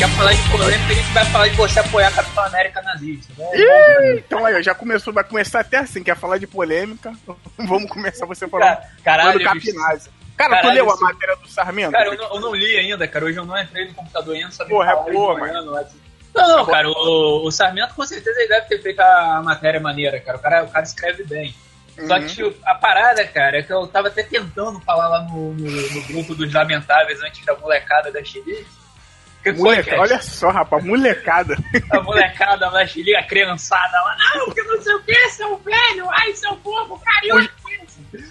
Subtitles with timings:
[0.00, 3.32] quer falar de polêmica, a gente vai falar de você apoiar a Capitão América nazista.
[3.36, 3.46] Né?
[3.54, 7.12] Ih, então aí, já começou, vai começar até assim, quer falar de polêmica.
[7.58, 10.08] Vamos começar você falando Caralho, do Capinazzi.
[10.38, 11.92] Cara, Caralho, tu leu a isso- matéria do Sarmento?
[11.92, 13.26] Cara, eu não, eu não li ainda, cara.
[13.26, 16.00] Hoje eu não entrei no computador ainda, me Porra, é boa, de manhã no WhatsApp.
[16.34, 20.18] Não, não, cara, o, o Sarmento com certeza ele deve ter feito a matéria maneira,
[20.20, 20.38] cara.
[20.38, 21.54] O cara, o cara escreve bem.
[22.06, 22.26] Só Uhum.
[22.26, 26.02] que a parada, cara, é que eu tava até tentando falar lá no, no, no
[26.06, 28.66] grupo dos Lamentáveis antes da molecada da Chile.
[29.56, 31.56] Moleca, olha só, rapaz, molecada.
[31.90, 36.08] A molecada da Chile, a criançada lá, não, que não sei o que, seu velho,
[36.10, 37.50] ai, seu povo, carioca.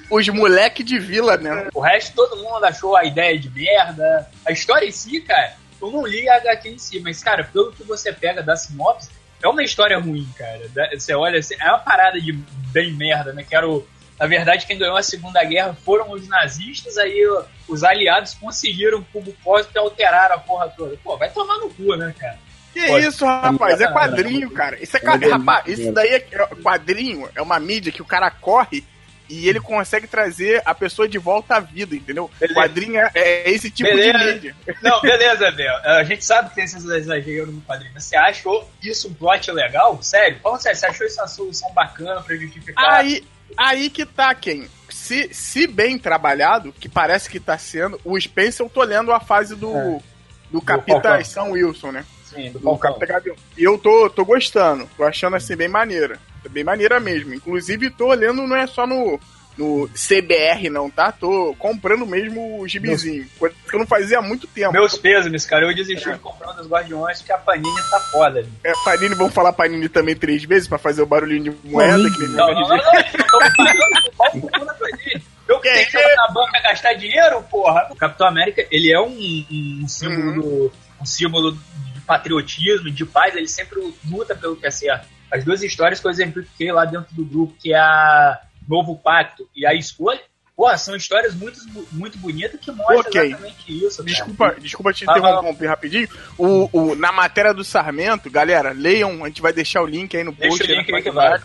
[0.10, 1.68] Os moleque de vila, né?
[1.74, 4.30] O resto, todo mundo achou a ideia de merda.
[4.46, 7.72] A história em si, cara, eu não li a HQ em si, mas, cara, pelo
[7.72, 9.10] que você pega da sinopse,
[9.42, 10.70] é uma história ruim, cara.
[10.94, 12.34] Você olha, assim, é uma parada de
[12.74, 13.44] bem merda, né?
[13.48, 13.88] Que era o-
[14.20, 17.26] Na verdade, quem ganhou a Segunda Guerra foram os nazistas, aí
[17.68, 20.98] os aliados conseguiram com o propósito e alteraram a porra toda.
[21.04, 22.38] Pô, vai tomar no cu, né, cara?
[22.74, 23.06] Que Pode.
[23.08, 23.82] isso, rapaz?
[23.82, 24.78] É quadrinho, cara.
[24.82, 25.32] Isso é quadrinho.
[25.32, 28.84] Rapaz, isso daí é é quadrinho, é uma mídia que o cara corre
[29.30, 32.30] e ele consegue trazer a pessoa de volta à vida, entendeu?
[32.40, 32.60] Beleza.
[32.60, 34.34] Quadrinho é, é esse tipo de Beleza.
[34.34, 34.56] mídia.
[34.82, 35.76] Não, beleza, Bel.
[35.86, 37.92] A gente sabe que tem esses exageros no quadrinho.
[37.94, 40.02] Mas você achou isso um plot legal?
[40.02, 40.40] Sério?
[40.42, 42.92] Fala sério, você achou isso uma solução bacana pra justificar?
[42.92, 43.24] Aí,
[43.58, 44.68] aí que tá, quem?
[44.90, 49.20] Se, se bem trabalhado, que parece que tá sendo, o Spencer, eu tô lendo a
[49.20, 50.00] fase do, É.
[50.52, 51.24] do Capitão.
[51.24, 52.06] São Wilson, né?
[52.26, 52.78] Sim, do Do.
[52.78, 53.36] Capitão.
[53.58, 56.20] E eu tô, tô gostando, tô achando assim bem maneira.
[56.50, 57.34] Bem maneira mesmo.
[57.34, 59.20] Inclusive, tô lendo, não é só no,
[59.60, 61.12] no CBR, não, tá?
[61.12, 63.28] Tô comprando mesmo o gibizinho.
[63.38, 64.72] Coisa que eu não fazia há muito tempo.
[64.72, 65.66] Meus pesos, cara.
[65.66, 68.42] Eu desisti de comprar um dos Guardiões porque a Panini tá foda.
[68.42, 68.48] né?
[68.64, 71.98] É, Panini, vamos falar Panini também três vezes pra fazer o barulhinho de moeda.
[72.10, 74.70] Que nem Não, não, não, não.
[75.48, 77.88] Eu que Que tenho que ir na banca gastar dinheiro, porra.
[77.90, 79.18] O Capitão América, ele é um,
[79.84, 80.42] um símbolo Uhum.
[80.42, 83.36] do, um símbolo de patriotismo, de paz.
[83.36, 83.80] Ele sempre
[84.10, 85.08] luta pelo que é certo.
[85.32, 88.40] As duas histórias que eu exemplifiquei lá dentro do grupo, que é a
[88.70, 90.22] Novo Pacto e a Escolha,
[90.56, 91.60] porra, são histórias muito,
[91.92, 93.22] muito bonitas que mostram Ok.
[93.28, 93.98] exatamente isso.
[93.98, 94.10] cara.
[94.10, 96.08] Desculpa, desculpa te interromper rapidinho.
[96.38, 100.24] O, o- na matéria do Sarmento, galera, leiam, a gente vai deixar o link aí
[100.24, 100.72] no Deixa post.
[100.72, 101.40] o link aí que vai.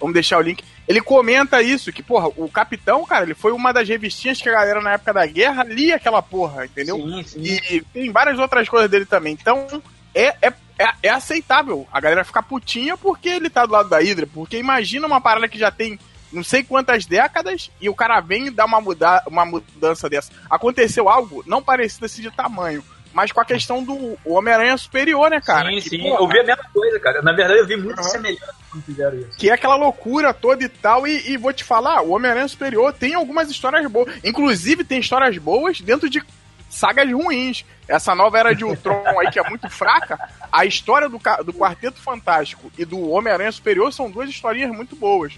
[0.00, 0.64] Vamos deixar o link.
[0.88, 4.52] Ele comenta isso, que, porra, o Capitão, cara, ele foi uma das revistinhas que a
[4.52, 6.96] galera na época da guerra lia aquela porra, entendeu?
[6.96, 7.40] Sim, sim.
[7.44, 9.32] E tem várias outras coisas dele também.
[9.40, 9.64] Então,
[10.12, 13.98] é, é, é, é aceitável a galera ficar putinha porque ele tá do lado da
[13.98, 14.26] Hydra.
[14.26, 15.98] Porque imagina uma parada que já tem
[16.32, 20.32] não sei quantas décadas e o cara vem e dá uma, muda, uma mudança dessa.
[20.48, 22.82] Aconteceu algo não parecido assim de tamanho.
[23.14, 25.68] Mas com a questão do Homem-Aranha superior, né, cara?
[25.68, 25.98] sim, que, sim.
[26.02, 27.20] porra, Eu vi a mesma coisa, cara.
[27.20, 28.04] Na verdade, eu vi muito Uhum.
[28.04, 29.36] semelhante quando fizeram isso.
[29.36, 31.06] que é aquela loucura toda e tal.
[31.06, 34.14] E, e vou te falar, o Homem-Aranha Superior tem algumas histórias boas.
[34.24, 36.22] Inclusive, tem histórias boas dentro de
[36.70, 37.66] sagas ruins.
[37.86, 40.18] Essa nova era de Ultron aí, que é muito fraca.
[40.50, 45.34] A história do, do Quarteto Fantástico e do Homem-Aranha Superior são duas historinhas muito boas.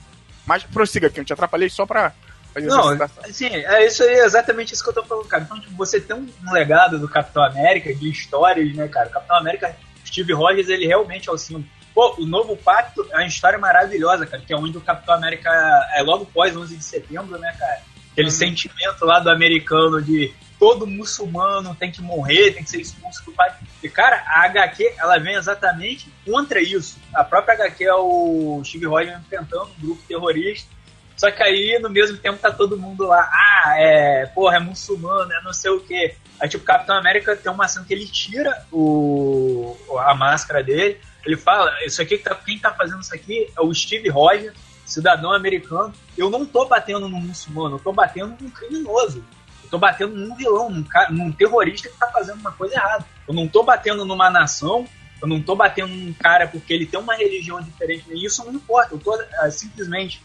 [0.46, 2.12] Mas prossiga aqui, eu te atrapalhei só pra
[2.52, 2.90] fazer Não,
[3.24, 5.42] assim, é isso aí, é exatamente isso que eu tô falando, cara.
[5.44, 9.08] Então, tipo, você tem um legado do Capitão América, de histórias, né, cara?
[9.08, 9.74] O Capitão América,
[10.06, 11.64] Steve Rogers, ele realmente é o símbolo.
[11.94, 15.48] Pô, o Novo Pacto é uma história maravilhosa, cara, que é onde o Capitão América
[15.94, 17.80] é logo pós 11 de setembro, né, cara?
[18.12, 18.34] Aquele Uhum.
[18.34, 20.32] sentimento lá do americano de
[20.64, 23.52] todo muçulmano tem que morrer, tem que ser expulso do país.
[23.82, 26.98] E, cara, a HQ, ela vem exatamente contra isso.
[27.12, 30.74] A própria HQ é o Steve Rogers enfrentando um grupo terrorista
[31.16, 35.32] só que aí, no mesmo tempo, tá todo mundo lá, ah, é, porra, é muçulmano,
[35.32, 36.16] é não sei o quê.
[36.40, 40.98] Aí, tipo, o Capitão América tem uma ação que ele tira o, a máscara dele,
[41.24, 44.56] ele fala, isso aqui, que tá, quem tá fazendo isso aqui é o Steve Rogers,
[44.84, 45.94] cidadão americano.
[46.18, 49.24] Eu não tô batendo num muçulmano, eu tô batendo num criminoso.
[49.64, 53.04] Eu tô batendo num vilão, num, cara, num terrorista que tá fazendo uma coisa errada.
[53.26, 54.86] Eu não tô batendo numa nação,
[55.20, 58.04] eu não tô batendo num cara porque ele tem uma religião diferente.
[58.12, 60.22] Isso não importa, eu tô ah, simplesmente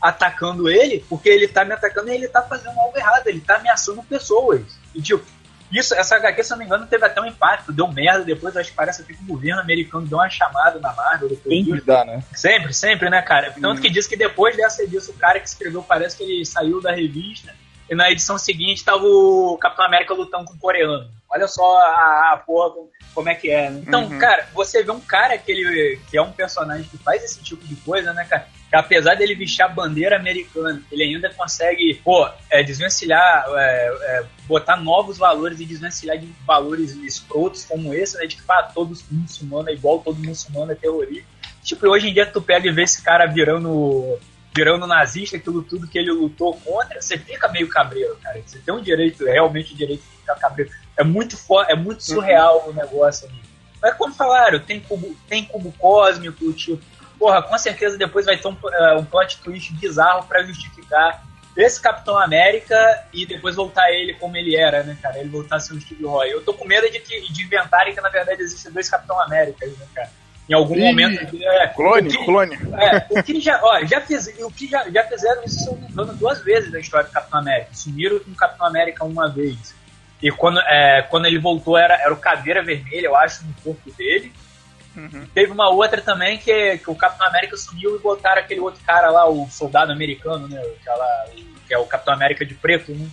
[0.00, 3.56] atacando ele porque ele tá me atacando e ele tá fazendo algo errado, ele tá
[3.56, 4.78] ameaçando pessoas.
[4.94, 5.24] E tipo,
[5.70, 8.56] isso, essa HQ, se eu não me engano, teve até um impacto, deu merda depois,
[8.56, 11.80] acho que parece até que o governo americano deu uma chamada na Marvel depois Sempre
[11.80, 12.22] dá, né?
[12.34, 13.52] Sempre, sempre, né, cara?
[13.60, 16.80] Tanto que diz que depois dessa disso, o cara que escreveu parece que ele saiu
[16.80, 17.52] da revista
[17.88, 21.08] e na edição seguinte tava o Capitão América lutando com o coreano.
[21.28, 23.70] Olha só a, a porra com- como é que é.
[23.70, 23.82] né?
[23.86, 24.18] Então, Uhum.
[24.18, 27.66] cara, você vê um cara que, ele, que é um personagem que faz esse tipo
[27.66, 28.46] de coisa, né, cara?
[28.68, 34.24] Que apesar dele vestir a bandeira americana, ele ainda consegue, pô, é, desvencilhar, é, é,
[34.46, 38.26] botar novos valores e desvencilhar de valores escrotos como esse, né?
[38.26, 41.26] De que, pá, todo muçulmano é igual, todo muçulmano é terrorista.
[41.62, 44.18] Tipo, hoje em dia tu pega e vê esse cara virando
[44.56, 48.40] virando nazista, aquilo tudo que ele lutou contra, você fica meio cabreiro, cara.
[48.44, 50.70] Você tem um direito, realmente o direito de ficar cabreiro.
[50.96, 51.36] É muito,
[51.68, 52.70] é muito surreal uhum.
[52.70, 53.40] o negócio ali.
[53.82, 56.82] Mas como falaram, tem cubo, tem cubo cósmico, tipo,
[57.18, 61.22] porra, com certeza depois vai ter um, uh, um plot twist bizarro para justificar
[61.56, 65.18] esse Capitão América e depois voltar ele como ele era, né, cara?
[65.18, 66.30] Ele voltar a ser o Steve Roy.
[66.30, 69.66] Eu tô com medo de, que, de inventarem que na verdade existem dois Capitão América,
[69.66, 70.10] né, cara?
[70.48, 71.36] Em algum Ih, momento.
[71.42, 72.54] É, clone, que, clone.
[72.54, 75.72] É, o que já, ó, já, fiz, o que já, já fizeram isso, se eu
[75.72, 77.70] não me engano, duas vezes na história do Capitão América.
[77.74, 79.74] Sumiram com o Capitão América uma vez.
[80.22, 83.90] E quando, é, quando ele voltou, era, era o Caveira Vermelha, eu acho, no corpo
[83.92, 84.32] dele.
[84.96, 85.26] Uhum.
[85.34, 89.10] Teve uma outra também que, que o Capitão América sumiu e botaram aquele outro cara
[89.10, 90.62] lá, o soldado americano, né?
[90.80, 91.26] Aquela,
[91.66, 93.06] que é o Capitão América de preto, né?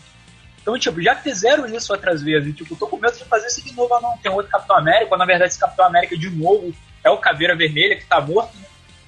[0.61, 2.47] Então, tipo, já fizeram isso outras vezes.
[2.47, 3.99] E, tipo, tô com medo de fazer isso de novo.
[3.99, 5.17] não, tem outro Capitão América.
[5.17, 8.55] na verdade, esse Capitão América de novo é o Caveira Vermelha, que tá morto.
[8.57, 8.65] Né?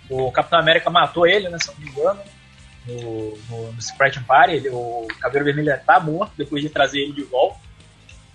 [0.10, 1.58] O Capitão América matou ele, né?
[1.60, 2.22] Se não me engano.
[2.86, 7.14] No, no, no Sprite Party, ele, o Caveira Vermelha tá morto depois de trazer ele
[7.14, 7.60] de volta.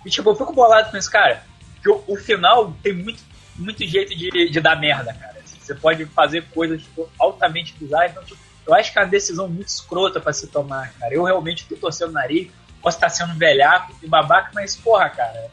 [0.05, 1.43] E, tipo, eu fico bolado com esse cara.
[1.81, 3.23] Que o, o final tem muito
[3.55, 5.41] muito jeito de, de dar merda, cara.
[5.45, 8.11] Você pode fazer coisas tipo, altamente bizarras.
[8.11, 11.13] Então, tipo, eu acho que é uma decisão muito escrota para se tomar, cara.
[11.13, 12.49] Eu realmente tô torcendo o nariz,
[12.81, 15.51] posso estar sendo velhaco e babaca, mas, porra, cara,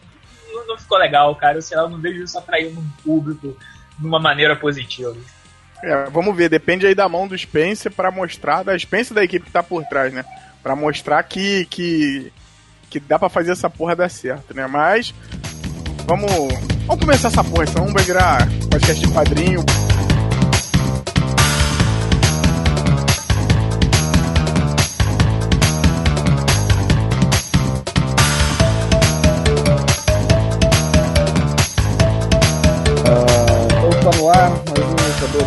[0.53, 1.59] não, não ficou legal, cara.
[1.59, 3.57] Eu sei lá, eu não vejo isso atraindo um público
[3.99, 5.17] de uma maneira positiva.
[5.83, 9.47] É, vamos ver, depende aí da mão do Spencer para mostrar, da Spencer da equipe
[9.47, 10.25] que tá por trás, né?
[10.63, 12.33] Pra mostrar que, que,
[12.91, 14.67] que dá para fazer essa porra dar certo, né?
[14.67, 15.15] Mas
[16.09, 16.33] Vamos,
[16.87, 19.61] vamos começar essa porra, senão vai virar podcast de padrinho.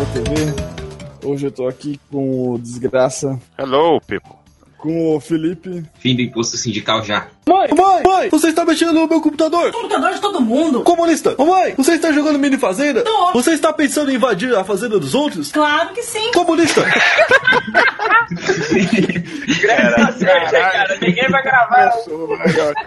[0.06, 1.26] TV.
[1.26, 3.40] Hoje eu tô aqui com o Desgraça.
[3.58, 4.42] Hello, people
[4.82, 5.84] com o Felipe.
[5.94, 7.28] Fim do imposto sindical já.
[7.44, 9.72] Mãe, mãe, mãe, você está mexendo no meu computador.
[9.72, 10.82] Computador de todo mundo.
[10.82, 11.34] Comunista.
[11.38, 13.02] mãe, você está jogando mini fazenda?
[13.02, 13.32] Tô.
[13.32, 15.50] Você está pensando em invadir a fazenda dos outros?
[15.50, 16.30] Claro que sim.
[16.32, 16.82] Comunista.
[20.50, 21.92] cara, ninguém vai gravar.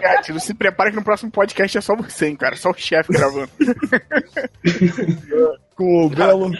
[0.00, 2.56] Cat, não se prepara que no próximo podcast é só você, hein, cara.
[2.56, 3.50] Só o chefe gravando.
[5.76, 6.50] com o Belo.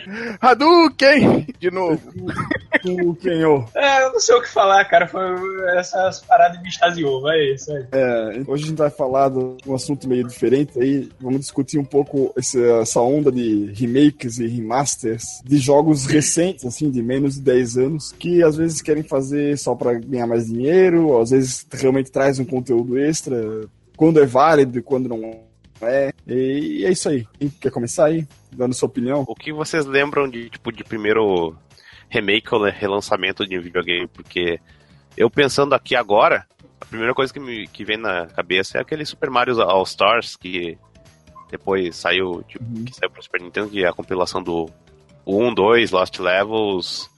[0.41, 1.47] Hadouken!
[1.59, 2.01] De novo.
[2.83, 3.67] Com o Kenyo.
[3.75, 5.09] É, eu não sei o que falar, cara.
[5.09, 5.23] Foi
[5.79, 7.86] essas paradas me extasiou, vai isso aí.
[7.93, 11.09] É, hoje a gente vai falar de um assunto meio diferente aí.
[11.21, 17.03] Vamos discutir um pouco essa onda de remakes e remasters de jogos recentes, assim, de
[17.03, 21.31] menos de 10 anos, que às vezes querem fazer só para ganhar mais dinheiro, às
[21.31, 25.47] vezes realmente traz um conteúdo extra, quando é válido e quando não
[25.81, 26.13] é.
[26.27, 27.27] E é isso aí.
[27.39, 28.27] Quem quer começar aí?
[28.53, 29.25] Dando sua opinião?
[29.27, 31.55] O que vocês lembram de, tipo, de primeiro
[32.09, 34.07] remake ou relançamento de um videogame?
[34.07, 34.59] Porque
[35.17, 36.47] eu pensando aqui agora,
[36.81, 40.37] a primeira coisa que me que vem na cabeça é aquele Super Mario All Stars
[40.37, 40.79] que
[41.51, 42.85] depois saiu, tipo, uhum.
[42.85, 44.69] que saiu pro Super Nintendo, que é a compilação do
[45.27, 47.09] 1, 2, Lost Levels,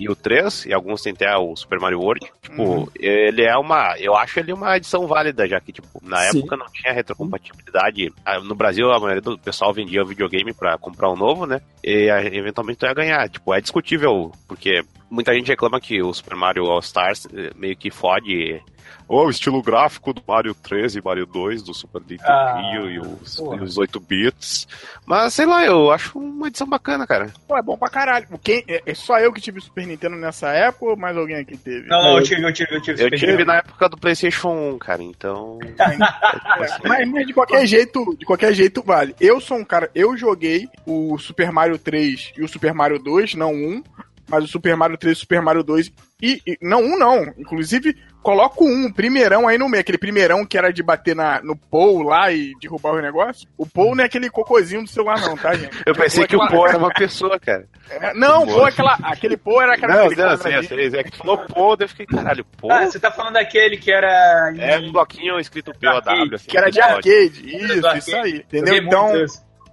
[0.00, 2.88] e o 3, e alguns tem até o Super Mario World, tipo, uhum.
[2.98, 3.96] ele é uma.
[3.98, 6.38] Eu acho ele uma edição válida, já que, tipo, na Sim.
[6.38, 8.10] época não tinha retrocompatibilidade.
[8.24, 11.60] Ah, no Brasil, a maioria do pessoal vendia videogame para comprar um novo, né?
[11.84, 13.28] E eventualmente tu ia ganhar.
[13.28, 17.76] Tipo, é discutível, porque muita gente reclama que o Super Mario All Stars eh, meio
[17.76, 18.62] que fode
[19.10, 22.98] oh, o estilo gráfico do Mario 13 e Mario 2 do Super Nintendo ah, e
[23.00, 24.68] os, e os 8 bits.
[25.04, 27.32] Mas sei lá, eu acho uma edição bacana, cara.
[27.46, 28.26] Pô, é bom pra caralho.
[28.42, 31.56] Quem, é, é só eu que tive Super Nintendo nessa época ou mais alguém aqui
[31.56, 31.88] teve?
[31.88, 33.02] Não, não, eu tive, eu tive, eu tive.
[33.02, 35.58] Eu tive na época do PlayStation 1, cara, então.
[36.86, 39.14] mas, mas de qualquer jeito, de qualquer jeito vale.
[39.20, 43.34] Eu sou um cara, eu joguei o Super Mario 3 e o Super Mario 2,
[43.34, 43.82] não um,
[44.30, 47.34] mas o Super Mario 3 e o Super Mario 2 e, e, não um não,
[47.36, 51.56] inclusive Coloco um, primeirão aí no meio, aquele primeirão que era de bater na, no
[51.56, 53.48] Paul lá e derrubar o negócio.
[53.56, 55.82] O Paul não é aquele cocôzinho do celular, não, tá, gente?
[55.86, 57.66] Eu pensei que o Paul era uma pessoa, cara.
[57.88, 59.94] É, não, o Paul é aquela, aquele Paul era aquela.
[59.94, 62.72] Não, não, sei, sei, é que falou Paul, eu fiquei, caralho, Paul.
[62.72, 64.52] Ah, você tá falando daquele que era.
[64.58, 66.46] É, um bloquinho escrito POW, assim.
[66.46, 68.36] Que era de arcade, isso, isso aí.
[68.36, 68.76] Entendeu?
[68.76, 69.12] Então.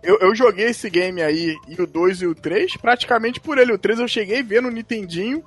[0.08, 3.74] Eu, eu, joguei esse game aí, e o 2 e o 3, praticamente por ele.
[3.74, 5.44] O 3 eu cheguei vendo no Nintendinho,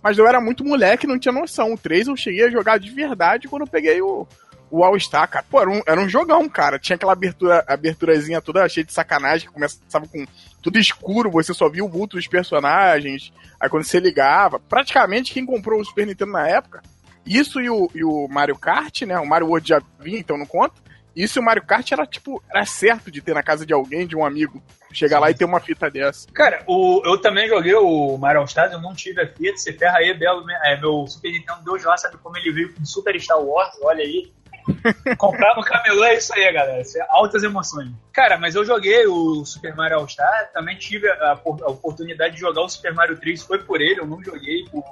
[0.00, 1.74] mas eu era muito moleque, não tinha noção.
[1.74, 4.24] O 3 eu cheguei a jogar de verdade quando eu peguei o,
[4.70, 5.44] o All Star, cara.
[5.50, 6.78] Pô, era um, era um jogão, cara.
[6.78, 10.24] Tinha aquela abertura, aberturazinha toda cheia de sacanagem, que começava com
[10.62, 13.32] tudo escuro, você só via o vulto dos personagens.
[13.58, 16.84] Aí quando você ligava, praticamente quem comprou o Super Nintendo na época,
[17.26, 19.18] isso e o, e o Mario Kart, né?
[19.18, 20.84] O Mario World já vinha, então não conta.
[21.14, 24.16] Isso o Mario Kart era tipo, era certo de ter na casa de alguém, de
[24.16, 24.62] um amigo.
[24.92, 26.28] Chegar lá e ter uma fita dessa.
[26.32, 29.56] Cara, o, eu também joguei o Mario All Stars, eu não tive a fita.
[29.56, 30.44] Você ferra aí, Belo.
[30.64, 33.76] É, meu Super Nintendo 2 lá, sabe como ele veio com Super Star Wars?
[33.82, 34.32] Olha aí.
[35.18, 36.80] Comprar no camelô é isso aí, galera.
[36.80, 37.90] Isso é altas emoções.
[38.12, 42.40] Cara, mas eu joguei o Super Mario All Star, também tive a, a oportunidade de
[42.40, 44.84] jogar o Super Mario 3, foi por ele, eu não joguei por,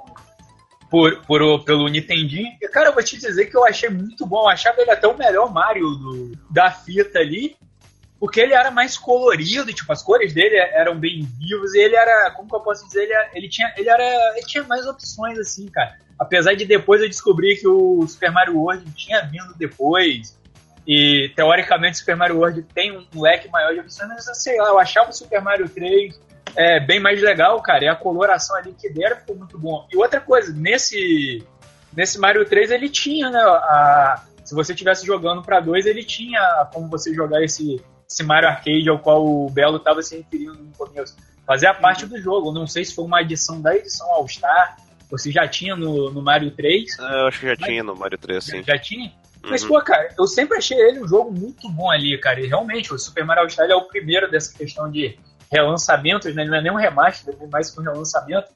[0.93, 2.55] por, por, pelo Nintendinho.
[2.61, 4.41] E, cara, eu vou te dizer que eu achei muito bom.
[4.41, 7.55] Eu achava ele até o melhor Mario do, da fita ali
[8.19, 12.31] porque ele era mais colorido, tipo, as cores dele eram bem vivas e ele era,
[12.31, 15.67] como que eu posso dizer, ele, ele, tinha, ele, era, ele tinha mais opções, assim,
[15.67, 15.97] cara.
[16.17, 20.39] Apesar de depois eu descobrir que o Super Mario World tinha vindo depois,
[20.87, 24.69] e teoricamente o Super Mario World tem um leque maior de opções, mas sei lá,
[24.69, 26.17] eu achava o Super Mario 3
[26.55, 29.87] é, bem mais legal, cara, e a coloração ali que deram ficou muito bom.
[29.91, 31.43] E outra coisa, nesse,
[31.95, 36.67] nesse Mario 3 ele tinha, né, a, se você estivesse jogando para dois, ele tinha
[36.73, 37.81] como você jogar esse
[38.13, 41.15] esse Mario Arcade ao qual o Belo estava se referindo no começo.
[41.45, 42.51] Fazia parte do jogo.
[42.51, 44.77] Não sei se foi uma edição da edição All Star,
[45.17, 46.99] se já tinha no, no Mario 3.
[46.99, 48.63] É, eu acho que já mas, tinha no Mario 3, sim.
[48.63, 49.05] Já, já tinha?
[49.43, 49.49] Uhum.
[49.49, 52.39] Mas, pô, cara, eu sempre achei ele um jogo muito bom ali, cara.
[52.39, 55.17] E realmente, o Super Mario All Star é o primeiro dessa questão de
[55.53, 56.43] relançamentos, né?
[56.43, 58.51] Não é nem um remaster, é mais que um relançamento.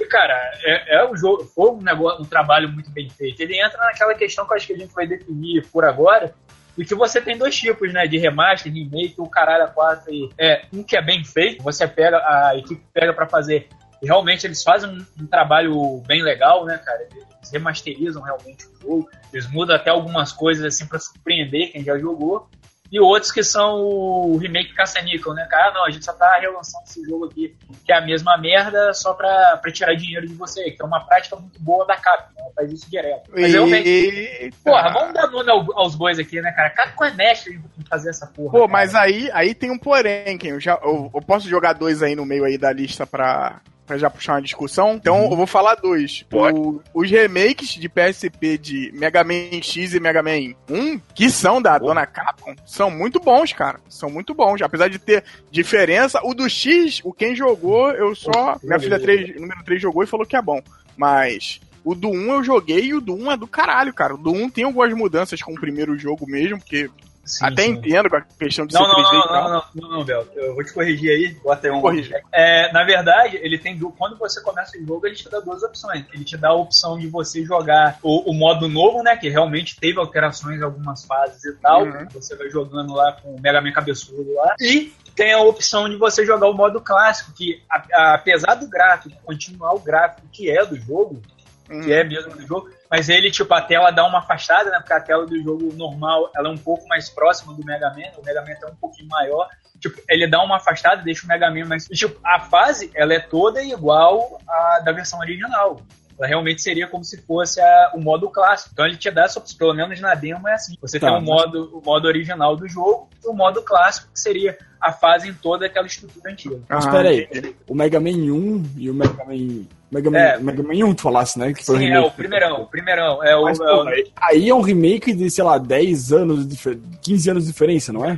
[0.00, 0.34] E, cara,
[0.64, 3.40] é, é um jogo, foi um, negócio, um trabalho muito bem feito.
[3.40, 6.34] Ele entra naquela questão que eu acho que a gente vai definir por agora,
[6.76, 8.06] e que você tem dois tipos, né?
[8.06, 10.12] De remaster, remake, o caralho a quatro.
[10.12, 13.68] E, é, um que é bem feito, você pega, a equipe pega para fazer.
[14.02, 17.06] E realmente eles fazem um, um, trabalho bem legal, né, cara?
[17.14, 19.10] Eles remasterizam realmente o jogo.
[19.32, 22.48] Eles mudam até algumas coisas assim para surpreender quem já jogou
[22.92, 25.72] e outros que são o remake caça-níquel, né, cara?
[25.72, 27.56] Não, a gente só tá relançando esse jogo aqui,
[27.86, 31.00] que é a mesma merda, só pra, pra tirar dinheiro de você, que é uma
[31.00, 33.30] prática muito boa da Capcom, ela faz isso direto.
[33.32, 33.88] Mas realmente.
[33.88, 34.56] Eita.
[34.62, 36.68] Porra, vamos dar nome aos bois aqui, né, cara?
[36.68, 38.50] Capcom é mestre em fazer essa porra.
[38.50, 38.72] Pô, cara.
[38.72, 40.50] mas aí, aí tem um porém, Ken.
[40.50, 43.98] Eu, já, eu, eu posso jogar dois aí no meio aí da lista pra, pra
[43.98, 44.94] já puxar uma discussão.
[44.94, 45.30] Então uhum.
[45.30, 46.24] eu vou falar dois.
[46.32, 51.60] O, os remakes de PSP de Mega Man X e Mega Man 1, que são
[51.60, 51.80] da oh.
[51.80, 53.80] dona Capcom, são muito bons, cara.
[53.88, 54.62] São muito bons.
[54.62, 58.56] Apesar de ter diferença, o do X, o quem jogou, eu só.
[58.62, 60.60] Minha filha 3, número 3 jogou e falou que é bom.
[60.96, 61.60] Mas.
[61.84, 64.14] O do 1 eu joguei e o do 1 é do caralho, cara.
[64.14, 66.88] O do 1 tem algumas mudanças com o primeiro jogo mesmo, porque
[67.24, 67.70] Sim, Até sim.
[67.70, 70.26] entendo com a questão de não, não, não, não, não, não, não, Bel.
[70.34, 71.34] Eu vou te corrigir aí.
[71.34, 71.80] Bota aí um.
[71.80, 72.20] Corrigir.
[72.32, 76.04] É, na verdade, ele tem quando você começa o jogo, ele te dá duas opções.
[76.12, 79.16] Ele te dá a opção de você jogar o, o modo novo, né?
[79.16, 81.84] Que realmente teve alterações em algumas fases e tal.
[81.84, 82.08] Uhum.
[82.12, 84.56] Você vai jogando lá com o Mega Man cabeçudo lá.
[84.60, 88.68] E tem a opção de você jogar o modo clássico, que a, a, apesar do
[88.68, 91.22] gráfico continuar o gráfico que é do jogo,
[91.70, 91.82] uhum.
[91.82, 94.76] que é mesmo do jogo, mas ele, tipo, a tela dá uma afastada, né?
[94.76, 98.10] Porque a tela do jogo normal, ela é um pouco mais próxima do Mega Man,
[98.18, 99.48] o Mega Man é um pouquinho maior.
[99.80, 101.86] Tipo, ele dá uma afastada, deixa o Mega Man mais...
[101.86, 105.80] E, tipo, a fase, ela é toda igual à da versão original.
[106.18, 108.68] Ela realmente seria como se fosse a, o modo clássico.
[108.74, 110.76] Então ele te dá essa opção, pelo menos na demo é assim.
[110.82, 114.20] Você tá, tem o modo, o modo original do jogo e o modo clássico, que
[114.20, 116.60] seria a fase em toda aquela estrutura antiga.
[116.68, 120.38] Mas ah, espera aí, o Mega Man 1 e o Mega Man Mega Man, é,
[120.38, 121.52] Mega Man 1, tu falasse, né?
[121.52, 123.22] Que foi Sim, o é o primeirão, o primeirão.
[123.22, 124.04] É o, Mas, pô, é o...
[124.22, 126.56] Aí é um remake de, sei lá, 10 anos, de
[127.02, 128.16] 15 anos de diferença, não é?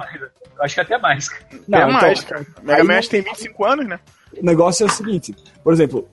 [0.61, 1.29] Acho que até mais.
[1.67, 2.47] Não, até então, mais, cara.
[2.63, 3.99] Mega Man tem 25 anos, né?
[4.41, 6.09] O negócio é o seguinte, por exemplo,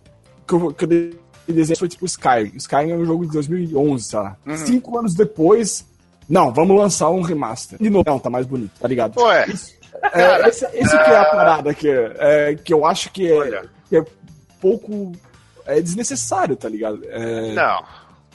[0.48, 2.54] que eu, que eu dei desenho foi tipo Skyrim.
[2.56, 4.38] Skyrim é um jogo de 2011, sei lá.
[4.46, 4.58] Uhum.
[4.58, 5.86] Cinco anos depois,
[6.28, 7.78] não, vamos lançar um remaster.
[7.80, 9.20] De novo, não, tá mais bonito, tá ligado?
[9.20, 9.48] Ué.
[9.48, 9.76] Isso,
[10.14, 13.98] é, esse, esse que é a parada que, é, que eu acho que é, que
[13.98, 14.06] é
[14.60, 15.12] pouco
[15.66, 17.02] é desnecessário, tá ligado?
[17.10, 17.54] É...
[17.54, 17.84] Não.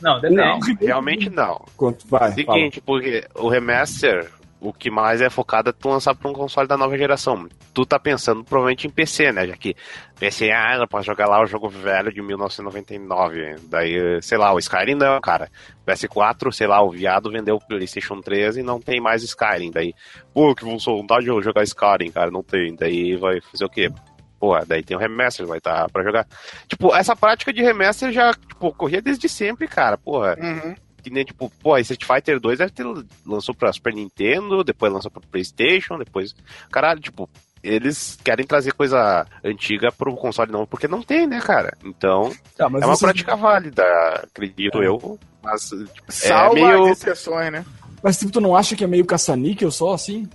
[0.00, 1.64] Não, não, realmente não.
[1.74, 2.30] Quanto vai?
[2.32, 2.84] Seguinte, fala.
[2.84, 4.30] porque o remaster,
[4.60, 7.48] o que mais é focado é tu lançar pra um console da nova geração.
[7.72, 9.46] Tu tá pensando provavelmente em PC, né?
[9.46, 9.74] Já que
[10.18, 13.56] PC, ah, não pode jogar lá o jogo velho de 1999.
[13.70, 15.50] Daí, sei lá, o Skyrim não, cara.
[15.86, 19.70] PS4, sei lá, o viado vendeu o PlayStation 3 e não tem mais Skyrim.
[19.70, 19.94] Daí,
[20.34, 22.74] pô, que vontade de jogar Skyrim, cara, não tem.
[22.74, 23.90] Daí vai fazer o quê?
[24.38, 26.26] Pô, daí tem o remaster, vai estar tá pra jogar.
[26.68, 30.36] Tipo, essa prática de remaster já, tipo, ocorria desde sempre, cara, porra.
[30.38, 30.74] Uhum.
[31.02, 32.84] Que nem, tipo, pô, Street Fighter 2 deve ter,
[33.24, 36.34] lançou pra Super Nintendo, depois lançou pra Playstation, depois...
[36.70, 37.30] Caralho, tipo,
[37.62, 41.76] eles querem trazer coisa antiga pro console novo, porque não tem, né, cara?
[41.84, 43.04] Então, tá, é uma você...
[43.04, 43.84] prática válida,
[44.22, 44.88] acredito é.
[44.88, 45.68] eu, mas...
[45.68, 46.88] Tipo, Salva é meio...
[46.88, 47.64] exceções, né?
[48.02, 50.28] Mas, tipo, tu não acha que é meio caça-níquel só, assim?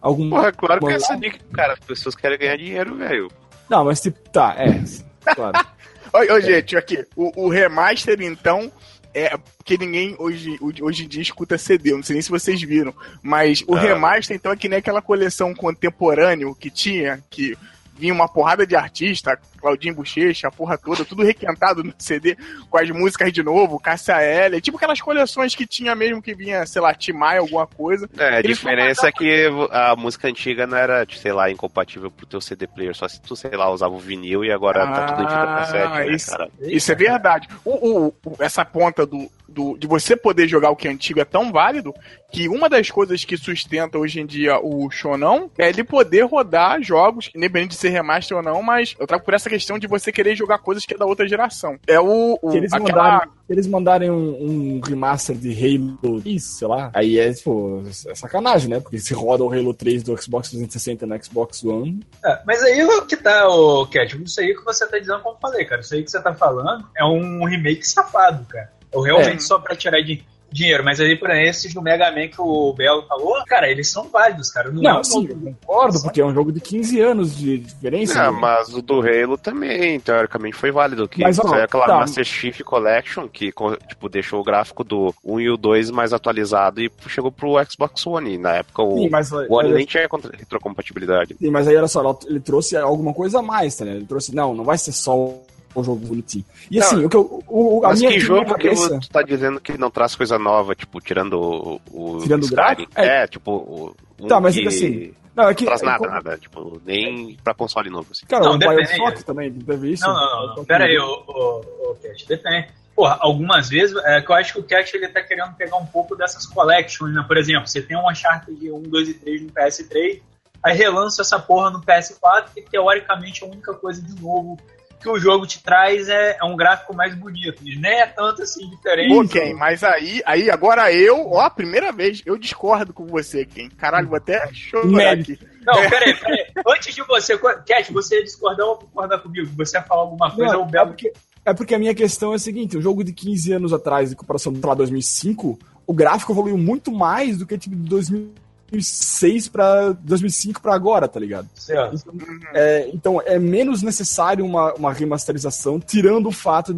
[0.00, 0.30] Algum...
[0.30, 1.74] Porra, claro que é caça-níquel, cara.
[1.74, 3.30] As pessoas querem ganhar dinheiro, velho.
[3.72, 5.34] Não, mas tipo, tá, é.
[5.34, 5.66] Claro.
[6.12, 7.06] Oi, oi, gente, aqui.
[7.16, 8.70] O, o, remaster, então,
[9.14, 12.94] é porque ninguém hoje, hoje em dia escuta CD, não sei nem se vocês viram.
[13.22, 13.80] Mas o ah.
[13.80, 17.56] remaster, então, é que nem aquela coleção contemporânea que tinha, que
[18.02, 22.36] vinha uma porrada de artista, Claudinho Bochecha, a porra toda, tudo requentado no CD,
[22.68, 26.66] com as músicas de novo, Cássia L, tipo aquelas coleções que tinha mesmo que vinha,
[26.66, 28.10] sei lá, Timai, alguma coisa.
[28.18, 32.40] É, a diferença é que a música antiga não era, sei lá, incompatível pro teu
[32.40, 35.22] CD player, só se tu, sei lá, usava o vinil e agora ah, tá tudo
[35.22, 36.50] em fita cassete, né, isso, cara?
[36.60, 37.48] Isso é verdade.
[37.64, 41.24] O, o, essa ponta do, do, de você poder jogar o que é antigo é
[41.24, 41.94] tão válido
[42.32, 46.82] que uma das coisas que sustenta hoje em dia o Shonan é ele poder rodar
[46.82, 50.10] jogos, independente de ser remaster ou não, mas eu trago por essa questão de você
[50.10, 51.78] querer jogar coisas que é da outra geração.
[51.86, 52.38] É o.
[52.42, 53.02] o se, eles aquela...
[53.02, 57.82] mandarem, se eles mandarem um, um, remaster de Halo, isso, sei lá, aí é, tipo,
[58.08, 58.80] é sacanagem, né?
[58.80, 62.04] Porque se roda o Halo 3 do Xbox 360 no Xbox One.
[62.24, 65.36] É, mas aí o que tá, o Cat, isso aí que você tá dizendo, como
[65.36, 68.70] eu falei, cara, isso aí que você tá falando é um remake safado, cara.
[68.92, 69.40] Eu realmente é.
[69.40, 72.72] só pra tirar de dinheiro, mas aí, por exemplo, esses do Mega Man que o
[72.74, 74.70] Belo falou, cara, eles são válidos, cara.
[74.70, 78.18] Não, não é sim, eu concordo, porque é um jogo de 15 anos de diferença.
[78.20, 78.38] É, né?
[78.38, 81.08] mas o do Halo também, teoricamente, foi válido.
[81.08, 81.96] Que mas, ó, é aquela tá.
[81.98, 83.52] Master Chief Collection que,
[83.88, 88.06] tipo, deixou o gráfico do 1 e o 2 mais atualizado e chegou pro Xbox
[88.06, 88.38] One.
[88.38, 91.36] Na época, o, sim, mas, o One nem tinha retrocompatibilidade.
[91.38, 93.92] Sim, mas aí, olha só, ele trouxe alguma coisa a mais, tá né?
[93.92, 95.34] Ele trouxe, não, não vai ser só
[95.80, 96.44] um jogo bonitinho.
[96.70, 97.42] E não, assim, o que eu.
[97.48, 98.98] O, a mas minha, que jogo cabeça...
[98.98, 101.80] que tu tá dizendo que não traz coisa nova, tipo, tirando o.
[101.90, 102.84] o tirando Skyrim?
[102.84, 103.22] o É.
[103.22, 103.94] é, tipo.
[104.20, 104.66] Um tá, mas que...
[104.66, 105.14] assim.
[105.34, 108.08] Não, é que, não traz nada, é, nada, tipo, nem pra console novo.
[108.10, 108.26] Assim.
[108.26, 110.04] Cara, não, o Bioshock também, teve isso?
[110.04, 110.64] Não, não, não.
[110.64, 112.68] Pera aí, o, o, o Cat, depende.
[112.94, 115.86] Porra, algumas vezes, é que eu acho que o Cat ele tá querendo pegar um
[115.86, 117.24] pouco dessas collections, né?
[117.26, 120.20] Por exemplo, você tem um Uncharted 1, 2 e 3 no PS3,
[120.62, 124.58] aí relança essa porra no PS4, que teoricamente é a única coisa de novo
[125.02, 127.62] que o jogo te traz é, é um gráfico mais bonito.
[127.64, 129.12] E nem é tanto assim diferente.
[129.14, 133.68] Ok, mas aí, aí agora eu, ó, a primeira vez, eu discordo com você, Ken.
[133.76, 135.38] Caralho, vou até chorar aqui.
[135.64, 136.46] Não, peraí, peraí.
[136.66, 139.50] Antes de você, Cat, você ia discordar ou concordar comigo?
[139.56, 140.86] Você ia falar alguma coisa, o Belo.
[140.86, 141.12] É porque,
[141.44, 144.16] é porque a minha questão é a seguinte: o jogo de 15 anos atrás, em
[144.16, 148.41] comparação com 2005, o gráfico evoluiu muito mais do que tipo de 2000
[148.72, 151.48] 2006 para 2005 para agora, tá ligado?
[151.54, 151.94] Certo.
[151.94, 156.74] Então é, então é menos necessário uma, uma remasterização, tirando o fato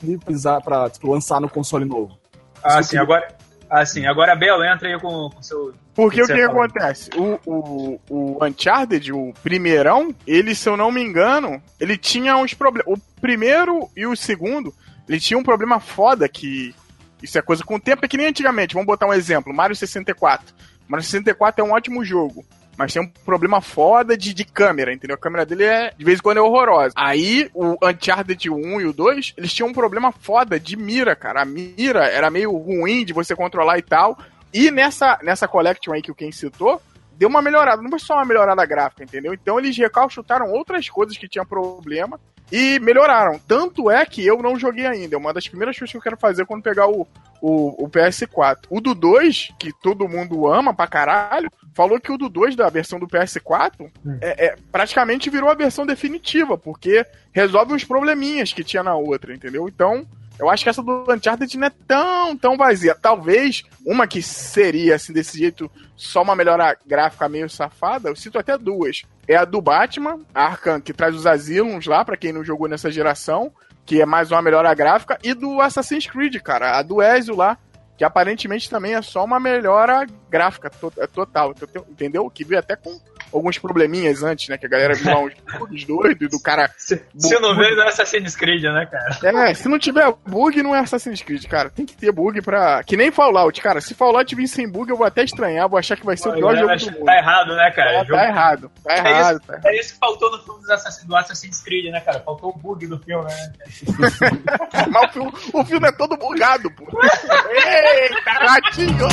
[0.00, 2.18] de precisar para tipo, lançar no console novo.
[2.62, 3.26] Ah, sim, agora.
[3.68, 5.74] Ah, sim, agora a Bel entra aí com o seu.
[5.94, 7.10] Porque o que, que acontece?
[7.16, 12.54] O, o, o Uncharted, o primeirão, ele, se eu não me engano, ele tinha uns
[12.54, 12.92] problemas.
[12.92, 14.74] O primeiro e o segundo,
[15.08, 16.74] ele tinha um problema foda que.
[17.22, 18.74] Isso é coisa com o tempo, é que nem antigamente.
[18.74, 20.54] Vamos botar um exemplo: Mario 64.
[20.88, 22.44] Mario 64 é um ótimo jogo.
[22.76, 25.14] Mas tem um problema foda de, de câmera, entendeu?
[25.14, 26.94] A câmera dele é, de vez em quando, é horrorosa.
[26.96, 31.42] Aí, o Uncharted 1 e o 2, eles tinham um problema foda de mira, cara.
[31.42, 34.18] A mira era meio ruim de você controlar e tal.
[34.52, 36.80] E nessa, nessa Collection aí que o Ken citou,
[37.12, 37.82] deu uma melhorada.
[37.82, 39.34] Não foi só uma melhorada gráfica, entendeu?
[39.34, 42.18] Então eles recalchutaram outras coisas que tinham problema
[42.52, 43.40] e melhoraram.
[43.48, 45.16] Tanto é que eu não joguei ainda.
[45.16, 47.08] É uma das primeiras coisas que eu quero fazer quando pegar o,
[47.40, 48.66] o, o PS4.
[48.68, 52.68] O do 2, que todo mundo ama pra caralho, falou que o do 2 da
[52.68, 54.18] versão do PS4 hum.
[54.20, 59.34] é, é, praticamente virou a versão definitiva, porque resolve uns probleminhas que tinha na outra,
[59.34, 59.66] entendeu?
[59.66, 60.06] Então,
[60.42, 62.96] eu acho que essa do Uncharted não é tão, tão vazia.
[63.00, 68.38] Talvez uma que seria, assim, desse jeito, só uma melhora gráfica meio safada, eu cito
[68.38, 69.02] até duas.
[69.28, 72.66] É a do Batman, a Arkham, que traz os Asylums lá, para quem não jogou
[72.66, 73.52] nessa geração,
[73.86, 77.56] que é mais uma melhora gráfica, e do Assassin's Creed, cara, a do Ezio lá,
[77.96, 81.54] que aparentemente também é só uma melhora gráfica to é total,
[81.88, 82.28] entendeu?
[82.28, 82.98] Que veio até com
[83.32, 84.58] alguns probleminhas antes, né?
[84.58, 86.70] Que a galera viu lá uns bugs doidos do cara.
[86.76, 89.48] Se, se não vê, não é Assassin's Creed, né, cara?
[89.48, 91.70] É, se não tiver bug, não é Assassin's Creed, cara.
[91.70, 92.82] Tem que ter bug pra.
[92.84, 93.80] Que nem Fallout, cara.
[93.80, 96.34] Se Fallout vir sem bug, eu vou até estranhar, vou achar que vai ser o
[96.34, 97.04] pior jogo do mundo.
[97.04, 97.90] Tá errado, né, cara?
[97.92, 98.70] É, tá errado.
[98.84, 99.36] Tá é errado.
[99.36, 99.60] Isso, tá.
[99.64, 102.20] É isso que faltou no filme do Assassin's, do Assassin's Creed, né, cara?
[102.20, 103.52] Faltou o bug do filme, né?
[104.90, 106.84] Mas o filme, o filme é todo bugado, pô.
[106.92, 109.08] Eita, ratinho!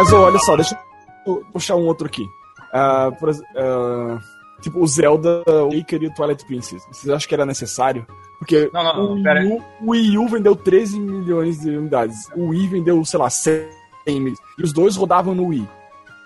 [0.00, 0.78] Mas olha só, deixa
[1.26, 2.22] eu puxar um outro aqui.
[2.22, 4.18] Uh, por, uh,
[4.62, 6.82] tipo, o Zelda, o Iker e o Twilight Princess.
[6.90, 8.06] Vocês acham que era necessário?
[8.38, 12.16] Porque não, não, o, Wii U, o Wii U vendeu 13 milhões de unidades.
[12.34, 13.68] O Wii vendeu, sei lá, 100
[14.06, 14.38] milhões.
[14.58, 15.68] E os dois rodavam no Wii.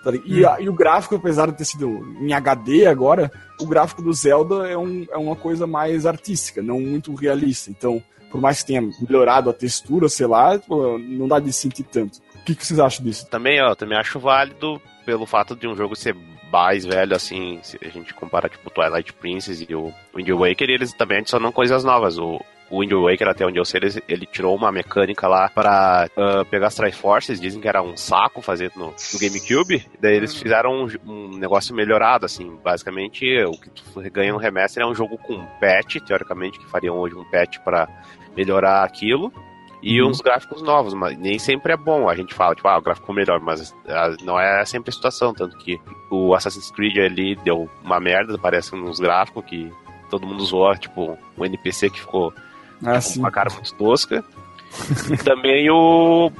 [0.05, 0.49] Tá e, hum.
[0.57, 4.77] e, o gráfico, apesar de ter sido em HD agora, o gráfico do Zelda é,
[4.77, 7.69] um, é uma coisa mais artística, não muito realista.
[7.69, 10.61] Então, por mais que tenha melhorado a textura, sei lá,
[11.09, 12.23] não dá de sentir tanto.
[12.45, 13.27] Que, que vocês acham disso?
[13.27, 16.15] Também, ó, também acho válido pelo fato de um jogo ser
[16.51, 20.93] mais velho, assim, se a gente comparar, tipo, Twilight Princess e o Wind Waker, eles
[20.93, 22.17] também adicionam coisas novas.
[22.17, 26.07] O, o Wind Waker, até onde eu sei, ele, ele tirou uma mecânica lá pra
[26.15, 30.35] uh, pegar as Triforces, dizem que era um saco fazer no, no GameCube, daí eles
[30.35, 34.95] fizeram um, um, negócio melhorado, assim, basicamente o que tu ganha no remaster é um
[34.95, 37.87] jogo com patch, teoricamente, que fariam hoje um patch para
[38.35, 39.31] melhorar aquilo,
[39.85, 40.09] e uhum.
[40.09, 42.09] uns gráficos novos, mas nem sempre é bom.
[42.09, 45.31] A gente fala, tipo, ah, o gráfico melhor, mas ah, não é sempre a situação.
[45.31, 49.71] Tanto que o Assassin's Creed ali deu uma merda, parece nos gráficos que
[50.09, 52.33] todo mundo zoou, tipo, um NPC que ficou
[52.83, 54.25] ah, tipo, com uma cara muito tosca.
[55.13, 56.31] e também o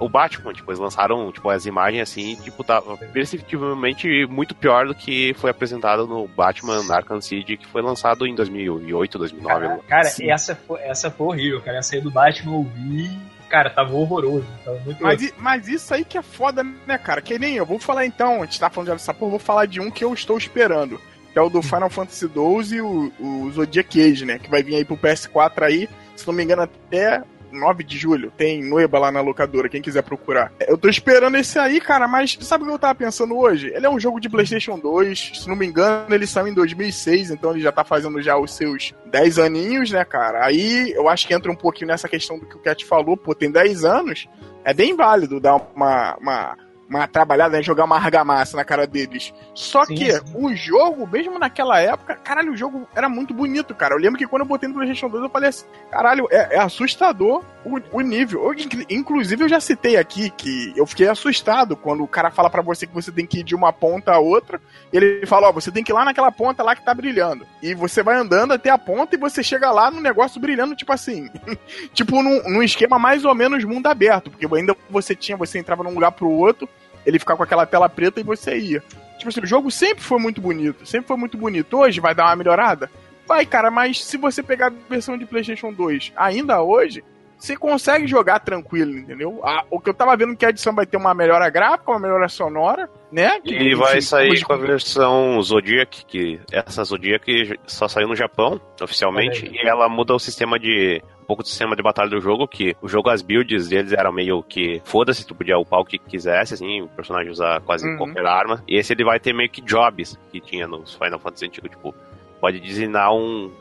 [0.00, 2.80] o Batman, tipo, eles lançaram tipo, as imagens assim, tipo, tá
[3.12, 8.34] perceptivelmente muito pior do que foi apresentado no Batman Arkham City, que foi lançado em
[8.34, 9.60] 2008, 2009.
[9.60, 11.78] Cara, cara essa, foi, essa foi horrível, cara.
[11.78, 14.46] Essa aí do Batman eu vi cara, tava horroroso.
[14.64, 17.22] Tava muito mas, mas, isso aí que é foda, né, cara?
[17.22, 17.66] Que nem eu.
[17.66, 20.04] Vou falar então, a gente tá falando de essa porra, vou falar de um que
[20.04, 21.00] eu estou esperando.
[21.32, 24.38] Que é o do Final Fantasy XII, o, o Zodiac Age, né?
[24.38, 27.22] Que vai vir aí pro PS4 aí, se não me engano, até
[27.56, 30.52] 9 de julho, tem Noiba lá na locadora, quem quiser procurar.
[30.60, 33.72] Eu tô esperando esse aí, cara, mas sabe o que eu tava pensando hoje?
[33.74, 37.30] Ele é um jogo de PlayStation 2, se não me engano, ele saiu em 2006,
[37.30, 40.44] então ele já tá fazendo já os seus 10 aninhos, né, cara?
[40.44, 43.34] Aí eu acho que entra um pouquinho nessa questão do que o Cat falou, pô,
[43.34, 44.28] tem 10 anos,
[44.64, 46.56] é bem válido dar uma, uma
[46.88, 47.62] uma trabalhada, né?
[47.62, 49.34] Jogar uma argamassa na cara deles.
[49.54, 50.20] Só sim, que sim.
[50.34, 53.94] o jogo, mesmo naquela época, caralho, o jogo era muito bonito, cara.
[53.94, 56.58] Eu lembro que quando eu botei no PlayStation 2, eu falei assim, caralho, é, é
[56.58, 58.44] assustador o, o nível.
[58.44, 58.54] Eu,
[58.88, 62.86] inclusive, eu já citei aqui que eu fiquei assustado quando o cara fala para você
[62.86, 64.60] que você tem que ir de uma ponta a outra.
[64.92, 67.46] Ele fala, ó, você tem que ir lá naquela ponta lá que tá brilhando.
[67.60, 70.92] E você vai andando até a ponta e você chega lá no negócio brilhando, tipo
[70.92, 71.28] assim.
[71.92, 74.30] tipo num, num esquema mais ou menos mundo aberto.
[74.30, 76.68] Porque ainda você tinha, você entrava num lugar pro outro
[77.06, 78.82] ele ficar com aquela tela preta e você ia.
[79.16, 81.78] Tipo assim, o jogo sempre foi muito bonito, sempre foi muito bonito.
[81.78, 82.90] Hoje vai dar uma melhorada?
[83.26, 87.02] Vai, cara, mas se você pegar a versão de PlayStation 2 ainda hoje,
[87.38, 89.40] você consegue jogar tranquilo, entendeu?
[89.44, 91.90] Ah, o que eu tava vendo é que a edição vai ter uma melhora gráfica,
[91.90, 93.40] uma melhora sonora, né?
[93.40, 98.60] Que, e vai sair com a versão Zodiac, que essa Zodiac só saiu no Japão,
[98.80, 102.46] oficialmente, e ela muda o sistema de um pouco do sistema de batalha do jogo,
[102.46, 105.98] que o jogo, as builds deles eram meio que foda-se, tu podia upar o que
[105.98, 107.96] quisesse, assim, o personagem usar quase uhum.
[107.96, 108.62] qualquer arma.
[108.68, 111.92] E esse ele vai ter meio que jobs que tinha nos Final Fantasy antigo, tipo,
[112.40, 113.52] pode designar um.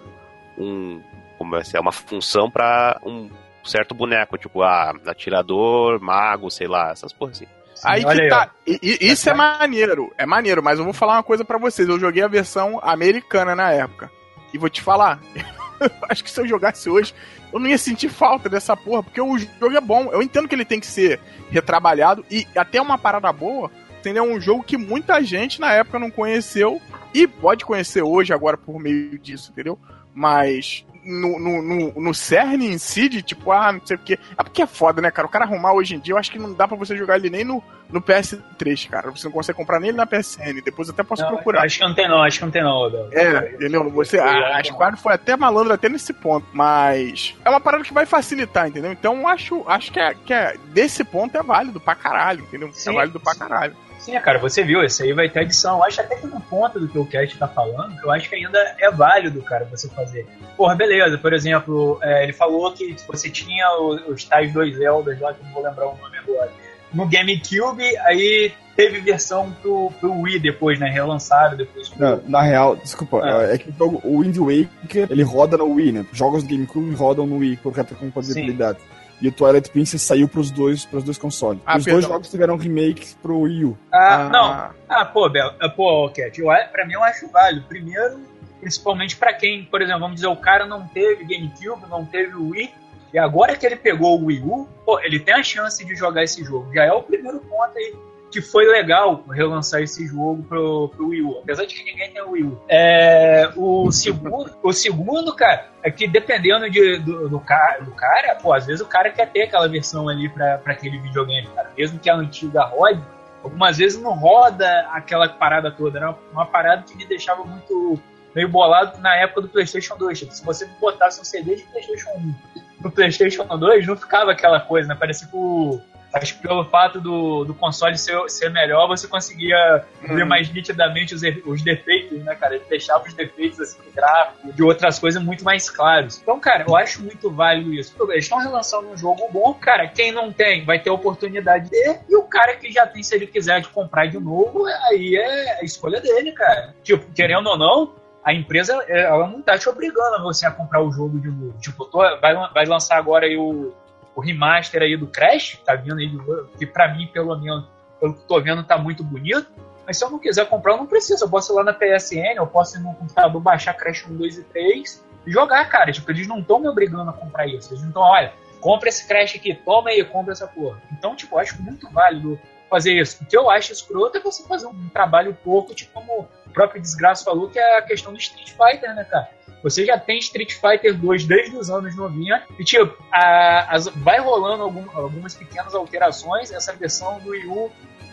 [0.60, 1.02] um
[1.40, 3.30] como é, é uma função para um
[3.66, 7.48] certo boneco, tipo, ah, atirador, mago, sei lá, essas porras assim.
[7.84, 8.52] Aí que tá.
[8.66, 11.88] I, isso é maneiro, é maneiro, mas eu vou falar uma coisa para vocês.
[11.88, 14.10] Eu joguei a versão americana na época.
[14.54, 15.20] E vou te falar.
[16.10, 17.14] acho que se eu jogasse hoje,
[17.52, 20.10] eu não ia sentir falta dessa porra, porque o jogo é bom.
[20.12, 24.24] Eu entendo que ele tem que ser retrabalhado e até uma parada boa, entendeu?
[24.24, 26.82] É um jogo que muita gente na época não conheceu
[27.14, 29.80] e pode conhecer hoje, agora por meio disso, entendeu?
[30.14, 34.14] Mas no, no, no, no cerne em si, de tipo, ah, não sei o que.
[34.14, 35.28] É porque é foda, né, cara?
[35.28, 37.30] O cara arrumar hoje em dia, eu acho que não dá pra você jogar ele
[37.30, 39.12] nem no, no PS3, cara.
[39.12, 40.62] Você não consegue comprar nem ele na PSN.
[40.64, 41.64] Depois até posso não, procurar.
[41.64, 42.24] Acho que não tem, não.
[42.24, 42.88] Acho que não tem, não.
[43.12, 43.90] É, entendeu?
[43.92, 46.48] Você, a, a Square foi até malandro até nesse ponto.
[46.52, 48.92] Mas é uma parada que vai facilitar, entendeu?
[48.92, 52.70] Então acho, acho que, é, que é, desse ponto é válido pra caralho, entendeu?
[52.70, 53.76] É sim, é válido pra caralho.
[54.06, 55.78] Sim, cara, você viu, esse aí vai ter edição.
[55.78, 58.36] Eu acho até que no ponto do que o Cat tá falando, eu acho que
[58.36, 60.28] ainda é válido, cara, você fazer.
[60.56, 65.20] Porra, beleza, por exemplo, é, ele falou que você tinha os, os tais dois Zeldas
[65.20, 66.52] lá, que eu não vou lembrar o nome agora.
[66.94, 70.88] No GameCube, aí teve versão pro, pro Wii depois, né?
[70.88, 71.90] Relançaram depois.
[71.90, 72.00] Pro...
[72.00, 73.56] Não, na real, desculpa, é.
[73.56, 76.06] é que o Wind Waker, ele roda no Wii, né?
[76.14, 78.78] Jogos do GameCube rodam no Wii por retrocompatibilidade.
[78.78, 78.95] Sim.
[79.22, 81.62] E o Twilight Princess saiu pros dois, pros dois consoles.
[81.66, 82.02] Ah, Os perdão.
[82.02, 83.78] dois jogos tiveram remakes pro Wii U.
[83.92, 84.30] Ah, ah.
[84.30, 84.70] não.
[84.90, 87.66] Ah, pô, Bel, ah, pô, Cat, eu, pra mim eu acho válido.
[87.68, 88.20] Primeiro,
[88.60, 92.50] principalmente para quem, por exemplo, vamos dizer, o cara não teve GameCube, não teve o
[92.50, 92.74] Wii,
[93.14, 96.24] e agora que ele pegou o Wii U, pô, ele tem a chance de jogar
[96.24, 96.74] esse jogo.
[96.74, 97.96] Já é o primeiro ponto aí
[98.36, 102.22] que foi legal relançar esse jogo pro, pro Wii U, apesar de que ninguém tem
[102.22, 102.62] o Wii U.
[102.68, 108.36] É, o, segundo, o segundo, cara, é que dependendo de, do, do, cara, do cara,
[108.36, 111.72] pô, às vezes o cara quer ter aquela versão ali pra, pra aquele videogame, cara.
[111.78, 113.02] Mesmo que a antiga rode,
[113.42, 117.98] algumas vezes não roda aquela parada toda, era uma parada que me deixava muito
[118.36, 120.20] meio bolado na época do PlayStation 2.
[120.20, 122.36] Tipo, se você botasse um CD de PlayStation 1
[122.82, 124.96] no PlayStation 2, não ficava aquela coisa, né?
[125.00, 125.80] Parecia que o
[126.16, 130.16] Acho que pelo fato do, do console ser, ser melhor, você conseguia Hum.
[130.16, 132.56] ver mais nitidamente os, e- os defeitos, né, cara?
[132.56, 136.20] Ele deixava os defeitos assim, do gráfico, de outras coisas muito mais claros.
[136.22, 137.94] Então, cara, eu acho muito válido isso.
[138.12, 139.88] Eles estão relançando um jogo bom, cara.
[139.88, 142.00] Quem não tem vai ter a oportunidade de.
[142.10, 145.60] E o cara que já tem, se ele quiser de comprar de novo, aí é
[145.60, 146.74] a escolha dele, cara.
[146.84, 150.82] Tipo, querendo ou não, a empresa ela não tá te obrigando a você a comprar
[150.82, 151.58] o jogo de novo.
[151.60, 153.74] Tipo, tô- vai, vai lançar agora aí o,
[154.16, 156.10] o remaster aí do Crash, tá vindo aí,
[156.58, 157.66] que pra mim, pelo menos,
[158.00, 159.48] pelo que tô vendo, tá muito bonito.
[159.86, 161.26] Mas se eu não quiser comprar, eu não preciso.
[161.26, 164.38] Eu posso ir lá na PSN, eu posso ir no computador, baixar Crash 1, 2
[164.38, 165.92] e 3 e jogar, cara.
[165.92, 167.72] Tipo, eles não estão me obrigando a comprar isso.
[167.72, 170.82] Eles não estão, olha, compra esse Crash aqui, toma aí, compra essa porra.
[170.92, 173.24] Então, tipo, eu acho muito válido fazer isso.
[173.24, 176.82] O que eu acho escroto é você fazer um trabalho pouco, tipo, como o próprio
[176.82, 179.30] Desgraça falou, que é a questão do Street Fighter, né, cara?
[179.66, 184.20] Você já tem Street Fighter 2 desde os anos 90 e, tipo, a- as- vai
[184.20, 186.52] rolando algum- algumas pequenas alterações.
[186.52, 187.72] Essa versão do Wii U,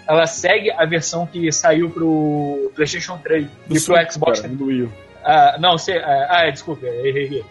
[0.09, 4.83] ela segue a versão que saiu pro PlayStation 3 e pro Xbox cara, do Wii
[4.85, 4.93] U.
[5.23, 5.93] ah, não, você.
[5.99, 7.45] Ah, é, desculpa, errei, errei.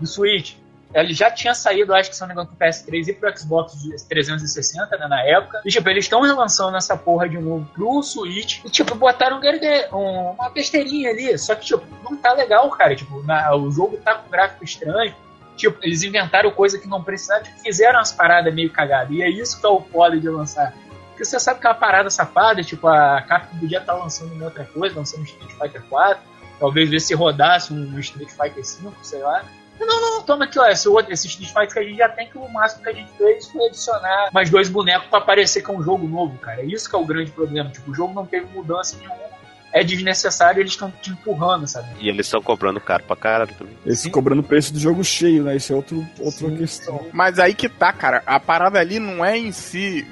[0.00, 0.54] Do Switch.
[0.94, 3.74] Ele já tinha saído, acho que se não me engano, pro PS3 e pro Xbox
[4.08, 5.60] 360, né, na época.
[5.64, 8.64] E, tipo, eles estão relançando essa porra de novo pro Switch.
[8.64, 11.36] E, tipo, botaram um, um- uma besteirinha ali.
[11.38, 12.94] Só que, tipo, não tá legal, cara.
[12.94, 15.14] Tipo, na- o jogo tá com gráfico estranho.
[15.56, 19.10] Tipo, eles inventaram coisa que não precisavam, tipo, fizeram umas paradas meio cagadas.
[19.16, 20.72] E é isso que é o foda de lançar.
[21.10, 24.46] Porque você sabe que é uma parada safada, tipo, a Capcom podia estar lançando uma
[24.46, 29.20] outra coisa, lançando Street Fighter 4 talvez ver se rodasse um Street Fighter 5, sei
[29.22, 29.44] lá.
[29.78, 32.28] Não, não, toma aqui, ó, esse, outro, esse Street Fighter que a gente já tem,
[32.28, 35.70] que o máximo que a gente fez foi adicionar mais dois bonecos pra parecer que
[35.70, 36.62] é um jogo novo, cara.
[36.62, 37.70] É isso que é o grande problema.
[37.70, 39.34] Tipo, o jogo não teve mudança nenhuma.
[39.72, 41.88] É desnecessário eles estão te empurrando, sabe?
[41.98, 43.76] E eles estão cobrando caro pra caralho também.
[43.84, 45.56] Esse cobrando o preço do jogo cheio, né?
[45.56, 47.04] Isso é outro, outra questão.
[47.12, 48.22] Mas aí que tá, cara.
[48.24, 50.06] A parada ali não é em si.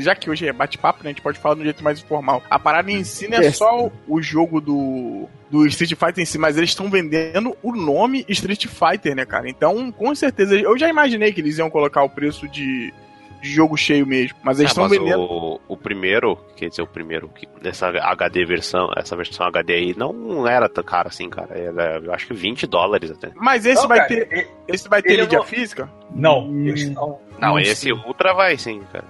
[0.00, 1.10] Já que hoje é bate-papo, né?
[1.10, 2.42] A gente pode falar de um jeito mais informal.
[2.50, 3.52] A parada em si não é É.
[3.52, 7.72] só o, o jogo do, do Street Fighter em si, mas eles estão vendendo o
[7.74, 9.48] nome Street Fighter, né, cara?
[9.48, 12.92] Então, com certeza, eu já imaginei que eles iam colocar o preço de,
[13.40, 14.36] de jogo cheio mesmo.
[14.42, 15.20] Mas eles Ah, estão mas vendendo.
[15.22, 19.94] o, o primeiro, quer dizer, o primeiro, que- dessa HD versão, essa versão HD aí,
[19.96, 21.56] não era tão caro assim, cara.
[21.58, 23.30] Era, eu acho que 20 dólares até.
[23.36, 24.48] Mas esse Não, vai cara, ter.
[24.68, 25.90] e- Esse vai ter ele mídia não- física?
[26.14, 26.74] Não, Hum.
[26.92, 27.18] não.
[27.40, 27.90] Não, esse.
[27.92, 29.04] Ultra vai sim, cara.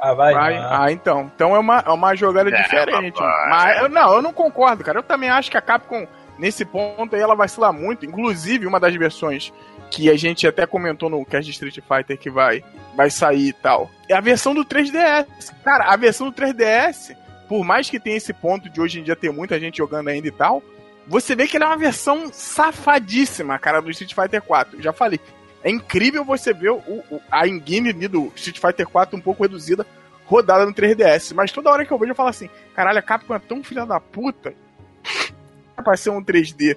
[0.00, 0.34] Ah, vai.
[0.34, 0.56] Vai.
[0.56, 0.84] ah.
[0.84, 1.30] Ah, então.
[1.34, 3.18] Então é uma, é uma jogada É, diferente.
[3.18, 3.48] rapaz.
[3.50, 4.98] Mas eu, não, eu não concordo, cara.
[4.98, 6.06] Eu também acho que a Capcom,
[6.38, 8.04] nesse ponto aí, ela vacilar muito.
[8.06, 9.52] Inclusive, uma das versões
[9.90, 12.62] que a gente até comentou no cast de Street Fighter que vai,
[12.96, 13.88] vai sair e tal.
[14.08, 15.26] É a versão do 3DS.
[15.64, 17.16] Cara, a versão do 3DS,
[17.48, 20.26] por mais que tenha esse ponto de hoje em dia ter muita gente jogando ainda
[20.26, 20.60] e tal,
[21.06, 24.76] você vê que ele é uma versão safadíssima, cara, do Street Fighter 4.
[24.78, 25.20] Eu já falei.
[25.66, 29.84] É incrível você ver o, o- a engine do Street Fighter 4 um pouco reduzida,
[30.24, 31.34] rodada no 3DS.
[31.34, 33.84] Mas toda hora que eu vejo, eu falo assim: caralho, a Capcom é tão filha
[33.84, 34.54] da puta
[35.82, 36.76] pra ser um 3D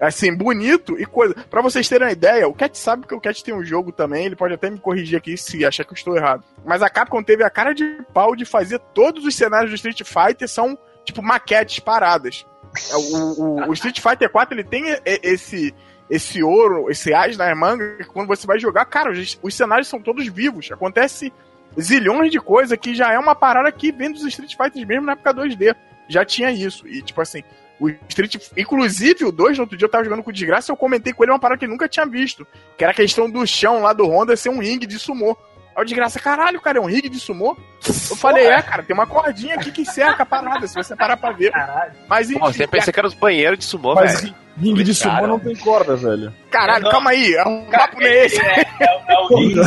[0.00, 1.34] assim, bonito e coisa.
[1.50, 4.24] Pra vocês terem uma ideia, o Cat sabe que o Cat tem um jogo também,
[4.24, 6.42] ele pode até me corrigir aqui se achar que eu estou errado.
[6.64, 10.00] Mas a Capcom teve a cara de pau de fazer todos os cenários do Street
[10.02, 12.46] Fighter são, tipo, maquetes paradas.
[12.90, 15.74] É, O, o- o Street Fighter 4 ele tem esse
[16.10, 19.88] esse ouro, esse as na manga, que quando você vai jogar, cara, os, os cenários
[19.88, 20.70] são todos vivos.
[20.72, 21.32] Acontece
[21.80, 25.12] zilhões de coisas que já é uma parada que vem dos Street Fighters mesmo na
[25.12, 25.74] época 2D.
[26.08, 26.88] Já tinha isso.
[26.88, 27.44] E, tipo assim,
[27.78, 28.36] o Street.
[28.56, 31.32] Inclusive, o 2, no outro dia eu tava jogando com desgraça, eu comentei com ele
[31.32, 32.46] uma parada que ele nunca tinha visto.
[32.76, 35.36] Que era a questão do chão lá do Honda ser um ringue de sumô.
[35.76, 37.56] Aí o desgraça, caralho, cara, é um ringue de sumô?
[37.86, 41.16] Eu falei, é, cara, tem uma cordinha aqui que cerca a parada, se você parar
[41.16, 41.52] pra ver.
[41.52, 41.92] Caralho.
[42.08, 44.34] Mas enfim, Pô, você pensei que era os banheiros de sumô, Mas velho.
[44.60, 46.32] Ringue de sumô não tem corda, velho.
[46.50, 46.90] caralho, Não.
[46.90, 48.36] calma aí, é um Cara, papo não é esse.
[48.40, 49.60] ele é, é, é o Ringo,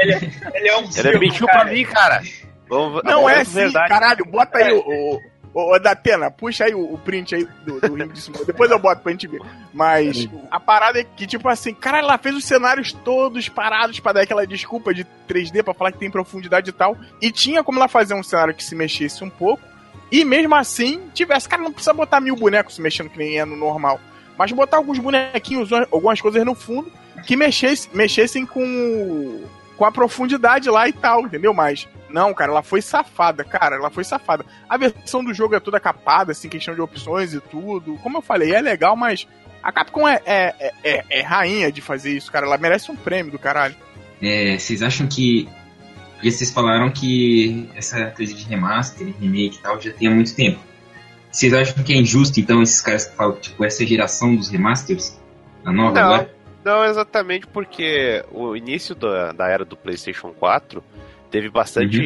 [0.00, 2.22] ele, é- ele é um Ele circo, mentiu pra mim, cara.
[2.68, 3.88] Vamos, Não é assim, verdade.
[3.88, 4.78] caralho, bota aí o.
[4.80, 5.20] o,
[5.52, 8.44] o, o Datena, puxa aí o, o print aí do, do ringue de sumô.
[8.44, 9.40] Depois eu boto pra gente ver.
[9.72, 14.12] Mas a parada é que, tipo assim, cara, ela fez os cenários todos parados pra
[14.12, 16.96] dar aquela desculpa de 3D pra falar que tem profundidade e tal.
[17.22, 19.62] E tinha como ela fazer um cenário que se mexesse um pouco.
[20.10, 21.48] E mesmo assim, tivesse.
[21.48, 24.00] Cara, não precisa botar mil bonecos se mexendo que nem é no normal.
[24.38, 26.90] Mas botar alguns bonequinhos, algumas coisas no fundo
[27.26, 29.44] que mexesse, mexessem com,
[29.76, 31.54] com a profundidade lá e tal, entendeu?
[31.54, 34.44] Mas, não, cara, ela foi safada, cara, ela foi safada.
[34.68, 37.96] A versão do jogo é toda capada, assim, questão de opções e tudo.
[38.02, 39.26] Como eu falei, é legal, mas
[39.62, 42.46] a Capcom é, é, é, é- é rainha de fazer isso, cara.
[42.46, 43.74] Ela merece um prêmio do caralho.
[44.20, 45.48] É, vocês acham que.
[46.14, 50.34] Porque vocês falaram que essa coisa de remaster, remake e tal já tem há muito
[50.34, 50.58] tempo.
[51.34, 55.20] Vocês acham que é injusto, então, esses caras que falam, tipo, essa geração dos remasters?
[55.64, 56.34] A nova Não, agora?
[56.64, 60.80] não exatamente porque o início da, da era do PlayStation 4
[61.32, 61.98] teve bastante,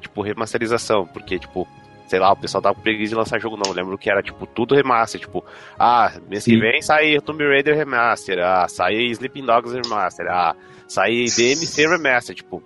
[0.00, 1.68] tipo, remasterização, porque, tipo,
[2.06, 3.70] sei lá, o pessoal tava com preguiça de lançar jogo não.
[3.70, 5.44] Eu lembro que era, tipo, tudo remaster, tipo,
[5.78, 6.60] ah, mês que Sim.
[6.60, 10.56] vem sai Tomb Raider Remaster, ah, sai Sleeping Dogs Remaster, ah,
[10.88, 12.62] sai DMC Remaster, tipo,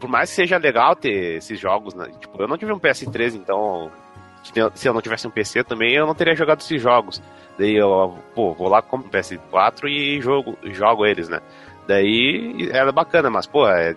[0.00, 2.10] por mais que seja legal ter esses jogos, né?
[2.18, 3.92] Tipo, eu não tive um PS3, então,
[4.42, 7.22] se eu- se eu não tivesse um PC também, eu não teria jogado esses jogos.
[7.58, 11.40] Daí eu, pô, vou lá, compro o PS4 e jogo, jogo eles, né?
[11.86, 13.94] Daí era bacana, mas, pô, é,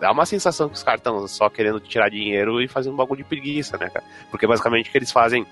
[0.00, 3.22] dá uma sensação que os caras estão só querendo tirar dinheiro e fazendo um bagulho
[3.22, 4.04] de preguiça, né, cara?
[4.30, 5.46] Porque basicamente o que eles fazem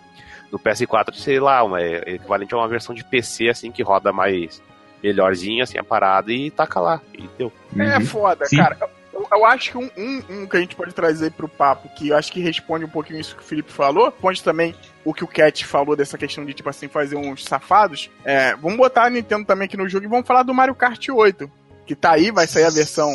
[0.50, 4.12] no PS4, sei lá, uma, é equivalente a uma versão de PC, assim, que roda
[4.12, 4.62] mais
[5.02, 7.52] melhorzinho, assim, a parada e taca lá, e deu.
[7.78, 8.04] É Uhum.
[8.06, 8.56] foda, Sim.
[8.56, 8.76] cara.
[9.14, 12.08] Eu, eu acho que um, um, um que a gente pode trazer pro papo, que
[12.08, 14.74] eu acho que responde um pouquinho isso que o Felipe falou, responde também
[15.04, 18.10] o que o Cat falou dessa questão de, tipo assim, fazer uns safados.
[18.24, 21.08] É, vamos botar a Nintendo também aqui no jogo e vamos falar do Mario Kart
[21.08, 21.50] 8,
[21.86, 23.10] que tá aí, vai sair a versão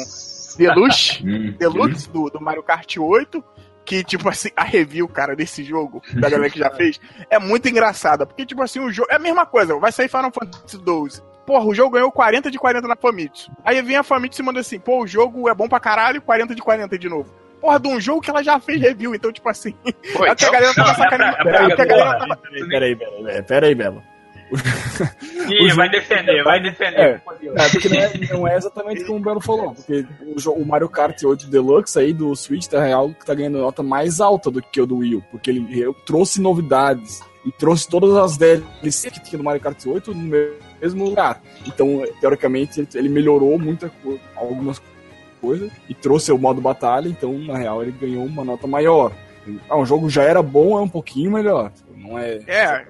[0.58, 1.54] Deluxe, Hum.
[1.58, 3.44] Deluxe do, do Mario Kart 8.
[3.86, 7.68] Que, tipo assim, a review, cara, desse jogo, da galera que já fez, é muito
[7.68, 8.24] engraçada.
[8.24, 9.08] Porque, tipo assim, o jogo.
[9.10, 11.24] É a mesma coisa, vai sair Final Fantasy XII.
[11.50, 13.52] Porra, o jogo ganhou 40 de 40 na Famitsu.
[13.66, 16.54] Aí vem a Famitsu e manda assim, pô, o jogo é bom pra caralho, 40
[16.54, 17.34] de 40 de novo.
[17.60, 19.74] Porra, de um jogo que ela já fez review, então, tipo assim.
[20.14, 21.38] Pô, é o que a galera tava sacaneando.
[21.38, 22.38] é pra- É galera tava.
[22.38, 23.76] Peraí, peraí, peraí.
[25.50, 27.00] Ih, vai defender, vai defender.
[27.00, 27.22] É.
[27.42, 27.56] Meu Deus.
[27.66, 30.88] É, porque não é, não é exatamente como o Belo falou, porque o, o Mario
[30.88, 34.62] Kart 8 Deluxe aí do Switch tá real que tá ganhando nota mais alta do
[34.62, 39.20] que o do Wii U, porque ele trouxe novidades e trouxe todas as DLC que
[39.24, 40.30] tinha no Mario Kart 8 no
[40.82, 41.42] mesmo lugar.
[41.68, 43.92] Então, teoricamente, ele- melhorou muita
[44.36, 44.82] algumas
[45.42, 49.12] coisas e trouxe o modo batalha, então, na real, ele ganhou uma nota maior.
[49.70, 51.72] Ah, o jogo já era bom, é um pouquinho melhor.
[52.10, 52.40] Não é.
[52.48, 52.86] É,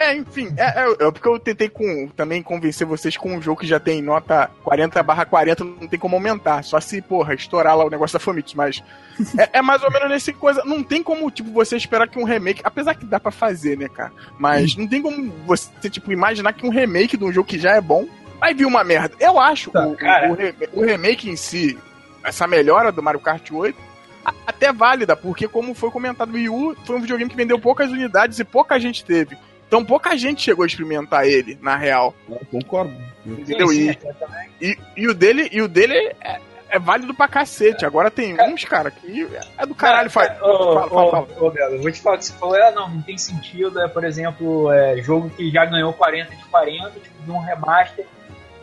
[0.00, 3.60] é, enfim, é, é, é porque eu tentei com, também convencer vocês com um jogo
[3.60, 6.62] que já tem nota 40 barra 40, não tem como aumentar.
[6.64, 8.82] Só se, porra, estourar lá o negócio da Famitsu, mas
[9.38, 10.62] é, é mais ou menos nesse coisa.
[10.64, 13.88] Não tem como, tipo, você esperar que um remake, apesar que dá pra fazer, né,
[13.88, 14.12] cara?
[14.38, 17.76] Mas não tem como você, tipo, imaginar que um remake de um jogo que já
[17.76, 18.06] é bom
[18.40, 19.14] vai vir uma merda.
[19.20, 20.30] Eu acho Tá, o, cara.
[20.30, 21.78] o, re- o remake em si,
[22.24, 23.83] essa melhora do Mario Kart 8, a-
[24.46, 27.90] até válida, porque como foi comentado, o Wii U foi um videogame que vendeu poucas
[27.90, 29.36] unidades e pouca gente teve.
[29.66, 32.14] Então pouca gente chegou a experimentar ele, na real.
[32.28, 32.94] Eu concordo.
[33.26, 33.68] Entendeu?
[33.68, 33.98] Sim, E, sim,
[34.60, 37.84] e, e o dele, e o dele é, é válido pra cacete.
[37.84, 39.26] Agora tem uns, cara, que
[39.58, 40.10] é do caralho.
[40.10, 40.28] Faz.
[40.28, 41.28] Cara, Fala, fala, fala.
[41.40, 43.80] ô, ô, Belo, eu vou te falar que você falou, é, não, não tem sentido,
[43.80, 48.04] é, por exemplo, é, jogo que já ganhou 40 de 40, tipo, de um remaster,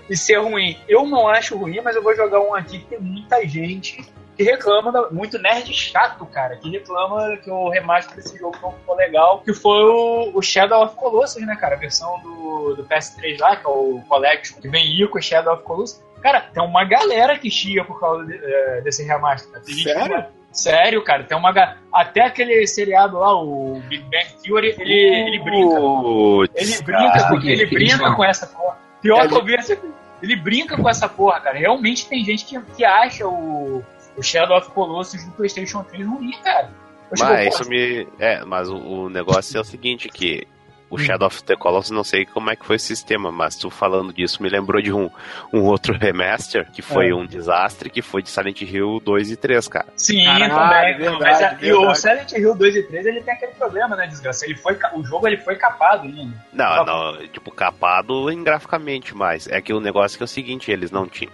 [0.10, 0.78] e ser ruim.
[0.88, 4.06] Eu não acho ruim, mas eu vou jogar um aqui que tem muita gente
[4.44, 8.72] que reclama, da- muito nerd chato, cara, que reclama que o remaster desse jogo não
[8.72, 12.84] ficou legal, que foi o, o Shadow of Colossus, né, cara, a versão do, do
[12.86, 16.04] PS3 lá, que é o Collection, que vem Ico e Shadow of Colossus.
[16.22, 19.52] Cara, tem uma galera que chia por causa de- eh, desse remaster.
[19.64, 20.26] Tem gente que Sério?
[20.52, 21.52] Sério, cara, tem uma.
[21.54, 25.76] ga- Até aquele seriado lá, o Big Bang Theory, ele, ele brinca.
[25.80, 28.78] Putz, Ele brinca, com, ele brinca com essa porra.
[29.02, 29.78] Pior É, que eu vi essa-
[30.22, 31.58] Ele brinca com essa porra, cara.
[31.58, 33.82] Realmente tem gente que, que acha o,
[34.18, 36.70] o Shadow of Colossus do PlayStation 3 ruim, cara.
[37.10, 38.08] Eu, tipo, Mas pô, isso me.
[38.20, 40.48] É, mas o, o negócio é o seguinte, que
[40.92, 40.98] o.
[40.98, 44.14] Shadow of the Colossus, não sei como é que foi o sistema, mas tu falando
[44.14, 45.10] disso me lembrou de um,
[45.52, 47.16] um outro remaster que foi É.
[47.16, 49.88] um desastre, que foi de Silent Hill 2 e 3, cara.
[49.96, 50.98] Sim, Caralho, também.
[50.98, 51.96] verdade, mas a- e o.
[51.96, 54.46] Silent Hill 2 e 3 ele tem aquele problema, né, desgraça?
[54.46, 56.36] Ele foi, o jogo ele foi capado ainda.
[56.54, 60.28] Não, Tá não, tipo, capado em graficamente, mas é que o negócio que é o
[60.28, 61.32] seguinte, eles não tinham.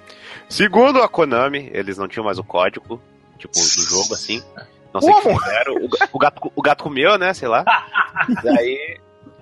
[0.48, 3.02] Segundo a Konami, eles não tinham mais o código,
[3.38, 4.42] tipo, do jogo, assim.
[4.94, 5.40] Não sei o que Como?
[5.42, 5.74] fizeram.
[5.76, 7.34] O, o gato, o gato comeu, né?
[7.34, 7.64] Sei lá.
[8.44, 8.98] Daí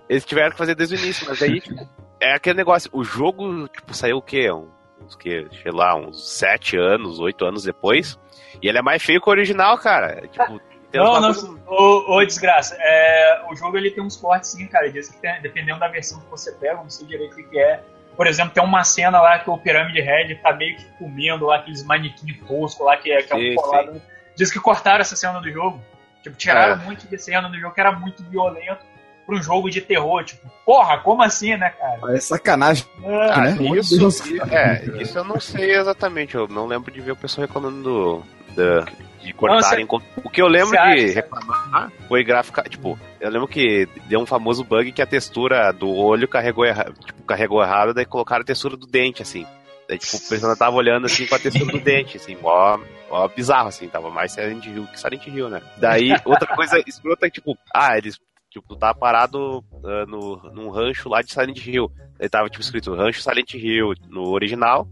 [0.09, 1.87] eles tiveram que fazer desde o início, mas aí, tipo,
[2.19, 2.89] é aquele negócio.
[2.93, 4.51] O jogo, tipo, saiu o quê?
[4.51, 8.19] Uns que, sei lá, uns sete anos, oito anos depois.
[8.61, 10.21] E ele é mais feio que o original, cara.
[10.27, 10.59] Tipo,
[10.93, 11.31] Não, não,
[11.67, 14.89] ô, ô, desgraça, é, o jogo ele tem uns cortes sim, cara.
[14.89, 17.59] Diz que tem- dependendo da versão que você pega, não sei direito o que que
[17.59, 17.83] é.
[18.15, 21.57] Por exemplo, tem uma cena lá que o Pirâmide Red tá meio que comendo lá
[21.57, 24.01] aqueles manequins toscos lá que é, que é um colado.
[24.37, 25.83] Diz que cortaram essa cena do jogo.
[26.23, 26.85] Tipo, tiraram É.
[26.85, 28.85] muito de cena do jogo que era muito violento
[29.33, 30.23] um jogo de terror.
[30.23, 32.15] Tipo, porra, como assim, né, cara?
[32.15, 32.85] É sacanagem.
[33.03, 33.55] É, Ah, né?
[33.59, 34.21] Meu isso, Deus.
[34.51, 36.35] é, isso eu não sei exatamente.
[36.35, 38.23] Eu não lembro de ver o pessoal reclamando
[38.55, 38.85] do,
[39.21, 39.87] de cortarem.
[40.23, 42.63] o que eu lembro Você de reclamar foi gráfica.
[42.63, 46.85] Tipo, eu lembro que deu um famoso bug que a textura do olho carregou, erra,
[47.05, 49.45] tipo, carregou errado, daí colocaram a textura do dente, assim.
[49.87, 53.27] Daí, tipo, o personagem tava olhando assim com a textura do dente, assim, mó, mó
[53.27, 55.61] bizarro, assim, tava mais Silent Hill que Silent Hill, né?
[55.77, 58.19] Daí, outra coisa escrota é tipo, ah, eles,
[58.59, 61.91] tipo, tava parado ah, no, num rancho lá de Silent Hill.
[62.19, 64.87] Aí tava, tipo, escrito Rancho Silent Hill no original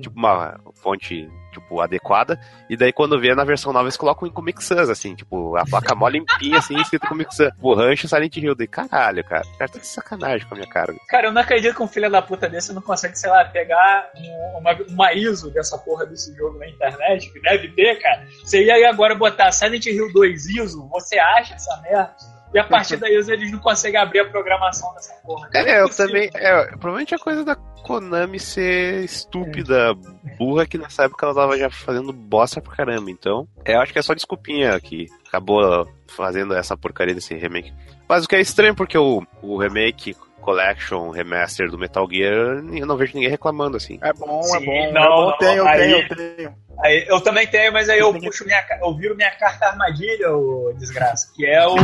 [0.00, 2.38] tipo, uma fonte, tipo, adequada.
[2.68, 5.64] E daí quando vê na versão nova, eles colocam em Comic Sans, assim, tipo, a
[5.64, 7.52] placa mó limpinha, assim, escrito Comic Sans.
[7.60, 8.54] O Rancho Silent Hill.
[8.54, 10.94] Daí, caralho, cara, o cara tá de sacanagem com a minha cara.
[11.08, 14.10] Cara, eu não acredito que um filho da puta desse não consegue, sei lá, pegar
[14.58, 18.26] uma, uma ISO dessa porra desse jogo na internet, que deve ter, cara.
[18.42, 22.33] Você ia agora botar Silent Hill 2 ISO, você acha essa merda?
[22.54, 25.50] E a partir daí eles não conseguem abrir a programação dessa porra.
[25.52, 26.30] É, é eu também.
[26.34, 29.92] É, provavelmente a coisa da Konami ser estúpida,
[30.38, 33.10] burra, que nessa época ela tava já fazendo bosta pra caramba.
[33.10, 37.72] Então, eu acho que é só desculpinha que acabou fazendo essa porcaria desse remake.
[38.08, 42.86] Mas o que é estranho, porque o, o remake Collection, Remaster do Metal Gear, eu
[42.86, 43.98] não vejo ninguém reclamando assim.
[44.02, 44.92] É bom, Sim, é bom.
[44.92, 45.26] não, é bom.
[45.30, 46.54] não, tenho, eu aí- tenho, eu tenho.
[46.80, 50.72] Aí, eu também tenho, mas aí eu puxo minha, eu viro minha carta armadilha, ô
[50.76, 51.76] desgraça, que é o,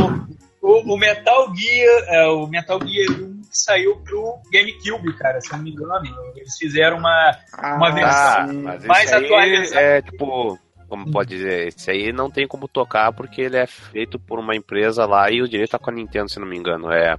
[0.61, 5.51] o, o Metal Gear, é, o Metal Gear 1 que saiu pro GameCube, cara, se
[5.51, 6.05] eu não me engano.
[6.35, 7.37] Eles fizeram uma,
[7.75, 8.61] uma Ah, versão sim.
[8.61, 9.81] mas mais atualizada.
[9.81, 10.57] é tipo.
[10.87, 14.53] Como pode dizer, esse aí não tem como tocar porque ele é feito por uma
[14.57, 16.91] empresa lá e o direito tá com a Nintendo, se não me engano.
[16.91, 17.15] É,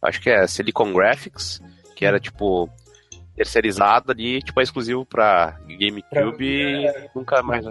[0.00, 1.60] acho que é Silicon Graphics,
[1.96, 2.70] que era tipo
[3.34, 7.64] terceirizado ali, tipo é exclusivo pra GameCube e nunca mais.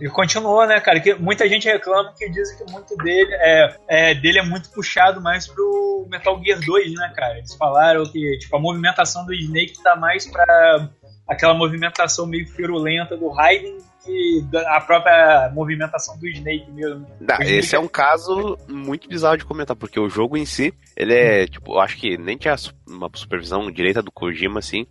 [0.00, 0.98] E continuou, né, cara?
[1.00, 5.20] Que muita gente reclama que dizem que muito dele é, é, dele é muito puxado
[5.20, 7.38] mais pro Metal Gear 2, né, cara?
[7.38, 10.88] Eles falaram que tipo, a movimentação do Snake tá mais pra
[11.28, 17.06] aquela movimentação meio firulenta do Raiden que da- a própria movimentação do Snake mesmo.
[17.20, 20.44] Não, O Snake esse é um caso muito bizarro de comentar, porque o jogo em
[20.44, 22.54] si, ele é, tipo, eu acho que nem tinha
[22.88, 24.86] uma supervisão direita do Kojima, assim.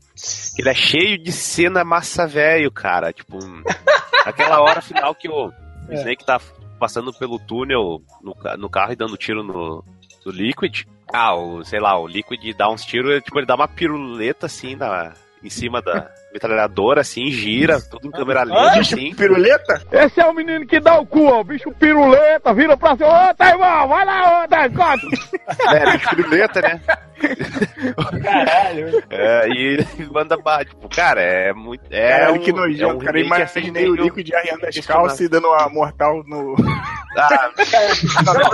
[0.58, 3.14] Ele é cheio de cena massa velho, cara.
[3.14, 3.38] Tipo,
[4.26, 5.52] aquela hora final que o
[5.90, 5.96] É.
[5.96, 6.40] Snake tá
[6.80, 9.84] passando pelo túnel no, no carro e dando tiro no,
[10.26, 10.84] no Liquid.
[11.14, 14.76] Ah, o, sei lá, o Liquid dá uns tiros, tipo, ele dá uma piruleta assim
[14.76, 19.14] na, em cima da metralhadora, assim, gira, tudo em câmera lenta, assim.
[19.14, 19.82] Piruleta?
[19.92, 21.42] Esse é o menino que dá o cu, ó.
[21.42, 23.30] O bicho piruleta, vira pra cima.
[23.30, 25.08] Ô, tá irmão, vai lá, ô, tá, corta.
[25.76, 26.82] É, de piruleta, né?
[28.24, 29.04] Caralho.
[29.10, 31.84] É, e ele manda ba- tipo, cara, é muito.
[31.92, 33.18] É Caralho, um, que nojento, é um cara.
[33.18, 36.56] remake, assim, Imaginei o meio- Liquid arriando as calças e dando uma mortal no.
[37.16, 37.52] Ah,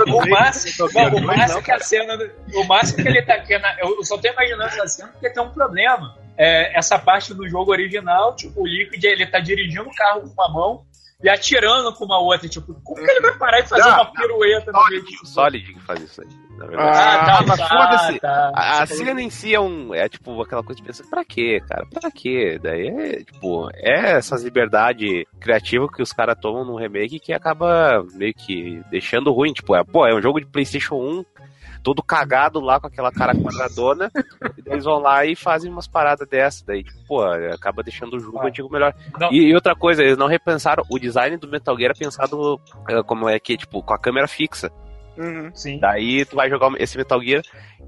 [0.06, 2.18] Não, o máximo, não, o máximo que a cena.
[2.54, 3.56] O máximo que ele tá aqui.
[3.58, 6.14] na- Eu só tô imaginando essa cena porque tem um problema.
[6.42, 10.28] É, essa parte do jogo original, tipo, o Liquid ele tá dirigindo o carro com
[10.28, 10.84] uma mão
[11.22, 12.48] e atirando com uma outra.
[12.48, 15.26] Tipo, como que ele vai parar e fazer Não, uma pirueta no meio Solid, disso?
[15.26, 16.98] Solid que faz isso aí, na verdade.
[16.98, 18.20] Ah, mas foda-se.
[18.20, 18.52] tá.
[18.54, 19.94] A, a cena em si é um.
[19.94, 21.86] É tipo aquela coisa de pensar, pra quê, cara?
[21.92, 22.58] Pra quê?
[22.62, 28.02] Daí é, tipo, é essas liberdades criativas que os caras tomam no remake que acaba
[28.14, 29.52] meio que deixando ruim.
[29.52, 31.24] Tipo, é, pô, é um jogo de PlayStation 1,
[31.82, 34.10] todo cagado lá com aquela cara quadradona,
[34.56, 36.62] e daí eles vão lá e fazem umas paradas dessas.
[36.62, 38.46] Daí, tipo, pô, acaba deixando o jogo Ah.
[38.46, 38.94] antigo melhor.
[39.30, 43.02] E, e outra coisa, eles não repensaram o design do Metal Gear é pensado eh,
[43.04, 44.70] como é que, tipo, com a câmera fixa.
[45.18, 45.50] Uhum.
[45.54, 45.78] Sim.
[45.78, 47.42] Daí tu vai jogar esse Metal Gear.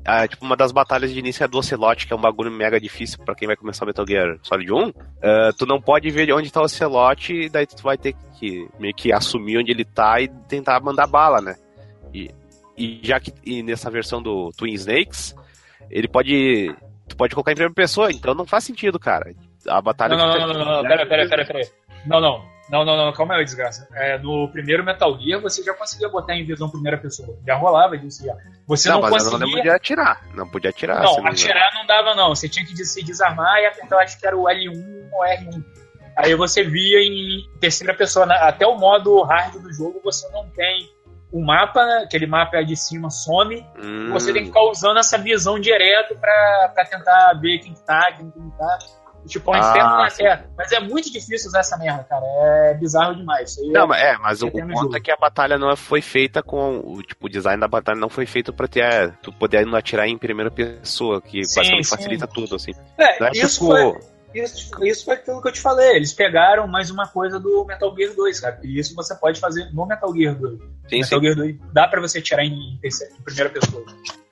[0.05, 2.79] ah, tipo, uma das batalhas de início é do Ocelot, que é um bagulho mega
[2.81, 4.93] difícil pra quem vai começar o Metal Gear Solid 1.
[5.23, 8.69] Ah, tu não pode ver onde tá o Ocelot, e daí tu vai ter que
[8.79, 11.55] meio que assumir onde ele tá e tentar mandar bala, né?
[12.13, 12.29] E,
[12.77, 15.35] e já que e nessa versão do Twin Snakes,
[15.91, 16.75] ele pode.
[17.09, 19.35] Tu pode colocar em primeira pessoa, então não faz sentido, cara.
[19.69, 21.69] A batalha Não, não, não, não, não, não, pera, pera, pera, pera.
[22.07, 22.53] Não, não.
[22.71, 23.87] Não, não, não, calma aí, desgraça.
[23.93, 27.37] É, no primeiro Metal Gear você já conseguia botar em visão primeira pessoa.
[27.47, 28.35] Já rolava disso já.
[28.67, 29.39] Você não, não, mas conseguia.
[29.47, 30.23] não podia atirar.
[30.35, 31.03] Não podia atirar.
[31.03, 32.29] Não, atirar não dava, não.
[32.35, 35.65] Você tinha que se desarmar e apertar, acho que era o L1 ou R1.
[36.17, 38.25] Aí você via em terceira pessoa.
[38.25, 40.89] na- Até o modo hard do jogo você não tem
[41.33, 43.67] o mapa, aquele mapa de cima some.
[43.83, 48.13] Hum, Você tem que ficar usando essa visão direto pra, pra tentar ver quem tá,
[48.17, 48.79] quem não tá.
[49.25, 50.11] Tipo, é um Ah, inferno na.
[50.11, 50.47] Terra.
[50.59, 52.25] Mas é muito difícil usar essa merda, cara.
[52.27, 53.51] É bizarro demais.
[53.53, 54.97] Isso aí Não, é- mas é, mas o, ponto jogo.
[54.97, 56.81] é que a batalha não foi feita com.
[56.85, 58.81] O tipo, o design da batalha não foi feito pra ter.
[58.83, 61.97] é, tu poder não atirar em primeira pessoa, que Sim, basicamente sim.
[61.97, 62.73] facilita tudo, assim.
[62.99, 63.67] É, Não é isso, tipo.
[63.67, 64.01] foi,
[64.35, 65.97] isso, isso foi aquilo que eu te falei.
[65.97, 68.61] Eles pegaram mais uma coisa do Metal Gear 2, cara.
[68.63, 70.59] E isso você pode fazer no Metal Gear 2.
[70.89, 71.21] Sim, Metal sim.
[71.25, 73.85] Gear 2 dá pra você tirar em, terceira- em primeira pessoa.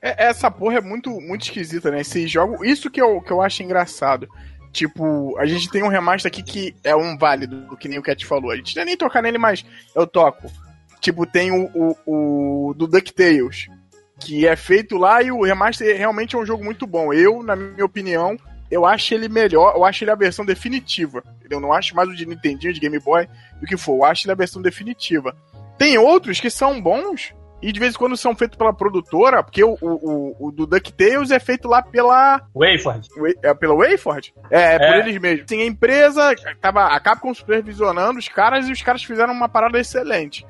[0.02, 2.00] É- Essa porra é muito, muito esquisita, né?
[2.00, 2.66] Esses jogos.
[2.66, 4.28] Isso que eu, que eu acho engraçado.
[4.72, 8.24] Tipo, a gente tem um remaster aqui que é um válido, que nem o Cat
[8.24, 8.50] falou.
[8.52, 9.64] A gente não ia nem tocar nele, mas
[9.96, 10.50] eu toco.
[11.00, 13.66] Tipo, tem o, o, o do DuckTales,
[14.20, 17.12] que é feito lá e o remaster realmente é um jogo muito bom.
[17.12, 18.36] Eu, na minha opinião,
[18.70, 21.22] eu acho ele melhor, eu acho ele a versão definitiva.
[21.50, 23.28] Eu não acho mais o de Nintendinho, de Game Boy,
[23.60, 23.96] do que for.
[23.96, 25.34] Eu acho ele a versão definitiva.
[25.76, 29.62] Tem outros que são bons, e de vez em quando são feitos pela produtora, porque
[29.64, 32.40] o, o, o, do DuckTales é feito lá pela.
[32.54, 33.08] Wayford.
[33.18, 34.32] Wa- É pela Wayford?
[34.50, 34.98] É, é por É.
[35.00, 35.46] eles mesmos.
[35.48, 39.78] Sim, a empresa tava a Capcom supervisionando os caras e os caras fizeram uma parada
[39.78, 40.46] excelente.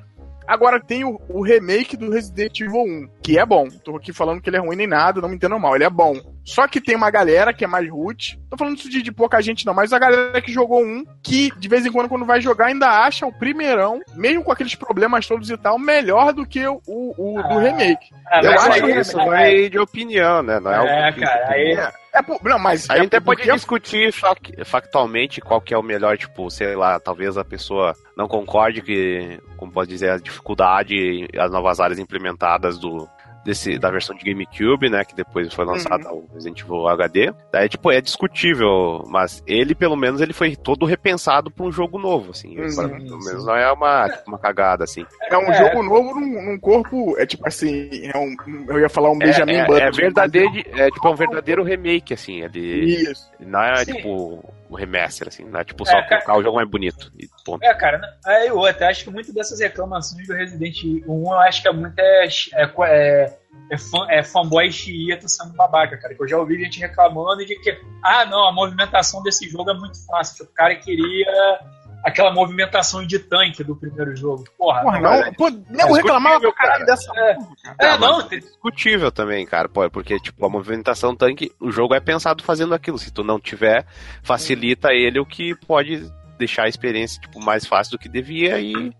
[0.47, 3.69] Agora tem o, o remake do Resident Evil 1, que é bom.
[3.85, 5.91] Tô aqui falando que ele é ruim nem nada, não me entendam mal, ele é
[5.91, 6.15] bom.
[6.45, 8.41] Só que tem uma galera que é mais root.
[8.51, 11.51] Tô falando isso de, de pouca gente não, mas a galera que jogou um, que
[11.59, 15.27] de vez em quando, quando vai jogar, ainda acha o primeirão, mesmo com aqueles problemas
[15.27, 17.61] todos e tal, melhor do que o, o, o do Ah.
[17.61, 18.09] remake.
[18.27, 20.59] Ah, Eu acho que isso aí- vai de opinião, né?
[20.59, 23.55] Não é, É, cara, aí- É, é não, mas A é gente até porque- pode
[23.57, 28.27] discutir fac- factualmente qual que é o melhor, tipo, sei lá, talvez a pessoa não
[28.27, 33.09] concorde que, como pode dizer, a dificuldade e as novas áreas implementadas do
[33.51, 37.33] desse, da versão de GameCube, né, que depois foi lançada o Resident Evil HD.
[37.53, 41.99] Daí, tipo, é discutível, mas ele, pelo menos, ele foi todo repensado para um jogo
[41.99, 42.59] novo, assim.
[42.59, 42.75] Uhum.
[42.75, 45.05] Pra- pelo menos não é uma, tipo, uma cagada, assim.
[45.29, 45.55] É um É.
[45.59, 47.17] jogo novo num, num corpo.
[47.19, 47.89] É tipo assim.
[48.13, 48.35] É um,
[48.69, 49.85] eu ia falar um Benjamin é, Button.
[49.85, 52.43] é verdadeiro, é tipo é um verdadeiro remake, assim.
[52.43, 53.31] Ele Isso.
[53.41, 53.95] não é Sim.
[53.95, 56.23] tipo o remaster, assim, não é tipo só É, cara.
[56.23, 57.13] colocar o jogo mais bonito.
[57.19, 57.63] E ponto.
[57.65, 58.09] É, cara, né?
[58.25, 61.73] aí outra, acho que muito dessas reclamações do Resident Evil 1, eu acho que é
[61.73, 63.39] muito é, é, é,
[63.71, 66.15] é, fã, é fanboy xiita sendo babaca, cara.
[66.15, 69.75] Que eu já ouvi gente reclamando de que, ah, não, a movimentação desse jogo é
[69.75, 70.37] muito fácil.
[70.37, 71.61] Tipo, o cara queria
[72.05, 74.45] aquela movimentação de tanque do primeiro jogo.
[74.57, 75.33] Porra, Porra, não, não.
[75.35, 77.13] Pô, não, reclamava pra caralho dessa.
[77.17, 77.37] É.
[77.79, 82.01] É, não, tem- discutível também, cara, pô, porque tipo a movimentação tanque, o jogo é
[82.01, 82.99] pensado fazendo aquilo.
[82.99, 83.85] Se tu não tiver,
[84.23, 88.93] facilita ele o que pode deixar a experiência tipo mais fácil do que devia e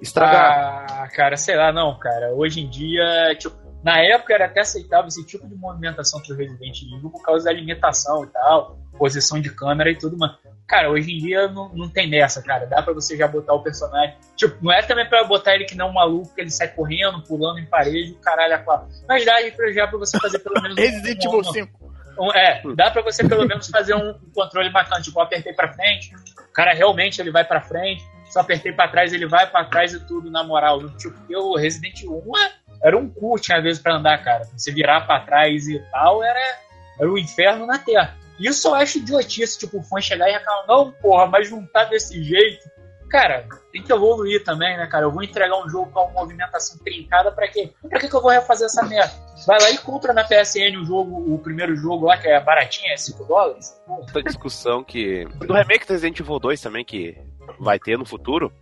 [0.00, 0.86] estragar.
[0.90, 2.32] Ah, cara, sei lá, não, cara.
[2.34, 3.04] Hoje em dia,
[3.38, 7.44] tipo, na época era até aceitável esse tipo de movimentação pro Resident Evil por causa
[7.44, 10.32] da limitação e tal, posição de câmera e tudo, mas,
[10.68, 12.66] cara, hoje em dia não, não tem dessa, cara.
[12.66, 14.14] Dá pra você já botar o personagem.
[14.36, 17.22] Tipo, não é também pra botar ele que não um maluco, que ele sai correndo,
[17.22, 18.86] pulando em parede, o caralho, a quatro.
[19.08, 19.34] Mas dá
[19.72, 20.76] já pra você fazer pelo menos.
[20.78, 21.92] um- Resident um- Evil um- 5.
[22.20, 25.00] um- é, dá pra você pelo menos fazer um controle bacana.
[25.02, 28.04] Tipo, eu apertei pra frente, o cara realmente ele vai pra frente.
[28.28, 30.86] Se eu apertei pra trás, ele vai pra trás e tudo, na moral.
[30.98, 32.52] Tipo, eu, Resident Evil 1 é-
[32.82, 34.44] era um cu, tinha vezes pra andar, cara.
[34.54, 36.58] Você virar pra trás e tal, era,
[37.00, 38.14] era o inferno na Terra.
[38.38, 41.84] Isso eu acho idiotice, tipo, o fã chegar e reclamar, não, porra, mas não tá
[41.84, 42.68] desse jeito.
[43.08, 45.06] Cara, tem que evoluir também, né, cara?
[45.06, 47.72] Eu vou entregar um jogo com uma movimentação trincada pra quê?
[47.88, 49.10] Pra que, que eu vou refazer essa merda?
[49.46, 52.92] Vai lá e compra na PSN o jogo, o primeiro jogo lá, que é baratinho,
[52.92, 53.74] é 5 dólares.
[54.08, 55.24] Essa discussão que.
[55.24, 57.16] Do remake do Resident Evil 2 também, que
[57.58, 58.52] vai ter no futuro.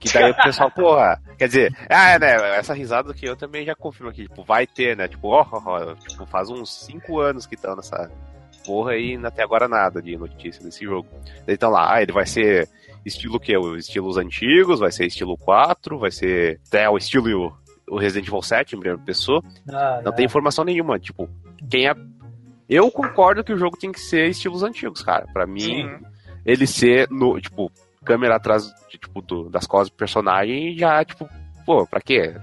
[0.00, 3.74] Que daí o pessoal, porra, quer dizer, ah, né, essa risada que eu também já
[3.74, 7.46] confirmo aqui, tipo, vai ter, né, tipo, ó, ó, ó, tipo, faz uns 5 anos
[7.46, 8.10] que estão nessa
[8.64, 11.08] porra e até agora nada de notícia desse jogo.
[11.46, 12.68] Daí estão lá, ah, ele vai ser
[13.04, 13.40] estilo?
[13.72, 17.56] Os estilos antigos, vai ser estilo 4, vai ser até o estilo
[17.88, 19.42] o Resident Evil 7 em primeira pessoa.
[19.70, 21.28] Ah, Não tem informação nenhuma, tipo,
[21.70, 21.94] quem é.
[22.68, 25.26] Eu concordo que o jogo tem que ser estilos antigos, cara.
[25.32, 25.90] Pra mim, Sim.
[26.46, 27.70] ele ser no, tipo,
[28.04, 31.28] câmera atrás de, tipo, do- das costas do personagem já, tipo,
[31.66, 32.34] pô, pra quê?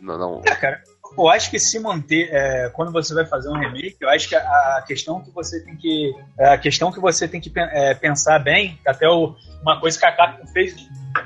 [0.00, 0.40] Não, não.
[0.46, 0.82] É, cara,
[1.18, 4.34] eu acho que se manter, é, quando você vai fazer um remake, eu acho que
[4.36, 4.40] a,
[4.78, 8.78] a questão que você tem que, a questão que você tem que é, pensar bem,
[8.86, 10.74] até o- uma coisa que a Capcom fez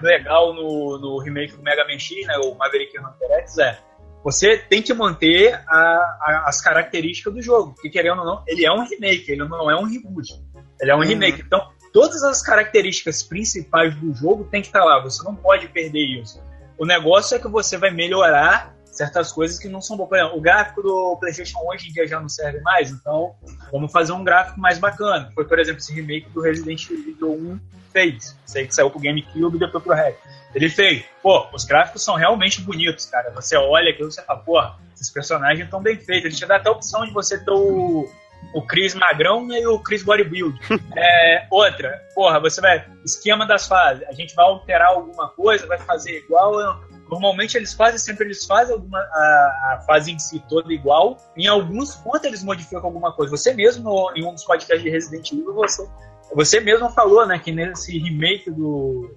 [0.03, 3.79] legal no, no remake do Mega Man X, né, o Maverick Hunter X, é
[4.23, 8.67] você tem que manter a- a- as características do jogo, porque querendo ou não, ele
[8.67, 10.35] é um remake, ele não é um reboot,
[10.81, 11.05] ele é um Uhum.
[11.07, 15.69] remake, então todas as características principais do jogo tem que estar lá, você não pode
[15.69, 16.39] perder isso.
[16.79, 20.11] O negócio é que você vai melhorar certas coisas que não são boas.
[20.11, 23.35] Por exemplo, o gráfico do PlayStation hoje em dia já não serve mais, então
[23.73, 25.31] vamos fazer um gráfico mais bacana.
[25.35, 27.61] Foi, por exemplo, esse remake do Resident Evil 1
[27.93, 28.37] fez.
[28.45, 30.15] Sei que saiu pro GameCube e depois pro Red.
[30.55, 31.05] Ele fez.
[31.23, 33.31] Pô, os gráficos são realmente bonitos, cara.
[33.31, 34.61] Você olha aquilo e você fala, pô,
[34.95, 36.27] esses personagens estão bem feitos.
[36.27, 38.07] Ele te dá até a opção de você ter o,
[38.55, 40.59] o Chris Magrão né, e o Chris Bodybuild.
[40.97, 42.85] É, outra, porra, você vai.
[43.05, 44.07] Esquema das fases.
[44.09, 46.81] A gente vai alterar alguma coisa, vai fazer igual.
[47.09, 51.17] Normalmente eles fazem, sempre eles fazem alguma, a, a fase em si toda igual.
[51.37, 53.31] Em alguns pontos eles modificam alguma coisa.
[53.37, 55.89] Você mesmo, no- em um dos podcasts de Resident Evil, você,
[56.35, 59.15] você mesmo falou, né, que nesse remake do.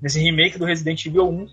[0.00, 1.46] Nesse remake do Resident Evil 1,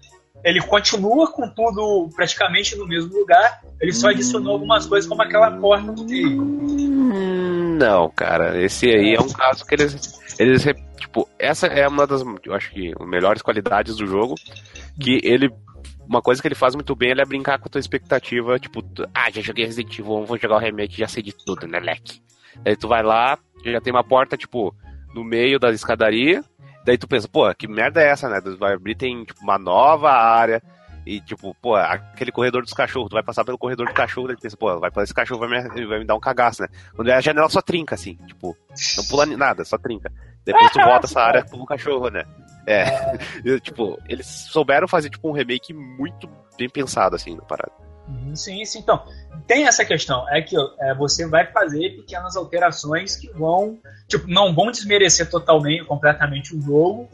[0.44, 3.62] ele continua com tudo praticamente no mesmo lugar.
[3.80, 6.42] Ele só adicionou algumas coisas, como aquela porta no meio.
[6.42, 10.20] Hum, Não, cara, esse aí é um caso que eles.
[10.40, 10.66] Eles,
[10.98, 14.36] tipo, essa é uma das, eu acho que, melhores qualidades do jogo.
[15.00, 15.50] Que ele.
[16.08, 18.84] Uma coisa que ele faz muito bem é brincar com a tua expectativa, tipo,
[19.14, 21.80] ah, já joguei Resident Evil 1, vou jogar o remake, já sei de tudo, né,
[21.80, 22.22] leque?
[22.66, 24.76] Aí tu vai lá, já tem uma porta, tipo,
[25.16, 26.44] no meio da escadaria,
[26.86, 28.42] daí tu pensa, pô, que merda é essa, né?
[28.58, 30.62] Vai abrir, tem tipo, uma nova área,
[31.06, 34.38] E tipo, pô, aquele corredor dos cachorros, tu vai passar pelo corredor do cachorro, daí
[34.38, 36.68] pensa, pô, vai, esse cachorro vai me, vai me dar um cagaço, né?
[36.96, 38.56] Quando é a janela só trinca, assim, tipo,
[38.98, 40.12] não pula nada, só trinca.
[40.46, 42.24] Depois tu volta essa área com o cachorro, né?
[42.68, 43.18] É,
[43.62, 47.72] tipo, eles souberam fazer tipo um remake muito bem pensado, assim, no parado.
[48.12, 48.80] Uhum, Sim, sim.
[48.80, 49.04] Então,
[49.48, 50.28] tem essa questão.
[50.30, 53.80] É que é, você vai fazer pequenas alterações que vão.
[54.08, 57.10] Tipo, não vão desmerecer totalmente, completamente o jogo,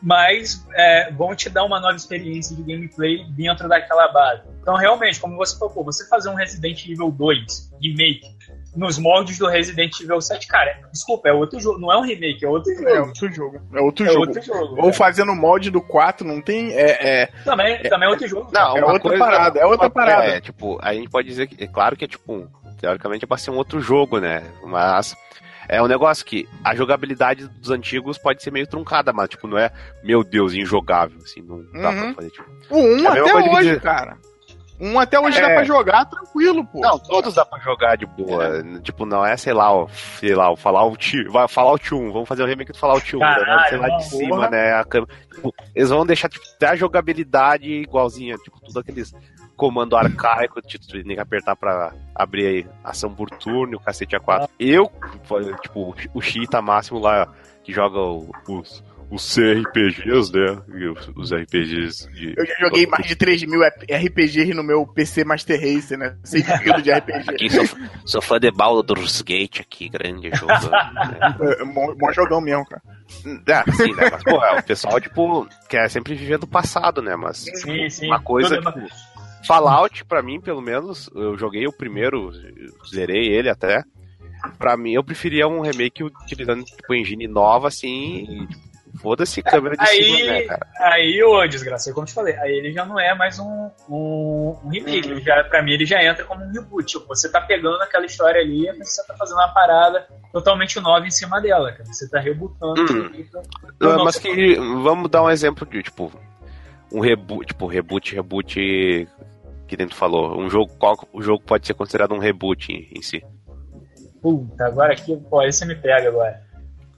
[0.00, 4.42] mas é, vão te dar uma nova experiência de gameplay dentro daquela base.
[4.62, 8.37] Então, realmente, como você falou, você fazer um Resident Evil 2 remake
[8.78, 12.44] nos moldes do Resident Evil 7, cara, desculpa, é outro jogo, não é um remake,
[12.44, 12.88] é outro jogo.
[12.88, 13.60] É outro jogo.
[13.74, 14.20] É outro É jogo.
[14.26, 14.74] outro jogo.
[14.76, 14.92] Ou cara.
[14.92, 16.72] fazendo o molde do 4, não tem.
[16.72, 18.48] É, é, Também, também é outro jogo.
[18.52, 20.24] Não, É uma outra coisa- parada, é outra parada.
[20.26, 22.48] É, tipo, a gente pode dizer que, é claro que é tipo, um-
[22.80, 24.44] teoricamente é pra ser um outro jogo, né?
[24.62, 25.16] Mas
[25.68, 29.58] é um negócio que a jogabilidade dos antigos pode ser meio truncada, mas tipo, não
[29.58, 29.72] é,
[30.04, 32.00] meu Deus, injogável, assim, não dá Uhum.
[32.04, 32.46] pra fazer, tipo.
[32.70, 34.16] o 1 É a mesma até hoje, dizer- cara.
[34.80, 35.40] Um até hoje É.
[35.42, 36.80] dá pra jogar tranquilo, pô.
[36.80, 38.62] Não, todos dá pra jogar de boa.
[38.82, 42.42] Tipo, não é, sei lá, o, sei lá, o Fallout, vai Fallout 1, vamos fazer
[42.42, 43.66] o remake do Fallout 1, Caralho, né?
[43.68, 44.50] sei lá de cima, porra.
[44.50, 44.72] né?
[44.74, 49.12] A câmera, tipo, eles vão deixar tipo, até a jogabilidade igualzinha, tipo, tudo aqueles
[49.56, 54.16] comando arcaico, tipo, tem que apertar pra abrir aí ação por turno, e o cacete
[54.16, 54.48] A4.
[54.60, 54.88] Eu,
[55.60, 57.26] tipo, o Chita máximo lá,
[57.64, 60.62] que joga o- os, os CRPGs, né?
[61.16, 62.34] Os, RPGs de.
[62.36, 66.16] Eu já joguei mais de 3 mil RPGs no meu PC Master Racer, né?
[66.24, 67.30] 6 mil de RPG.
[67.30, 67.64] Aqui sou,
[68.04, 70.52] sou fã de Baldur's Gate aqui, grande jogo.
[70.52, 71.36] né?
[71.40, 72.82] É, bom, bom jogão mesmo, cara.
[73.46, 74.08] É, sim, né?
[74.10, 77.16] Mas, porra, o pessoal, tipo, quer sempre viver do passado, né?
[77.16, 78.06] Mas Sim, sim.
[78.06, 78.86] uma coisa, tipo,
[79.46, 82.30] Fallout, pra mim, pelo menos, eu joguei o primeiro,
[82.92, 83.82] zerei ele até.
[84.58, 88.67] Pra mim, eu preferia um remake utilizando, tipo, engine nova, assim, e, tipo,
[89.00, 90.66] foda-se câmera de Aí- cima, né, cara?
[90.80, 94.56] Aí, ô desgraça, como eu te falei, aí ele já não é mais um, um,
[94.64, 95.08] um remake.
[95.10, 96.84] Ele já, pra mim, ele já entra como um reboot.
[96.98, 101.06] Tipo, você tá pegando aquela história ali, mas você tá fazendo uma parada totalmente nova
[101.06, 101.84] em cima dela, cara.
[101.86, 102.80] Você tá rebutando.
[102.80, 103.10] Hum.
[103.14, 103.42] Então,
[103.80, 106.12] Não, mas que, vamos dar um exemplo de, tipo,
[106.92, 109.08] um reboot, tipo, reboot, reboot,
[109.66, 113.02] que dentro falou, um jogo, qual o jogo pode ser considerado um reboot em, em
[113.02, 113.22] si?
[114.20, 116.42] Puta, agora aqui, pô, aí você me pega agora.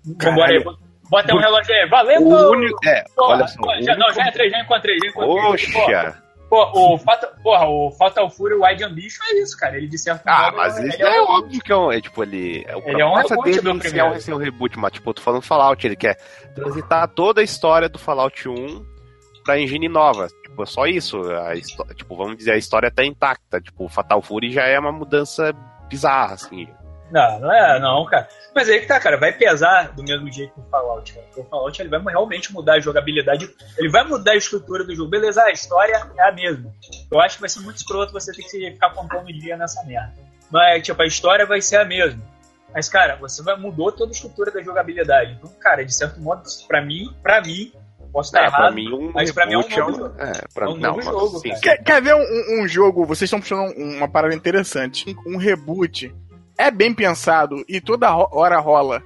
[0.04, 0.64] Vambora aí,
[1.10, 1.88] bota um relógio aí.
[1.88, 2.22] Valeu!
[2.22, 5.34] O único, é, Porra, olha só, já, não, único- já entrei, já encontrei, já encontrei.
[5.36, 9.76] Pô, Poxa, pô, o Fatal, porra, o Fatal Fury Wide Ambition é isso, cara.
[9.76, 12.00] Ele de certo ah, modo, mas ele isso é é óbvio que é um, é
[12.00, 14.92] tipo, ele, é o Ele é um reboot dele do é ser um reboot, mas
[14.92, 16.16] tipo, eu tô falando Fallout, ele quer
[16.54, 18.84] transitar toda a história do Fallout 1
[19.44, 21.22] pra engine nova, tipo, é só isso,
[21.94, 25.52] tipo, vamos dizer, a história tá intacta, tipo, o Fatal Fury já é uma mudança
[25.88, 26.68] bizarra, assim,
[27.10, 28.28] Não, não é, não, cara.
[28.54, 31.26] Mas aí que tá, cara, vai pesar do mesmo jeito que o Fallout, cara.
[31.26, 33.48] Porque o Fallout ele vai realmente mudar a jogabilidade,
[33.78, 35.10] ele vai mudar a estrutura do jogo.
[35.10, 36.72] Beleza, a história é a mesma.
[37.10, 40.14] Eu acho que vai ser muito escroto você ter que ficar contando dia nessa merda.
[40.50, 42.22] Mas, tipo, a história vai ser a mesma.
[42.72, 45.32] Mas, cara, você vai, mudou toda a estrutura da jogabilidade.
[45.32, 47.72] Então, cara, de certo modo, pra mim, pra mim,
[48.12, 50.14] posso estar É, errado, pra mim um mas pra mim é um reboot novo jogo.
[50.20, 51.40] É, pra É um mim, não, jogo.
[51.60, 53.04] Quer, quer ver um, um jogo?
[53.04, 55.16] Vocês estão puxando uma parada interessante.
[55.26, 56.14] Um reboot
[56.60, 59.02] é bem pensado e toda hora rola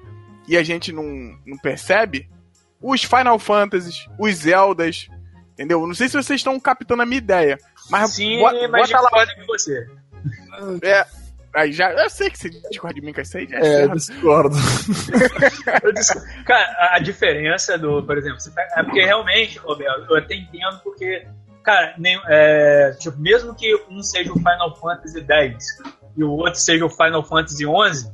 [0.48, 1.04] e a gente não,
[1.46, 2.28] não percebe.
[2.80, 5.08] Os Final Fantasies, os Zeldas,
[5.52, 5.86] entendeu?
[5.86, 9.24] Não sei se vocês estão captando a minha ideia, mas Sim, bota, mas bota lá.
[9.24, 9.86] discordo de você.
[10.82, 11.06] É,
[11.54, 13.88] aí já, eu sei que você discorda de mim com isso aí, já É, é,
[13.88, 14.56] discordo.
[15.82, 20.16] Eu disse- Cara, a diferença do, por exemplo, você pega- é porque realmente, Roberto, eu
[20.16, 21.26] até entendo porque,
[21.62, 25.64] cara, nem, é, tipo, mesmo que um seja o Final Fantasy X
[26.16, 28.10] e o outro seja o Final Fantasy XI,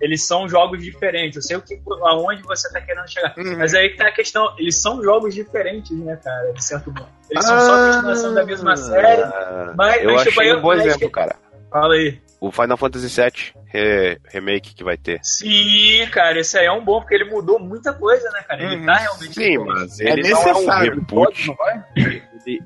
[0.00, 1.36] eles são jogos diferentes.
[1.36, 3.34] Eu sei o que, aonde você tá querendo chegar.
[3.38, 3.58] Uhum.
[3.58, 7.06] Mas aí que tá a questão, eles são jogos diferentes, né, cara, de certo modo.
[7.30, 9.22] Eles são só continuação da mesma série.
[9.22, 11.36] Ah, Mas- eu mas, tipo, achei aí um bom exemplo, cara.
[11.70, 12.20] Fala aí.
[12.40, 15.20] O Final Fantasy VII re- Remake que vai ter.
[15.22, 18.60] Sim, cara, esse aí é um bom, porque ele mudou muita coisa, né, cara?
[18.64, 18.86] Ele Uhum.
[18.86, 19.32] tá realmente.
[19.34, 20.94] Sim, mas É ele não é um necessário.
[20.96, 21.46] reboot.
[21.46, 21.84] Não vai?
[21.96, 22.60] Ele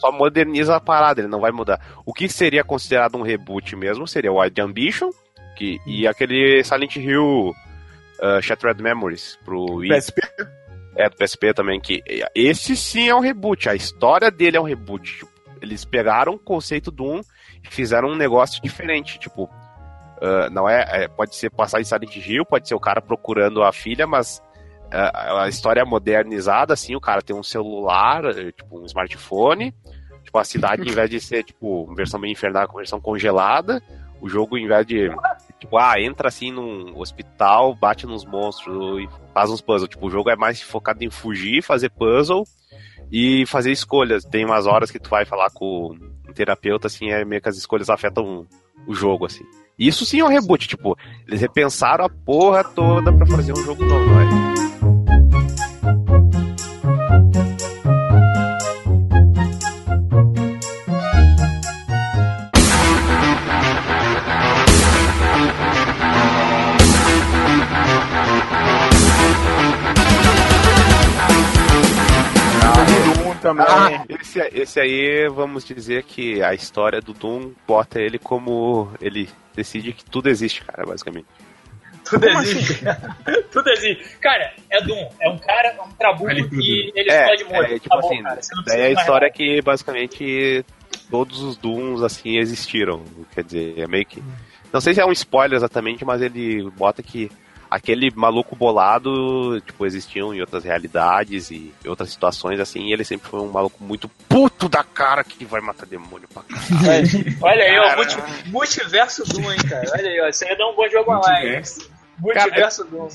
[0.00, 1.80] só moderniza a parada, ele não vai mudar.
[2.04, 5.10] O que seria considerado um reboot mesmo seria o Wild Ambition
[5.56, 9.90] que, e aquele Silent Hill uh, Shattered Memories pro Wii.
[9.90, 10.20] PSP.
[10.96, 12.02] É, do PSP também, que
[12.34, 15.18] esse sim é um reboot, a história dele é um reboot.
[15.18, 15.30] Tipo,
[15.62, 17.20] eles pegaram o conceito do 1
[17.62, 19.48] e fizeram um negócio diferente, tipo,
[20.20, 23.62] ah, não é, é, pode ser passar em Silent Hill, pode ser o cara procurando
[23.62, 24.42] a filha, mas
[24.90, 29.74] ah, a história é modernizada, assim, o cara tem um celular, eh, tipo, um smartphone,
[30.24, 33.82] tipo, a cidade, em vez de ser, tipo, versão bem infernal, versão congelada,
[34.20, 35.10] o jogo, em vez de,
[35.58, 40.10] tipo, ah, entra, assim, num hospital, bate nos monstros e faz uns puzzles, tipo, o
[40.10, 42.44] jogo é mais focado em fugir, fazer puzzle,
[43.10, 44.24] e fazer escolhas.
[44.24, 45.96] Tem umas horas que tu vai falar com
[46.28, 48.46] um terapeuta, assim, é meio que as escolhas afetam
[48.86, 49.44] o jogo, assim.
[49.78, 50.96] Isso sim é um reboot, tipo,
[51.26, 54.97] eles repensaram a porra toda pra fazer um jogo novo, vai.
[73.56, 73.96] Também.
[73.96, 78.90] Ah, esse, esse aí, vamos dizer que a história do Doom bota ele como.
[79.00, 81.26] Ele decide que tudo existe, cara, basicamente.
[82.04, 82.80] Tudo Como existe.
[83.52, 84.16] Tudo existe.
[84.18, 85.08] Cara, é Doom.
[85.20, 86.48] É um cara, é um trabuco tudo.
[86.50, 87.72] que ele É, explode muito.
[87.72, 88.42] é, tipo Tá bom, assim, cara.
[88.42, 90.64] Você não daí precisa a história é que basicamente
[91.10, 93.04] todos os Dooms assim existiram.
[93.34, 94.22] Quer dizer, é meio que.
[94.72, 97.30] Não sei se é um spoiler exatamente, mas ele bota que
[97.70, 103.28] aquele maluco bolado, tipo, existiam em outras realidades e outras situações assim, e ele sempre
[103.28, 107.08] foi um maluco muito puto da cara que vai matar demônio pra caralho.
[107.40, 108.16] Olha aí, ó, multi,
[108.46, 109.90] multiverso Doom, hein, cara.
[109.92, 110.28] Olha aí, ó.
[110.28, 111.50] Isso aí dá um bom jogo online.
[111.50, 111.90] Multiverso.
[112.18, 113.08] Multiverso Doom.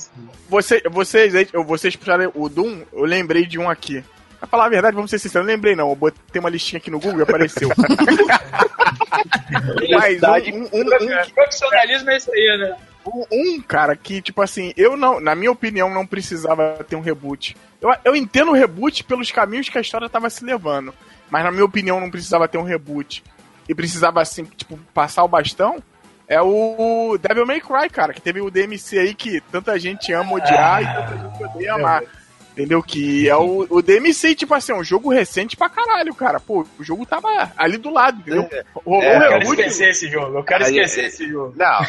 [0.49, 1.33] Você, vocês,
[1.65, 4.03] vocês puxaram o Doom, eu lembrei de um aqui.
[4.43, 5.87] Pra falar a verdade, vamos ser sinceros, eu não lembrei não.
[5.89, 7.69] Eu botei uma listinha aqui no Google e apareceu.
[9.89, 12.75] Mas um, um, um, um, Profissionalismo é isso aí, né?
[13.05, 17.01] um- um, cara, que, tipo assim, eu não, na minha opinião, não precisava ter um
[17.01, 17.55] reboot.
[17.81, 20.93] Eu, eu entendo o reboot pelos caminhos que a história tava se levando.
[21.29, 23.23] Mas na minha opinião, não precisava ter um reboot.
[23.69, 25.81] E precisava, assim, tipo, passar o bastão.
[26.27, 30.33] É o Devil May Cry, cara, que teve o DMC aí que tanta gente ama
[30.33, 32.03] odiar e tanta gente odeia amar.
[32.53, 32.83] Entendeu?
[32.83, 36.39] Que é o, o DMC, tipo assim, é um jogo recente pra caralho, cara.
[36.39, 37.27] Pô, o jogo tava
[37.57, 38.47] ali do lado, entendeu?
[38.75, 39.59] Rolou É, um Eu quero reboot.
[39.61, 40.37] esquecer esse jogo.
[40.37, 41.53] Eu quero Aí, esquecer é- esse jogo.
[41.57, 41.79] Não,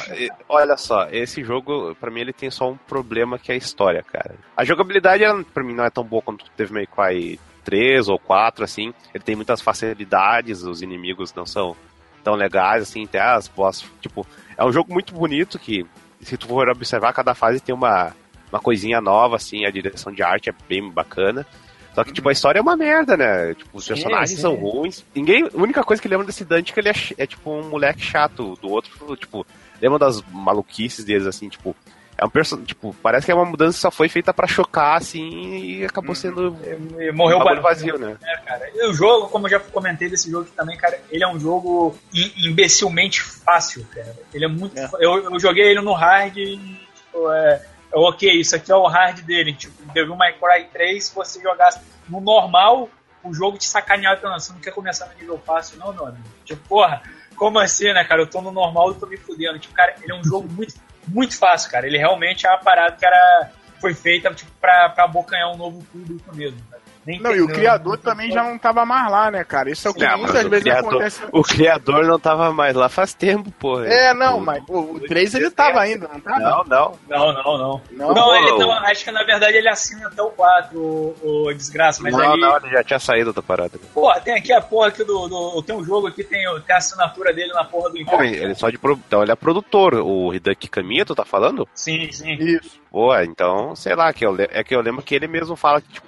[0.49, 4.03] olha só, esse jogo, pra mim, ele tem só um problema que é a história,
[4.03, 4.35] cara.
[4.57, 8.19] A jogabilidade, ela, pra mim, não é tão boa quanto teve May Cry 3 ou
[8.19, 8.95] 4, assim.
[9.15, 11.77] Ele tem muitas facilidades, os inimigos não são
[12.23, 14.27] tão legais, assim, até as boss, tipo...
[14.57, 15.85] É um jogo muito bonito que,
[16.23, 18.15] se tu for observar, cada fase tem uma,
[18.55, 21.45] uma coisinha nova, assim, a direção de arte é bem bacana.
[21.93, 23.55] Só que, tipo, a história é uma merda, né?
[23.55, 24.37] Tipo, os personagens sim.
[24.37, 25.05] são ruins.
[25.15, 25.45] Ninguém.
[25.45, 28.01] A única coisa que lembra desse Dante é que ele é, é, tipo um moleque
[28.01, 28.57] chato.
[28.61, 29.47] Do outro, tipo,
[29.81, 31.75] lembra das maluquices deles, assim, tipo.
[32.17, 32.67] É um personagem.
[32.67, 36.15] Tipo, parece que é uma mudança que só foi feita pra chocar, assim, e acabou
[36.15, 36.57] sendo.
[36.99, 37.99] E Morreu um o bagulho vazio.
[37.99, 38.17] né?
[38.25, 38.71] É, cara.
[38.75, 41.39] E o jogo, como eu já comentei desse jogo aqui também, cara, ele é um
[41.41, 44.15] jogo im- imbecilmente fácil, cara.
[44.33, 44.77] Ele é muito.
[44.79, 44.89] É.
[45.01, 47.61] Eu, eu joguei ele no hard e, tipo, é, é
[47.95, 49.53] ok, isso aqui é o hard dele.
[49.53, 52.89] Tipo, Devil May Cry 3, se você jogasse no normal,
[53.23, 56.29] o jogo te sacaneava pelo você não quer começar no nível fácil, não, não, amigo.
[56.45, 57.03] Tipo, porra,
[57.37, 58.23] como assim, né, cara?
[58.23, 59.59] Eu tô no normal e tô me fudendo.
[59.59, 60.75] Tipo, cara, ele é um jogo muito,
[61.09, 61.87] muito fácil, cara.
[61.87, 65.83] Ele realmente é uma parada que era, foi feita, tipo, pra, pra abocanhar um novo
[65.85, 66.59] público mesmo.
[67.07, 69.71] Nem Não, e o criador também já não tava mais lá, né, cara?
[69.71, 71.21] Isso é o que Não, muitas o vezes criador- acontece.
[71.33, 73.87] O criador não tava mais lá faz tempo, porra.
[73.87, 76.39] É, não, mas pô, o 3 ele tava ainda, não tava?
[76.41, 76.99] Não, não.
[77.09, 77.83] Não, não, não.
[77.91, 78.59] Não, Não, ele pô.
[78.59, 81.15] não, acho que na verdade ele assina até o 4, o,
[81.47, 82.41] o desgraça, mas não, aí.
[82.41, 83.79] não, ele já tinha saído da parada.
[83.93, 85.29] Porra, tem aqui a porra aqui do.
[85.29, 88.25] do tem um jogo aqui, tem, tem a assinatura dele na porra do Pô, encontro.
[88.25, 88.95] ele só de pro...
[89.07, 89.95] Então ele é produtor.
[89.95, 91.69] O Hideki Kamiya, tu tá falando?
[91.75, 92.33] Sim, sim.
[92.35, 92.81] Isso.
[92.91, 95.81] Pô, então, sei lá, que eu le- é que eu lembro que ele mesmo fala
[95.81, 96.07] que, tipo,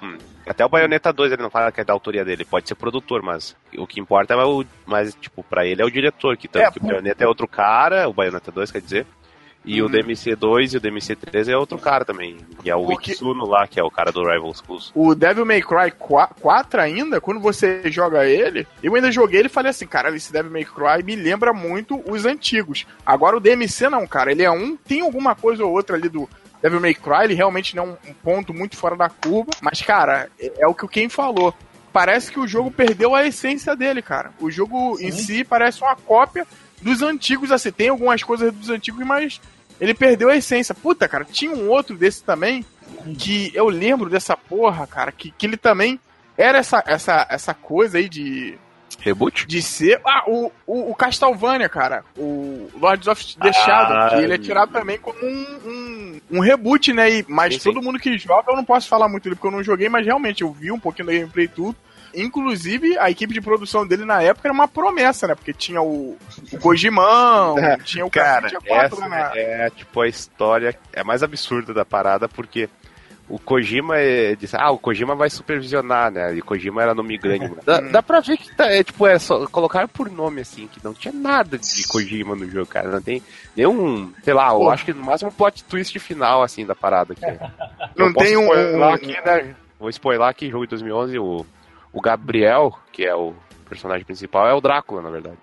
[0.50, 3.22] até o Bayonetta 2 ele não fala que é da autoria dele, pode ser produtor,
[3.22, 4.64] mas o que importa é o.
[4.86, 6.82] Mas, tipo, pra ele é o diretor, que tanto É, que o.
[6.86, 9.06] Bayonetta é outro cara, o Bayonetta 2 quer dizer.
[9.68, 9.88] E Uhum.
[9.88, 13.66] o DMC2 e o DMC3 é outro cara também, que é o Porque- Itsuno lá,
[13.66, 14.92] que é o cara do Rival Schools.
[14.94, 19.50] O Devil May Cry 4 ainda, quando você joga ele, eu ainda joguei ele e
[19.50, 22.86] falei assim, cara, esse Devil May Cry me lembra muito os antigos.
[23.04, 26.28] Agora o DMC não, cara, ele é um, tem alguma coisa ou outra ali do
[26.66, 30.28] Devil May Cry, ele realmente não é um, ponto muito fora da curva, mas cara,
[30.38, 31.54] é, é o que o Ken falou.
[31.92, 34.32] Parece que o jogo perdeu a essência dele, cara.
[34.40, 36.44] O jogo em si parece uma cópia
[36.82, 39.40] dos antigos, assim, tem algumas coisas dos antigos, mas
[39.80, 40.74] ele perdeu a essência.
[40.74, 42.64] Puta, cara, tinha um outro desse também,
[43.16, 46.00] que eu lembro dessa porra, cara, que, que ele também
[46.36, 48.58] era essa, essa, essa coisa aí de,
[49.00, 49.46] Reboot?
[49.46, 50.00] de ser.
[50.04, 52.04] Ah, o, o, o Castlevania, cara.
[52.16, 56.92] O Lords of the Shadow, que ele é tirado também como um, um, um reboot,
[56.92, 57.10] né?
[57.10, 57.72] E, mas Sim, sim.
[57.72, 60.04] todo mundo que joga, eu não posso falar muito dele porque eu não joguei, mas
[60.04, 61.76] realmente eu vi um pouquinho da gameplay e tudo.
[62.14, 65.34] Inclusive, a equipe de produção dele na época era uma promessa, né?
[65.34, 66.16] Porque tinha o,
[66.52, 70.08] o Kojimão, É, tinha o Cara, cacete a quatro essa lá na- é tipo a
[70.08, 72.68] história é mais absurda da parada, porque
[73.28, 76.34] o Kojima é, disse, ah, o Kojima vai supervisionar, né?
[76.34, 77.52] E Kojima era nome grande.
[77.66, 80.82] Dá, dá pra ver que tá, é, tipo, é só colocar por nome, assim, que
[80.84, 82.88] não tinha nada de Kojima no jogo, cara.
[82.88, 83.20] Não tem
[83.56, 84.70] nenhum, sei lá, eu Pô.
[84.70, 87.14] acho que no máximo um plot twist final, assim, da parada.
[87.14, 87.22] Aqui.
[87.96, 89.54] Não Eu tem um- um- aqui, né?
[89.80, 91.44] Vou spoiler aqui, jogo de 2011, o,
[91.92, 93.34] o Gabriel, que é o
[93.68, 95.36] personagem principal, é o Drácula, na verdade.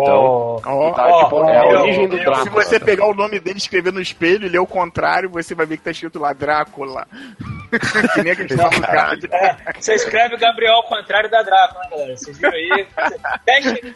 [0.00, 2.64] Oh, Ó, Tá, tipo, ó, é a origem do ó, Se Drácula.
[2.64, 5.76] você pegar o nome dele escrever no espelho e ler o contrário, você vai ver
[5.76, 7.06] que tá escrito lá Drácula.
[8.14, 9.34] que nem do.
[9.34, 12.16] É, você escreve Gabriel ao contrário da Drácula, né, galera?
[12.16, 12.86] Vocês viram aí?
[13.44, 13.94] Teste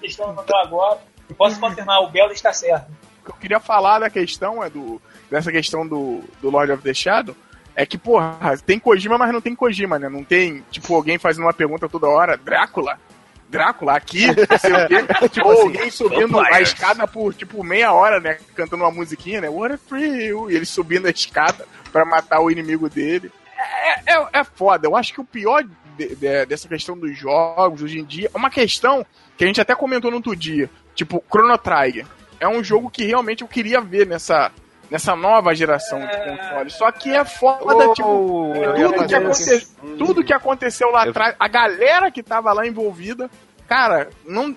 [0.00, 1.00] questão mandou agora.
[1.28, 2.86] E posso confirmar, o Belo está certo.
[3.22, 5.00] O que eu queria falar da questão é do
[5.30, 7.36] dessa questão do, do Lord of the Shadow
[7.78, 10.08] é que, porra, tem Kojima, mas não tem Kojima, né?
[10.08, 12.98] Não tem, tipo, alguém fazendo uma pergunta toda hora, Drácula?
[13.48, 14.26] Drácula, aqui?
[14.26, 15.28] Não sei o quê.
[15.30, 18.38] Tipo Ou assim, alguém subindo a escada por, tipo, meia hora, né?
[18.54, 19.48] Cantando uma musiquinha, né?
[19.48, 20.50] What a thrill!
[20.50, 23.30] E ele subindo a escada pra matar o inimigo dele.
[24.06, 24.86] É, é, é foda.
[24.86, 25.64] Eu acho que o pior
[25.96, 29.04] de- de- dessa questão dos jogos hoje em dia é uma questão
[29.36, 30.70] que a gente até comentou no outro dia.
[30.94, 32.06] Tipo, Chrono Trigger.
[32.38, 34.52] É um jogo que realmente eu queria ver nessa,
[34.90, 36.72] nessa nova geração de consoles.
[36.74, 40.90] Só que é foda, tipo, Oh, ia tudo que, fazer aconte- um- tudo que aconteceu
[40.90, 43.30] lá Eu- atrás, a galera que tava lá envolvida,
[43.68, 44.56] cara, não,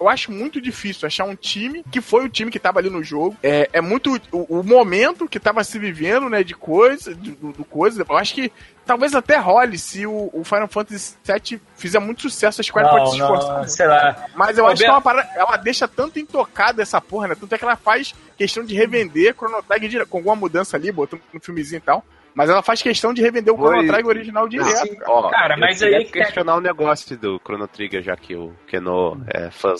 [0.00, 3.02] eu acho muito difícil achar um time que foi o time que tava ali no
[3.02, 3.36] jogo.
[3.42, 7.64] É, é muito o, o momento que tava se vivendo, né, de coisa, do, do-
[7.64, 8.04] coisa.
[8.08, 8.52] Eu acho que
[8.86, 13.04] talvez até role se o, o Final Fantasy VII fizer muito sucesso, a Square pode
[13.04, 13.58] Não, se esforçar.
[13.58, 14.26] não, sei lá.
[14.36, 17.34] Mas eu acho que é parada, ela deixa tanto intocada essa porra, né?
[17.34, 21.20] Tanto é que ela faz questão de revender Chrono Trigger com alguma mudança ali, botando
[21.32, 22.04] no filmezinho e tal.
[22.34, 24.96] Mas ela faz questão de revender o Chrono Foi- Trigger original direto.
[24.96, 25.10] Cara.
[25.10, 28.34] Ó, Cara, eu mas queria aí que- questionar um negócio do Chrono Trigger, já que
[28.34, 29.74] o Keno é fã,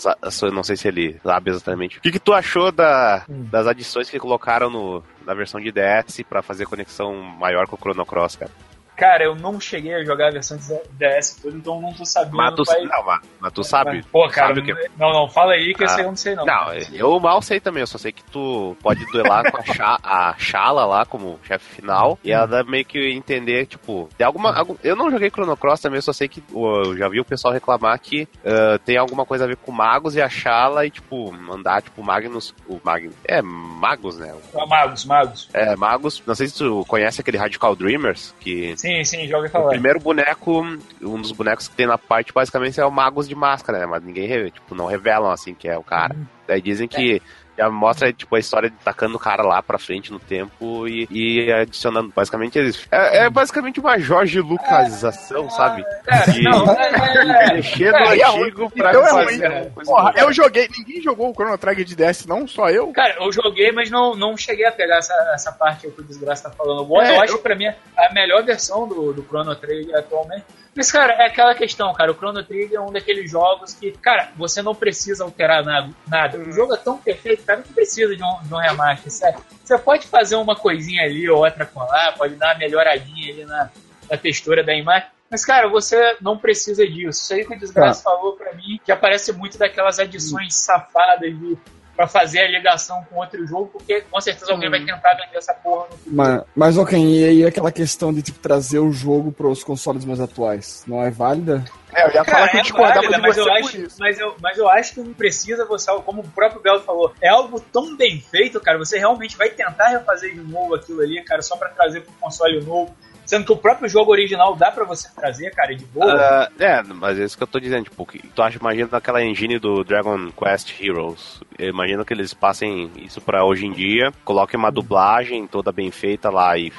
[0.51, 1.97] não sei se ele sabe exatamente.
[1.97, 6.21] O que, que tu achou da, das adições que colocaram no, na versão de DS
[6.29, 8.51] pra fazer conexão maior com o Chrono Cross, cara?
[8.95, 10.63] Cara, eu não cheguei a jogar a versão de
[10.97, 12.37] DS toda, então não tô sabendo.
[12.37, 14.03] Mas tu, vai- não, mas, mas tu sabe.
[14.11, 15.95] Pô, tu cara, sabe que não, não, fala aí que Ah.
[15.99, 16.45] eu não sei não.
[16.45, 19.99] Não, eu mal sei também, eu só sei que tu pode duelar com a, Sha-
[20.03, 24.53] a Shala lá como chefe final e ela dá meio que entender, tipo, tem alguma.
[24.55, 27.25] algum- eu não joguei Chrono Cross também, eu só sei que eu já vi o
[27.25, 30.91] pessoal reclamar que ah, tem alguma coisa a ver com magos e a Shala e,
[30.91, 32.53] tipo, andar, tipo, Magnus.
[32.67, 33.15] O Magnus.
[33.25, 34.35] É, magos, né?
[34.55, 35.49] Ah, Magos, magos.
[35.53, 36.21] É, magos.
[36.25, 38.75] Não sei se tu conhece aquele Radical Dreamers, que.
[38.83, 39.69] Sim, sim, já ouvi O falar.
[39.69, 40.61] primeiro boneco,
[41.01, 43.85] um dos bonecos que tem na parte, basicamente, é o Magos de Máscara, né?
[43.85, 46.13] Mas ninguém, tipo, não revelam, assim, que é o cara.
[46.45, 47.21] Daí dizem que
[47.57, 51.07] já mostra, tipo, a história de tacando o cara lá pra frente no tempo e,
[51.11, 52.87] e adicionando, basicamente, eles...
[52.91, 55.83] É, é basicamente uma Jorge Lucasização, sabe?
[56.05, 59.61] Cara, De não, é, é, mexer no é antigo pra Então é fazer ruim.
[59.61, 60.67] uma coisa Porra, eu joguei.
[60.77, 62.47] Ninguém jogou o Chrono Trigger de DS, não?
[62.47, 62.91] Só eu?
[62.91, 66.49] Cara, eu joguei, mas não, não cheguei a pegar essa, essa parte que o Desgraça
[66.49, 66.87] tá falando.
[66.93, 70.45] Eu, É, eu acho que pra mim a melhor versão do, do Chrono Trigger atualmente.
[70.75, 72.11] Mas, cara, é aquela questão, cara.
[72.11, 75.89] O Chrono Trigger é um daqueles jogos que, cara, você não precisa alterar nada.
[76.07, 76.39] nada.
[76.39, 79.39] O jogo é tão perfeito, cara, não precisa de um, de um remaster, sério.
[79.63, 83.45] Você pode fazer uma coisinha ali ou outra com lá, pode dar uma melhoradinha ali
[83.45, 83.69] na,
[84.09, 85.07] na textura da imagem.
[85.29, 87.21] Mas, cara, você não precisa disso.
[87.21, 91.57] Isso aí que o Desgraça falou pra mim, que aparece muito daquelas adições safadas de
[91.95, 95.53] pra fazer a ligação com outro jogo, porque com certeza alguém vai tentar vender essa
[95.53, 96.15] porra no futuro.
[96.15, 100.03] Mas, mas ok, e aí aquela questão de tipo, trazer o jogo para os consoles
[100.03, 101.63] mais atuais, não é válida?
[101.93, 103.97] É, eu ia falar que eu é válida, mas eu, acho, isso.
[103.99, 107.29] mas, eu, mas eu acho que não precisa você, como o próprio Belo falou, é
[107.29, 111.41] algo tão bem feito, cara, você realmente vai tentar refazer de novo aquilo ali, cara,
[111.41, 112.95] só pra trazer pro console novo.
[113.25, 116.13] Sendo que o próprio jogo original dá pra você trazer, cara, de boa.
[116.13, 119.23] Ah, é, mas é isso que eu tô dizendo, tipo, que tu acha, imagina naquela
[119.23, 121.41] engine do Dragon Quest Heroes.
[121.57, 125.89] Eu imagino que eles passem isso pra hoje em dia, coloquem uma dublagem toda bem
[125.91, 126.71] feita lá e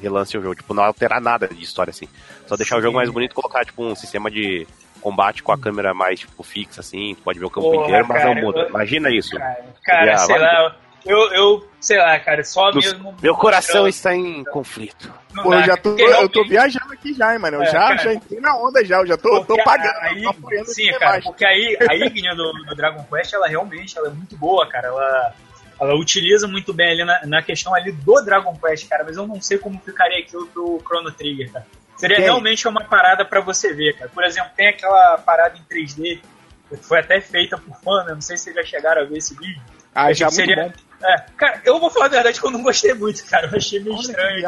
[0.00, 0.54] relancem o jogo.
[0.54, 2.08] Tipo, não alterar nada de história assim.
[2.46, 4.66] Só deixar o jogo mais bonito e colocar, tipo, um sistema de
[5.00, 7.14] combate com a câmera mais, tipo, fixa, assim.
[7.14, 8.66] Tu pode ver o campo Porra, inteiro, mas cara, não muda.
[8.68, 9.36] Imagina isso.
[9.36, 10.76] Cara, cara, Seria sei lá,
[11.06, 13.14] eu, eu, sei lá, cara, só mesmo.
[13.22, 15.12] Meu coração mostrando- está em conflito.
[15.32, 16.04] não Pô, dá, eu já tô, eu tô
[16.42, 17.56] realmente- viajando aqui já, hein, mano.
[17.58, 17.96] Eu É, já, cara.
[17.98, 21.44] já entrei na onda já, eu já tô, tô pagando, aí, tô sim, cara, porque
[21.46, 24.88] aí a Ignia do, do Dragon Quest, ela realmente ela é muito boa, cara.
[24.88, 25.34] Ela,
[25.80, 29.04] ela utiliza muito bem ali na, na questão ali do Dragon Quest, cara.
[29.04, 31.66] Mas eu não sei como ficaria aquilo pro Chrono Trigger, cara.
[31.96, 34.10] Seria realmente uma parada pra você ver, cara.
[34.12, 36.20] Por exemplo, tem aquela parada em 3D
[36.68, 38.12] que foi até feita por fã, né?
[38.12, 39.62] Não sei se vocês já chegaram a ver esse vídeo.
[39.94, 40.72] Ah, já muito bom.
[41.02, 43.48] É, cara, eu vou falar a verdade que eu não gostei muito, cara.
[43.48, 44.42] Eu achei meio Olha estranho.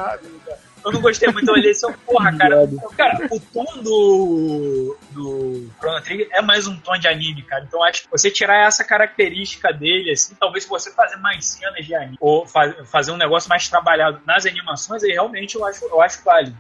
[0.85, 2.57] Eu não gostei muito, eu olhei assim, porra, cara.
[2.97, 7.65] Cara, o tom do, do Chrono Trigger é mais um tom de anime, cara.
[7.67, 11.95] Então acho que você tirar essa característica dele, assim, talvez você fazer mais cenas de
[11.95, 16.01] anime, ou fa- fazer um negócio mais trabalhado nas animações, aí realmente eu acho, eu
[16.01, 16.57] acho válido.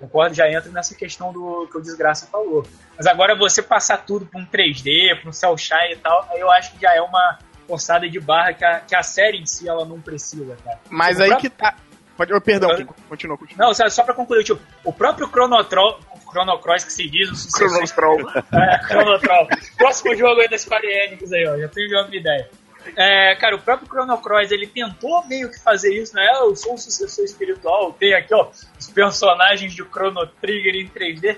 [0.00, 2.66] Concordo, já entra nessa questão do que o Desgraça falou.
[2.96, 6.40] Mas agora você passar tudo pra um 3D, pra um cel shine e tal, aí
[6.40, 7.38] eu acho que já é uma
[7.70, 10.80] forçada de barra que a, que a série em si ela não precisa, cara.
[10.90, 11.76] Mas O aí próprio- que tá.
[12.16, 13.66] Pode, oh, perdão, Eu- continua, continua.
[13.66, 15.98] Não, só, pra concluir, tipo, o próprio Chrono, Tro-
[16.30, 18.18] Chrono Cross que se diz, o sucessor.
[18.52, 19.48] É, Chrono Troll.
[19.78, 21.56] Próximo jogo aí da Square aí, ó.
[21.58, 22.50] Já tenho uma ideia.
[22.96, 26.26] É, cara, o próprio Chrono Cross, ele tentou meio que fazer isso, né?
[26.40, 31.36] Eu sou o sucessor espiritual, tem aqui, ó, os personagens de Chrono Trigger em 3D.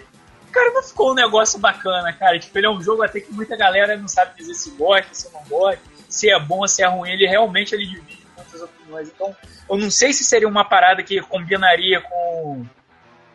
[0.53, 2.39] Cara, não ficou um negócio bacana, cara.
[2.39, 5.33] Tipo, ele é um jogo até que muita galera não sabe dizer se gosta, se
[5.33, 5.81] não gosta,
[6.13, 7.11] se é bom, se é ruim.
[7.11, 9.09] Ele realmente ele divide muitas opiniões.
[9.09, 9.35] Então,
[9.69, 12.67] eu não sei se seria uma parada que combinaria com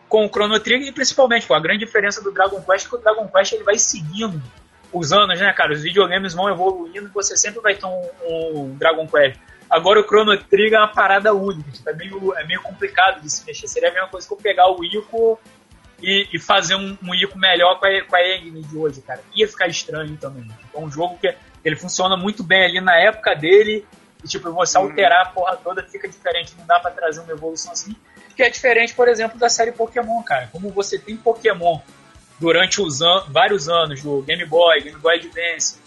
[0.08, 2.94] com o Chrono Trigger e principalmente pô, a grande diferença do Dragon Quest é que
[2.94, 4.42] o Dragon Quest ele vai seguindo
[4.90, 5.74] os anos, né, cara?
[5.74, 9.38] Os videogames vão evoluindo e você sempre vai ter um, um Dragon Quest.
[9.68, 13.28] Agora o Chrono Trigger é uma parada única, tipo, é, meio, é meio complicado de
[13.28, 13.68] se mexer.
[13.68, 15.38] Seria a mesma coisa que eu pegar o Ico
[16.02, 19.20] e, e fazer um, um Ico melhor com a, com a Engine de hoje, cara.
[19.34, 20.48] Ia ficar estranho também.
[20.72, 23.86] É um jogo que ele funciona muito bem ali na época dele
[24.24, 26.54] e, tipo, você alterar a porra toda fica diferente.
[26.58, 27.94] Não dá pra trazer uma evolução assim
[28.38, 30.48] que é diferente, por exemplo, da série Pokémon, cara.
[30.52, 31.80] Como você tem Pokémon
[32.38, 35.80] durante os an vários anos do Game Boy, Game Boy Advance,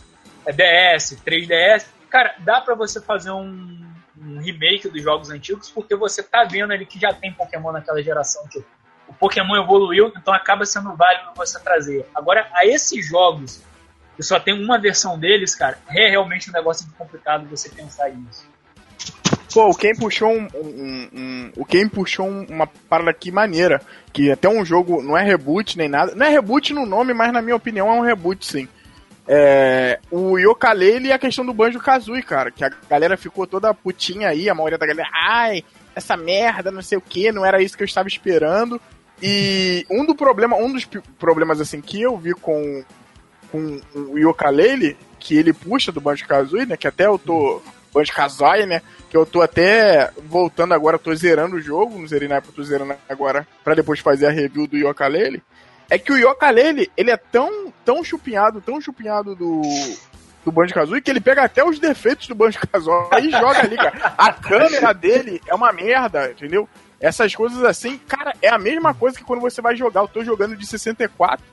[0.46, 3.90] é, DS, 3DS, cara, dá pra você fazer um,
[4.22, 8.04] um remake dos jogos antigos porque você tá vendo ali que já tem Pokémon naquela
[8.04, 8.46] geração.
[8.50, 8.66] Tipo,
[9.08, 12.06] o Pokémon evoluiu, então acaba sendo válido você trazer.
[12.14, 13.64] Agora, a esses jogos
[14.22, 18.46] que só tem uma versão deles, cara, é realmente um negócio complicado você pensar nisso.
[19.52, 23.82] Pô, o Ken puxou um, um- um- o Ken puxou um- uma parada aqui maneira,
[24.14, 27.34] que até um jogo não é reboot nem nada, não é reboot no nome, mas
[27.34, 28.68] na minha opinião é um reboot sim.
[29.28, 34.30] É, o Yooka-Laylee e a questão do Banjo-Kazooie, cara, que a galera ficou toda putinha
[34.30, 35.64] aí, a maioria da galera, ai,
[35.96, 38.80] essa merda, não sei o que, não era isso que eu estava esperando.
[39.22, 40.86] E um do problema, um dos
[41.20, 42.84] problemas assim que eu vi com
[43.52, 47.62] com o Yooka-Laylee, que ele puxa do Banjo-Kazooie, né, que até eu tô
[47.94, 52.36] Banjo-Kazooie, né, que eu tô até voltando agora, tô zerando o jogo, não zerei na
[52.36, 55.44] época, tô zerando agora pra depois fazer a review do Yooka-Laylee,
[55.90, 59.62] é que o Yooka-Laylee, ele é tão, tão chupinhado, tão chupinhado do,
[60.46, 64.14] do Banjo-Kazooie, que ele pega até os defeitos do Banjo-Kazooie e joga ali, cara.
[64.18, 66.68] A câmera dele é uma merda, entendeu?
[66.98, 70.02] Essas coisas assim, cara, é a mesma coisa que quando você vai jogar.
[70.02, 71.44] Eu tô jogando de 64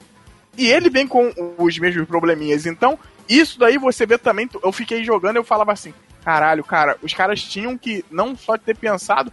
[0.59, 2.67] e ele vem com os mesmos probleminhas.
[2.67, 2.99] Então,
[3.29, 4.51] isso daí você vê também.
[4.63, 5.95] Eu fiquei jogando e eu falava assim:
[6.25, 9.33] caralho, cara, os caras tinham que não só ter pensado.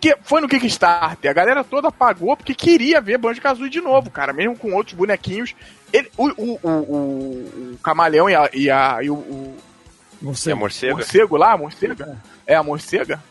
[0.00, 1.30] Que foi no Kickstarter.
[1.30, 4.32] A galera toda pagou porque queria ver Banjo Kazooie de novo, cara.
[4.32, 5.54] Mesmo com outros bonequinhos.
[5.92, 9.56] Ele, o, o, o, o, o camaleão e, a, e, a, e o, o
[10.20, 10.50] Você.
[10.50, 10.96] É morcego?
[10.96, 12.20] morcego lá, a morcega?
[12.44, 13.22] É a morcega?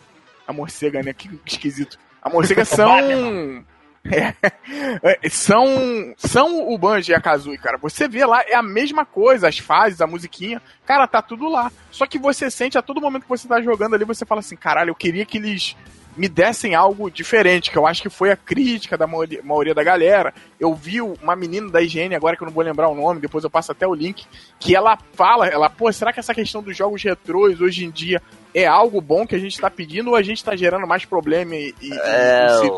[0.47, 1.11] A morcega, né?
[1.11, 1.99] Que esquisito.
[2.21, 3.65] A morcega são.
[4.03, 7.77] É, são são o Banjo e a Kazooie, cara.
[7.77, 11.71] Você vê lá, é a mesma coisa, as fases, a musiquinha, cara, tá tudo lá.
[11.91, 14.55] Só que você sente a todo momento que você tá jogando ali, você fala assim,
[14.55, 15.75] caralho, eu queria que eles
[16.17, 19.83] me dessem algo diferente, que eu acho que foi a crítica da maioria, maioria da
[19.83, 20.33] galera.
[20.59, 23.43] Eu vi uma menina da IGN, agora que eu não vou lembrar o nome, depois
[23.43, 24.25] eu passo até o link,
[24.59, 28.21] que ela fala, ela, pô, será que essa questão dos jogos retrôs hoje em dia
[28.53, 31.55] é algo bom que a gente tá pedindo ou a gente tá gerando mais problema
[31.55, 32.69] e, e, É, e-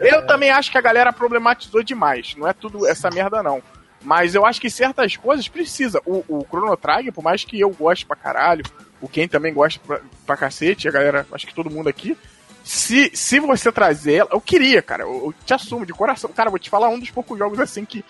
[0.00, 3.62] Eu também acho que a galera problematizou demais, não é tudo essa merda não.
[4.02, 6.00] Mas eu acho que certas coisas precisa.
[6.06, 8.64] O, o Chrono Trigger, por mais que eu goste pra caralho,
[8.98, 12.16] o Ken também gosta pra, pra cacete, a galera, acho que todo mundo aqui.
[12.62, 16.30] Se, se você trazer ela, eu queria, cara, eu, eu te assumo de coração.
[16.32, 18.04] Cara, vou te falar um dos poucos jogos assim que,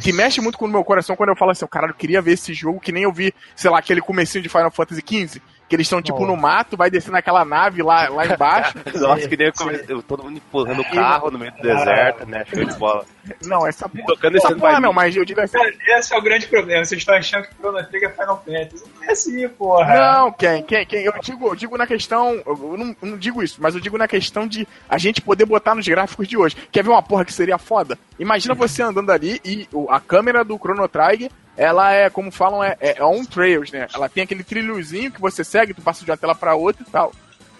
[0.00, 2.32] que mexe muito com o meu coração quando eu falo assim, caralho, eu queria ver
[2.32, 5.76] esse jogo que nem eu vi, sei lá, aquele comecinho de Final Fantasy XV, que
[5.76, 8.74] eles estão tipo no mato, vai descer naquela nave lá, lá embaixo.
[9.00, 12.26] Nossa, que nem eu come- eu- todo mundo empurrando o carro no meio do deserto,
[12.26, 12.44] né?
[12.52, 13.04] Show de bola.
[13.44, 14.04] Não, essa porra.
[14.12, 15.56] Tocando Essa porra não, mas eu digo assim.
[15.96, 16.84] Esse é o grande problema.
[16.84, 18.84] Vocês estão achando que o Chrono Trigger é Final Fantasy.
[18.96, 19.94] Não é assim, porra.
[19.94, 21.02] Não, quem, quem, quem?
[21.04, 22.42] Eu digo, eu digo na questão.
[22.46, 25.46] Eu não, eu não digo isso, mas eu digo na questão de a gente poder
[25.46, 26.56] botar nos gráficos de hoje.
[26.70, 27.98] Quer ver uma porra que seria foda?
[28.18, 32.76] Imagina você andando ali e a câmera do Chrono Trigger, ela é, como falam, é,
[32.80, 33.86] é on trails, né?
[33.94, 36.90] Ela tem aquele trilhozinho que você segue, tu passa de uma tela pra outra e
[36.90, 37.12] tal.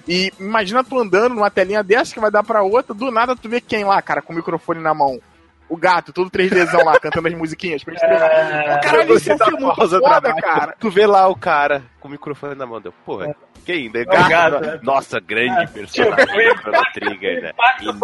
[0.08, 3.48] E imagina tu andando numa telinha dessa que vai dar pra outra, do nada tu
[3.48, 5.20] vê quem lá, cara, com o microfone na mão.
[5.68, 7.82] O gato, todo 3Dzão lá, cantando as musiquinhas.
[7.84, 10.74] pra gente ter- É, Caralho, isso é dá muito pausa foda, cara.
[10.78, 13.34] Tu vê lá o cara com o microfone na mão, deu, porra,
[13.64, 13.90] quem?
[13.94, 14.80] É gato, gato, né?
[14.82, 17.52] Nossa, grande personagem tipo, o do Chrono Trigger, né?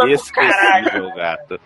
[0.05, 1.61] Inesquecível, gato.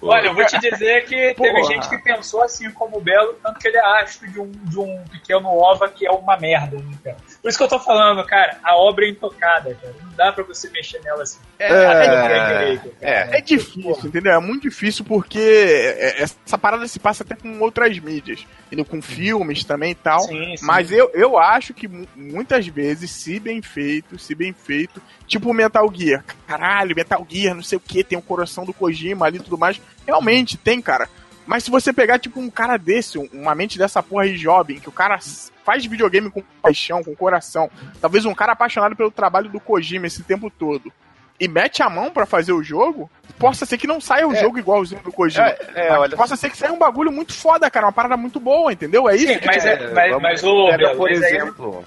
[0.00, 1.62] Pô, Olha, eu vou te dizer que teve Porra.
[1.64, 4.78] gente que pensou assim como o Belo, tanto que ele é astro de um, de
[4.78, 7.16] um pequeno ova que é uma merda, né, cara?
[7.40, 9.94] Por isso que eu tô falando, cara, a obra é intocada, cara.
[10.02, 11.38] Não dá pra você mexer nela assim.
[11.60, 13.30] É, direito, cara.
[13.32, 13.38] é.
[13.38, 14.32] É difícil, entendeu?
[14.32, 18.44] É muito difícil porque é- essa parada se passa até com outras mídias.
[18.90, 20.20] Com filmes também e tal.
[20.20, 20.66] Sim, sim.
[20.66, 25.54] Mas eu, eu acho que mu- muitas vezes, se bem feito, se bem feito, tipo
[25.54, 26.24] Metal Gear.
[26.46, 29.56] Caralho, Metal Gear, não sei o que, tem o coração do Kojima ali e tudo
[29.56, 29.80] mais.
[30.06, 31.08] Realmente tem, cara.
[31.46, 34.78] Mas se você pegar, tipo, um cara desse, um- uma mente dessa porra aí jovem,
[34.78, 35.18] que o cara
[35.64, 37.70] faz videogame com paixão, com coração,
[38.00, 40.92] talvez um cara apaixonado pelo trabalho do Kojima esse tempo todo,
[41.40, 44.58] e mete a mão pra fazer o jogo, possa ser que não saia o jogo
[44.58, 45.46] igualzinho do Kojima.
[45.48, 48.16] É, é, Mas olha possa ser que saia um bagulho muito foda, cara, uma parada
[48.16, 49.08] muito boa, entendeu?
[49.08, 51.84] É isso Sim, que mas, é, mas, mas o pega, por exemplo.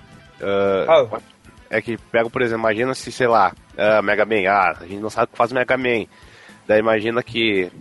[0.85, 1.21] Fala.
[1.69, 4.99] é que pega, por exemplo, imagina se, sei lá, ah, Mega Man, ah, a gente
[5.01, 6.05] não sabe o que faz Mega Man.
[6.67, 7.71] Daí imagina que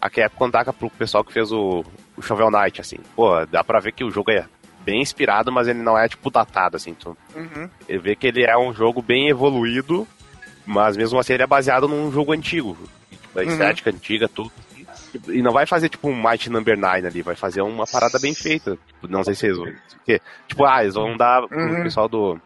[0.00, 1.84] a Capcom taca pro pessoal que fez o,
[2.16, 2.96] o Shovel Knight, assim.
[3.14, 4.44] Pô, dá pra ver que o jogo é
[4.84, 6.94] bem inspirado, mas ele não é, tipo, datado, assim.
[6.94, 7.68] Tu Uhum.
[7.88, 10.06] ele vê que ele é um jogo bem evoluído,
[10.70, 12.76] mas mesmo assim ele é baseado num jogo antigo.
[13.10, 13.48] Tipo, a Uhum.
[13.48, 14.52] estética antiga, tudo.
[15.28, 18.34] E não vai fazer, tipo, um Might Number 9 ali, vai fazer uma parada bem
[18.34, 18.78] feita.
[19.08, 19.66] Não sei se eles vão.
[19.96, 21.82] Porque, tipo, ah, eles vão dar pro Uhum.
[21.82, 22.40] pessoal do.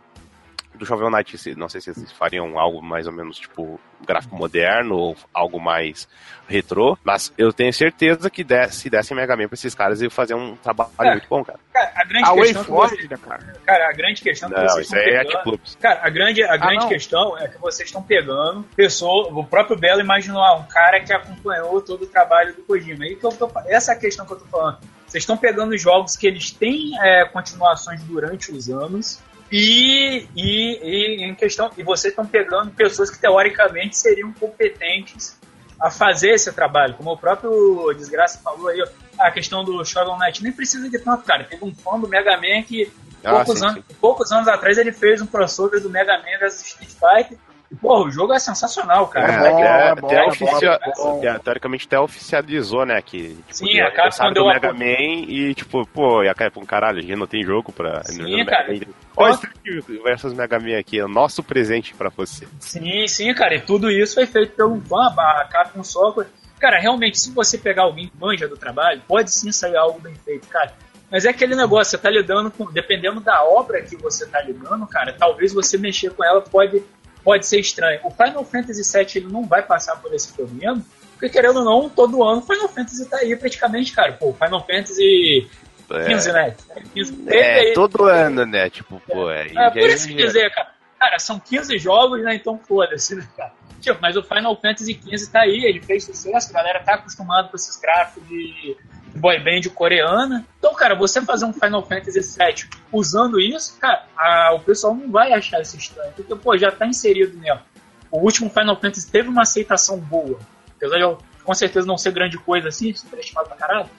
[0.75, 4.35] Do Shovel Knight, se- não sei se eles fariam algo mais ou menos, tipo, gráfico
[4.37, 6.09] moderno ou algo mais
[6.49, 10.11] retrô, mas eu tenho certeza que de- se dessem Mega Man pra esses caras, eles
[10.13, 11.11] iam fazer um trabalho É.
[11.13, 11.59] muito bom, cara.
[11.73, 13.57] Cara, a grande A questão é que WayForward, vocês- né, cara?
[13.65, 15.61] cara, a grande questão é que Não, vocês isso estão é pegando-.
[15.81, 16.89] Cara, a grande, a grande não.
[16.89, 21.13] questão é que vocês estão pegando pessoa, o próprio Belo imaginou ah, um cara que
[21.13, 23.05] acompanhou todo o trabalho do Kojima.
[23.05, 24.79] Aí que eu tô- essa é a questão que eu tô falando.
[25.07, 29.21] Vocês estão pegando jogos que eles têm é, continuações durante os anos
[29.51, 35.39] e, e, e em questão e vocês estão pegando pessoas que teoricamente seriam competentes
[35.81, 38.83] a fazer esse trabalho, como o próprio Desgraça falou aí,
[39.19, 41.45] a questão do Shovel Knight nem precisa de tanto, cara.
[41.45, 42.91] Teve um fã do Mega Man que
[43.23, 46.63] Ah, poucos, sim, anos, poucos anos atrás ele fez um crossover do Mega Man vs
[46.63, 47.39] Street Fighter.
[47.81, 49.33] Porra, o jogo é sensacional, cara.
[49.33, 51.21] É, É, bom, até, é bom, até é bom, oficia- é bom.
[51.25, 55.87] é, teoricamente até oficializou, né, que tipo, Sim, a Capcom deu Mega Man e tipo,
[55.87, 58.03] pô, e a Capcom, caralho, a gente não tem jogo pra...
[58.05, 58.75] Sim, cara.
[59.17, 62.47] Olha Street versus Mega Man aqui, é o nosso presente pra você.
[62.61, 63.55] Sim, sim, cara.
[63.55, 66.27] E tudo isso foi feito pelo fã, a Capcom Software.
[66.59, 70.15] Cara, realmente, se você pegar alguém que manja do trabalho, pode sim sair algo bem
[70.15, 70.73] feito, cara.
[71.11, 72.65] Mas é aquele negócio, você tá lidando com.
[72.73, 76.83] Dependendo da obra que você tá lidando, cara, talvez você mexer com ela pode,
[77.25, 78.01] pode ser estranho.
[78.05, 80.81] O Final Fantasy VII ele não vai passar por esse problema,
[81.13, 84.13] porque querendo ou não, todo ano o Final Fantasy tá aí praticamente, cara.
[84.13, 85.49] Pô, Final Fantasy
[85.89, 86.55] XV, né?
[86.93, 89.47] 15, teve É, aí- todo ano, né, tipo, pô, é...
[89.55, 90.74] é, por isso que dizer, cara,
[91.05, 92.35] cara, são 15 jogos, né?
[92.35, 93.53] Então foda-se, né, cara?
[93.81, 97.49] Tipo, mas o Final Fantasy XV tá aí, ele fez sucesso, a galera tá acostumada
[97.49, 98.77] com esses gráficos de
[99.17, 100.45] boy band coreana.
[100.59, 105.11] Então, cara, você fazer um Final Fantasy VII usando isso, cara, a- o pessoal não
[105.11, 107.63] vai achar isso estranho, porque, pô, já tá inserido nela.
[108.11, 110.39] O último Final Fantasy teve uma aceitação boa,
[110.77, 113.91] apesar de eu, com certeza não ser grande coisa assim, superestimado pra caralho.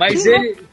[0.00, 0.66] Mas ele.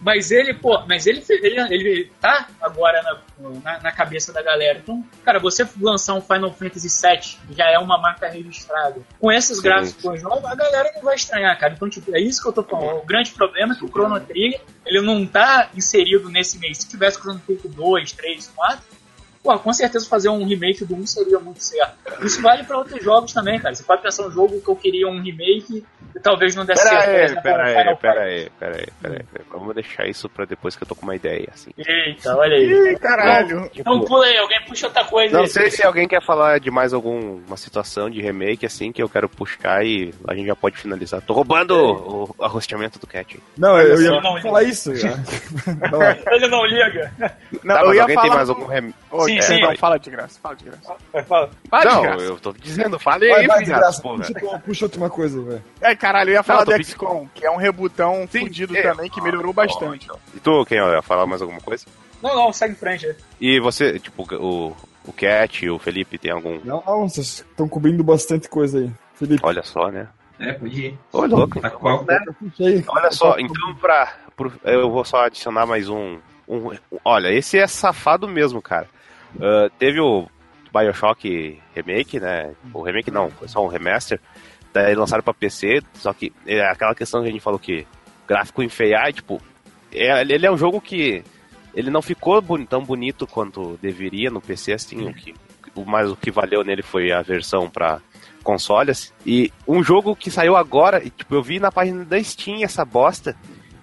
[0.00, 3.20] Mas ele, pô, mas ele, ele, ele tá agora na,
[3.62, 4.78] na, na cabeça da galera.
[4.78, 9.58] Então, cara, você lançar um Final Fantasy VII, já é uma marca registrada, com esses
[9.58, 9.62] Sim.
[9.62, 11.74] gráficos novos, a galera não vai estranhar, cara.
[11.74, 12.98] Então, tipo, é isso que eu tô falando.
[12.98, 16.78] O grande problema é que o Chrono Trigger, ele não tá inserido nesse mês.
[16.78, 18.84] Se tivesse Chrono Trigger 2, 3, 4,
[19.42, 21.96] pô, com certeza fazer um remake do 1 seria muito certo.
[22.24, 23.74] Isso vale pra outros jogos também, cara.
[23.74, 25.84] Você pode pensar um jogo que eu queria um remake
[26.22, 27.36] talvez não desse Pera certo.
[27.36, 29.46] aí, pera aí, pera aí, pera aí, pera aí, pera aí.
[29.50, 31.70] Vamos deixar isso pra depois que eu tô com uma ideia, assim.
[31.78, 32.92] Eita, olha aí.
[32.92, 33.70] Ih, caralho.
[33.74, 35.48] Então pula aí, alguém puxa outra coisa Não aí.
[35.48, 39.28] sei se alguém quer falar de mais alguma situação de remake, assim, que eu quero
[39.28, 41.20] puxar e a gente já pode finalizar.
[41.22, 43.40] Tô roubando o, o arrosteamento do Cat.
[43.56, 44.94] Não, eu ia só, não, falar isso.
[44.94, 45.10] já.
[45.90, 46.16] Vai lá.
[46.32, 47.12] Ele não liga.
[47.64, 48.28] Não, tá, eu ia alguém falar...
[48.28, 48.94] tem mais algum remake?
[49.24, 49.60] Sim, é, sim.
[49.60, 50.94] Não, fala de graça, fala de graça.
[51.26, 51.50] Fala.
[51.70, 52.24] Fala de Não, graça.
[52.24, 54.02] eu tô dizendo, falei Vai, aí, vai, Fernando, desgraça.
[54.02, 54.24] porra.
[54.26, 55.64] Puxa, puxa outra coisa, velho.
[55.80, 58.82] É, caralho, eu ia falar do XCOM, que é um rebutão Sim, fudido é.
[58.82, 60.08] também, que melhorou bastante.
[60.34, 61.84] E tu, quem ia falar mais alguma coisa?
[62.22, 63.14] Não, não, segue em frente.
[63.40, 66.60] E você, tipo, o, o Cat e o Felipe tem algum...
[66.64, 68.90] Não, não, vocês estão cobrindo bastante coisa aí.
[69.14, 70.08] Felipe, Olha só, né?
[70.38, 70.98] É, pode ir.
[71.12, 71.60] Ô, louco.
[71.60, 72.04] Tá qual?
[72.60, 72.84] aí.
[72.86, 76.18] Olha só, então pra, pro- eu vou só adicionar mais um,
[76.48, 76.70] um-
[77.04, 78.86] Olha, esse é safado mesmo, cara.
[79.40, 80.28] Ah, teve o
[80.72, 82.52] Bioshock Remake, né?
[82.72, 84.20] O remake não, foi só um remaster.
[84.72, 87.86] Daí lançaram pra PC, só que é aquela questão que a gente falou que
[88.26, 89.40] gráfico enfeiar, tipo,
[89.92, 91.22] é, ele é um jogo que
[91.74, 95.34] ele não ficou tão bonito quanto deveria no PC, assim, o que
[95.74, 98.00] o mais o que valeu nele foi a versão pra
[98.42, 99.12] consoles.
[99.24, 102.84] E um jogo que saiu agora, e, tipo, eu vi na página da Steam essa
[102.84, 103.36] bosta,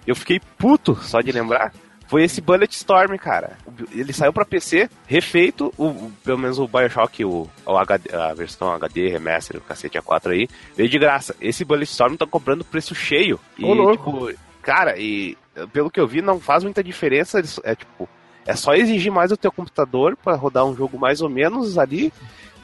[0.06, 1.72] eu fiquei puto só de lembrar.
[2.06, 3.56] Foi esse Bullet Storm, cara.
[3.90, 8.70] Ele saiu pra PC, refeito, o, pelo menos o Bioshock, o, o HD, a versão
[8.72, 11.34] HD, remaster, o cacete A4 aí, veio de graça.
[11.40, 13.40] Esse Bullet Storm tá comprando preço cheio.
[13.58, 14.30] E, Ô, tipo,
[14.62, 15.36] cara, e
[15.72, 17.40] pelo que eu vi, não faz muita diferença.
[17.62, 18.08] É tipo,
[18.46, 22.12] É só exigir mais o teu computador para rodar um jogo mais ou menos ali.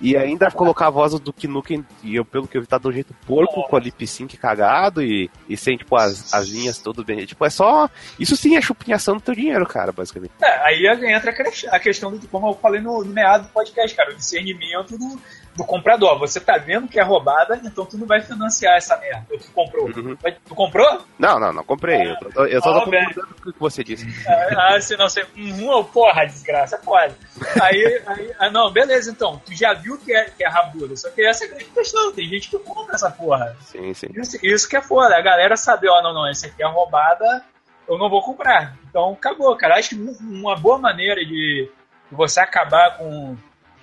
[0.01, 2.93] E ainda colocar a voz do Nukem, e eu, pelo que eu vi, tá um
[2.93, 7.05] jeito porco, com a lip sync cagado e, e sem, tipo, as, as linhas todas
[7.05, 7.27] bem.
[7.27, 7.89] Tipo, é só.
[8.18, 10.32] Isso sim é chupinhação do teu dinheiro, cara, basicamente.
[10.40, 11.35] É, aí entra
[11.70, 15.20] a questão do, como eu falei no, no meado do podcast, cara, o discernimento do,
[15.56, 16.18] do comprador.
[16.18, 19.27] Você tá vendo que é roubada, então tu não vai financiar essa merda.
[19.28, 19.86] Tu comprou.
[19.86, 20.16] Uhum.
[20.22, 21.02] Vai- Tu comprou?
[21.18, 22.10] Não, não, não comprei.
[22.10, 23.06] Eu, tô- eu só tô Ah, velho.
[23.09, 24.06] concordando com o que você disse.
[24.56, 25.27] Ah, se não você.
[25.36, 27.14] Uhum, oh, porra, desgraça, pode.
[27.60, 29.40] Aí, aí, ah, não, beleza, então.
[29.44, 30.97] Tu já viu que é, que é rabuda.
[30.97, 32.12] Só que essa é a grande questão.
[32.12, 33.56] Tem gente que compra essa porra.
[33.60, 34.09] Sim, sim.
[34.14, 35.16] Isso, isso que é foda.
[35.16, 37.44] A galera saber, ó, não, não, essa aqui é roubada,
[37.89, 38.77] eu não vou comprar.
[38.89, 39.77] Então acabou, cara.
[39.78, 41.68] Acho que um- uma boa maneira de
[42.10, 43.36] você acabar com,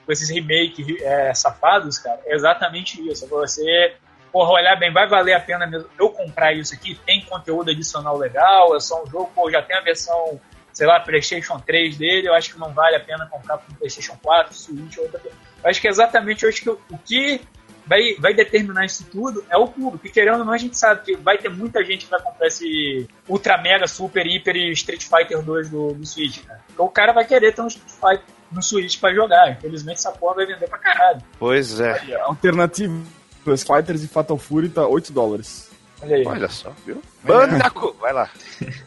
[0.08, 3.28] com esses remakes é, safados, cara, é exatamente isso.
[3.28, 3.94] Você,
[4.32, 6.96] porra, olhar bem, vai valer a pena mesmo eu comprar isso aqui?
[7.06, 8.74] Tem conteúdo adicional legal?
[8.74, 10.40] É só um jogo, pô, já tem a versão,
[10.72, 14.18] sei lá, PlayStation 3 dele, eu acho que não vale a pena comprar para PlayStation
[14.24, 15.36] 4, Switch ou outra coisa.
[15.62, 17.42] Eu acho que é exatamente hoje que o que
[17.86, 20.08] vai, vai determinar isso tudo é o público.
[20.08, 22.48] E querendo ou não, a gente sabe que vai ter muita gente que vai comprar
[22.48, 26.62] esse Ultra Mega, Super, Hiper Street Fighter 2 do, do Switch, cara.
[26.72, 29.52] Então o cara vai querer ter um Street Fighter no Switch pra jogar.
[29.52, 31.22] Infelizmente essa porra vai vender pra caralho.
[31.40, 32.16] Pois é.
[32.22, 33.04] Alternativo,
[33.44, 35.70] Plus Fighters e Fatal Fury tá 8 dólares.
[36.02, 36.26] Olha aí.
[36.26, 37.02] Olha só, viu?
[37.24, 37.96] Bandaco!
[38.00, 38.30] Vai lá.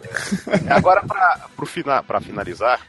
[0.70, 2.80] Agora, pra, pro fina, pra finalizar,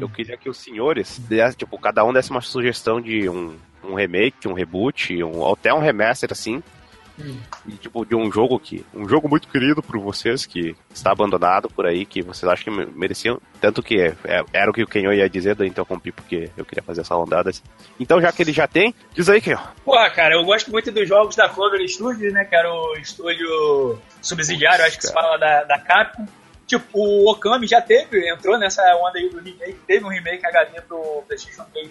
[0.00, 3.94] eu queria que os senhores, dessem, tipo, cada um desse uma sugestão de um, um
[3.94, 6.62] remake, um reboot, um, ou até um remaster, assim.
[7.66, 8.84] E, tipo, de um jogo que.
[8.94, 12.70] Um jogo muito querido por vocês, que está abandonado por aí, que vocês acham que
[12.70, 13.40] me- mereciam.
[13.60, 16.50] Tanto que é, é- era o que o Kenyo ia dizer, daí então comprei porque
[16.56, 17.50] eu queria fazer essa ondada.
[17.50, 17.62] assim.
[17.98, 19.58] Então, já que ele já tem, diz aí, Kenyo.
[19.84, 22.44] Porra, cara, eu gosto muito dos jogos da Clover Studios, né?
[22.44, 26.26] Que era o estúdio subsidiário, acho que se fala da, da Capcom.
[26.66, 30.80] Tipo, o Okami já teve, entrou nessa onda aí do remake, teve um remake HD
[30.82, 31.88] pro PlayStation 3,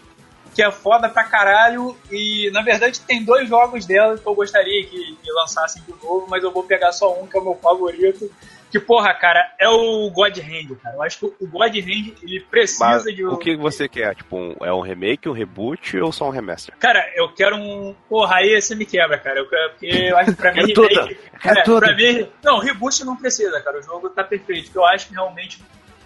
[0.55, 1.95] que é foda pra caralho.
[2.09, 6.25] E na verdade tem dois jogos dela que eu gostaria que, que lançassem de novo,
[6.29, 8.31] mas eu vou pegar só um que é o meu favorito.
[8.71, 10.95] Que, porra, cara, é o God Hand, cara.
[10.97, 13.29] Eu acho que o God Hand, ele precisa Mas de um.
[13.33, 14.15] o que você quer?
[14.15, 16.75] Tipo, um- é um remake, um reboot ou só um remaster?
[16.77, 17.95] Cara, eu quero um.
[18.09, 19.39] Porra, aí você me quebra, cara.
[19.39, 20.57] Eu quero, porque eu acho que pra mim.
[20.65, 20.87] Quero tudo.
[20.89, 21.79] remake- Quero é, tudo.
[21.79, 22.27] Pra mim.
[22.43, 23.79] Não, reboot não precisa, cara.
[23.79, 24.71] O jogo tá perfeito.
[24.75, 25.61] Eu acho que realmente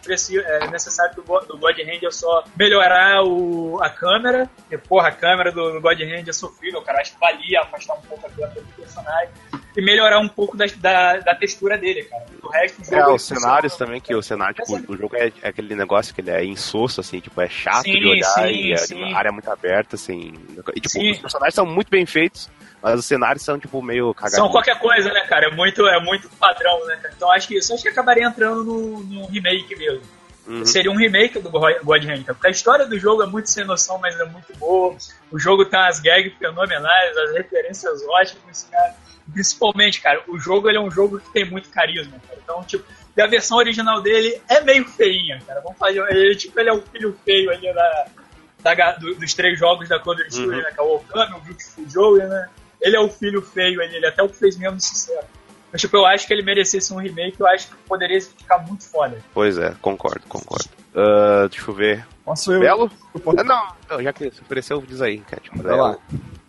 [0.07, 4.49] é necessário do, do God Hand é só melhorar o, a câmera.
[4.71, 7.01] E, porra, a câmera do, do God Hand é sofrível, cara.
[7.19, 9.29] Valia afastar um pouco a câmera do personagem.
[9.77, 12.25] E melhorar um pouco da, da, da textura dele, cara.
[12.41, 12.93] Do resto do.
[12.93, 13.87] É, ele os cenários funciona.
[13.87, 16.99] também, que o cenário, tipo, o jogo é, é aquele negócio que ele é insosso,
[17.01, 20.33] assim, tipo, é chato Sim, de olhar sim, e é uma área muito aberta, assim.
[20.75, 22.49] E, tipo, os personagens são muito bem feitos,
[22.81, 24.37] mas os cenários são, tipo, meio cagados.
[24.37, 25.47] São qualquer coisa, né, cara?
[25.47, 27.13] É muito, é muito padrão, né, cara?
[27.15, 30.01] Então acho que isso acho que acabaria entrando no, no remake mesmo.
[30.49, 30.65] Uhum.
[30.65, 32.23] Seria um remake do God Hand.
[32.25, 34.97] Porque a história do jogo é muito sem noção, mas é muito boa.
[35.31, 38.95] O jogo tem umas gags fenomenais, as referências ótimas, cara.
[39.33, 42.39] Principalmente, cara, o jogo ele é um jogo que tem muito carisma, cara.
[42.43, 42.83] Então, tipo,
[43.15, 45.61] e a versão original dele é meio feinha, cara.
[45.61, 45.99] Vamos fazer.
[46.09, 48.05] Ele, tipo, ele é o filho feio ali da,
[48.63, 50.57] da do- dos três jogos da Clover Studio, Uhum.
[50.61, 50.71] né?
[50.73, 52.47] Que é o Okami, o Beautiful Joe, né?
[52.81, 55.27] Ele é o filho feio ali, ele até o que fez menos sucesso.
[55.71, 58.89] Mas, tipo, eu acho que ele merecesse um remake, eu acho que poderia ficar muito
[58.89, 59.17] foda.
[59.33, 60.67] Pois é, concordo, concordo.
[60.95, 62.07] Ah, deixa eu ver.
[62.25, 62.59] Posso eu?
[62.59, 62.91] Belo?
[63.13, 65.49] eu posso- Ah, não, não, já que você ofereceu, diz aí, Cat.
[65.55, 65.97] Vai lá.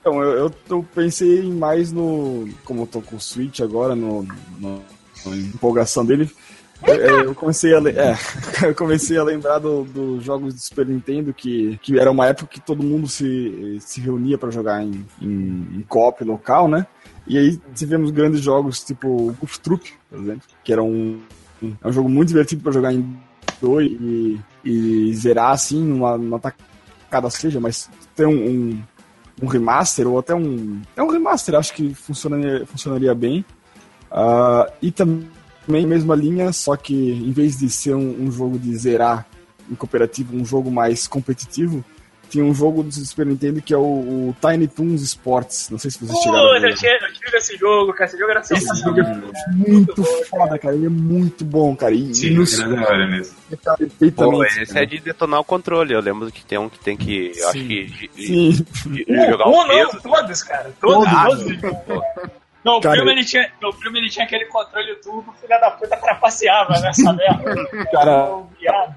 [0.01, 2.49] Então, eu, eu, eu pensei mais no.
[2.65, 4.27] Como eu tô com o Switch agora, no,
[4.59, 4.83] no-
[5.27, 6.31] na empolgação dele.
[6.87, 6.95] Eu,
[7.27, 8.17] eu comecei a, é,
[8.67, 12.47] eu comecei a lembrar do- dos jogos do Super Nintendo, que, que era uma época
[12.55, 16.87] que todo mundo se, se reunia para jogar em, em, em co-op local, né?
[17.27, 21.21] E aí tivemos grandes jogos, tipo o Goof Troop, por exemplo, que era um,
[21.63, 23.15] um- é um jogo muito divertido para jogar em
[23.61, 28.83] dois e, e zerar assim numa, numa tacada seja, mas ter um, um,
[29.43, 30.81] um remaster ou até um.
[30.97, 33.45] É um remaster, acho que funcionaria, funcionaria bem.
[34.11, 38.75] Ah, e também mesma linha, só que em vez de ser um, um jogo de
[38.77, 39.27] zerar
[39.71, 41.85] em cooperativo, um jogo mais competitivo,
[42.31, 45.69] tinha um jogo do Super Nintendo que é o, o Tiny Toons Sports.
[45.71, 46.71] Não sei se vocês chegaram ver.
[46.71, 48.05] eu tive, eu tive esse jogo, cara.
[48.09, 48.97] Esse jogo era Esse sensacional.
[48.97, 50.75] jogo é muito foda, cara.
[50.75, 51.93] Ele é muito bom, cara.
[51.95, 53.37] E, Sim, no era da hora mesmo.
[53.63, 53.77] tá
[54.17, 55.93] Pô, esse é de detonar o controle.
[55.93, 57.33] Eu lembro que tem um que tem que.
[57.37, 57.67] Eu acho Sim.
[57.69, 57.85] que.
[57.85, 58.51] de- Sim.
[58.87, 60.01] de- de Um, jogar um o não, peso.
[60.03, 60.73] todos, cara.
[60.81, 61.61] Todos, Todos.
[61.87, 62.03] todos.
[62.63, 65.71] Não, o Cara, filme, ele tinha, o filme ele tinha aquele controle turbo, filha da
[65.71, 67.55] puta trapaceava nessa merda.
[67.91, 68.45] Cara, Um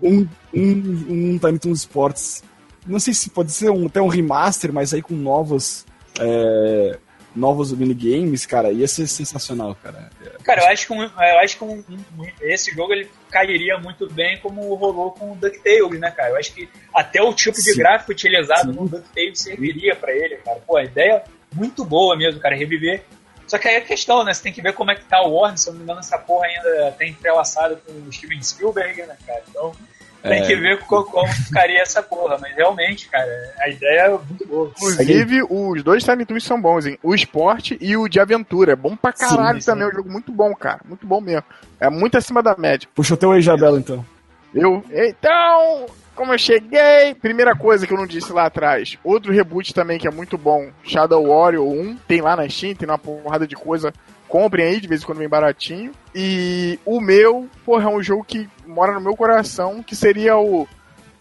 [0.04, 2.44] um, um, um Tiny Toons Sports.
[2.86, 5.86] Não sei se pode ser um, até um remaster, mas aí com novos.
[6.20, 6.98] é,
[7.36, 10.10] novos minigames, cara, ia ser sensacional, cara.
[10.44, 14.08] Cara, eu acho que, um, eu acho que um, um, esse jogo ele cairia muito
[14.12, 16.30] bem como rolou com o DuckTales, né, cara?
[16.30, 17.78] Eu acho que até o tipo de Sim.
[17.78, 18.80] gráfico utilizado Sim.
[18.80, 20.60] no DuckTales serviria pra ele, cara.
[20.66, 23.04] Pô, a ideia muito boa mesmo, cara, reviver.
[23.48, 24.34] Só que aí é questão, né?
[24.34, 26.00] Você tem que ver como é que tá o Warner, se eu não me engano,
[26.00, 29.44] essa porra ainda tá entrelaçada com o Steven Spielberg, né, cara?
[29.50, 29.74] Então
[30.24, 30.48] tem É.
[30.48, 32.38] que ver co- como, ficaria essa porra.
[32.42, 33.30] Mas realmente, cara,
[33.60, 34.72] a ideia é muito boa.
[34.76, 36.98] Inclusive, os dois Tiny Toons são bons, hein?
[37.04, 38.72] O esporte e o de aventura.
[38.72, 39.86] É bom pra caralho Sim, também.
[39.86, 40.80] É um jogo muito bom, cara.
[40.88, 41.44] Muito bom mesmo.
[41.80, 42.88] É muito acima da média.
[42.96, 44.06] Puxa o teu Isabela, então.
[44.56, 44.84] Eu.
[44.92, 45.86] Então,
[46.16, 47.14] como eu cheguei.
[47.22, 48.98] Primeira coisa que eu não disse lá atrás.
[49.04, 50.70] Outro reboot também que é muito bom.
[50.84, 51.98] Shadow Warrior 1.
[52.08, 53.94] Tem lá na Steam, tem uma porrada de coisa.
[54.34, 55.92] Comprem aí, de vez em quando vem baratinho.
[56.16, 60.68] E o meu, porra, é um jogo que mora no meu coração, que seria o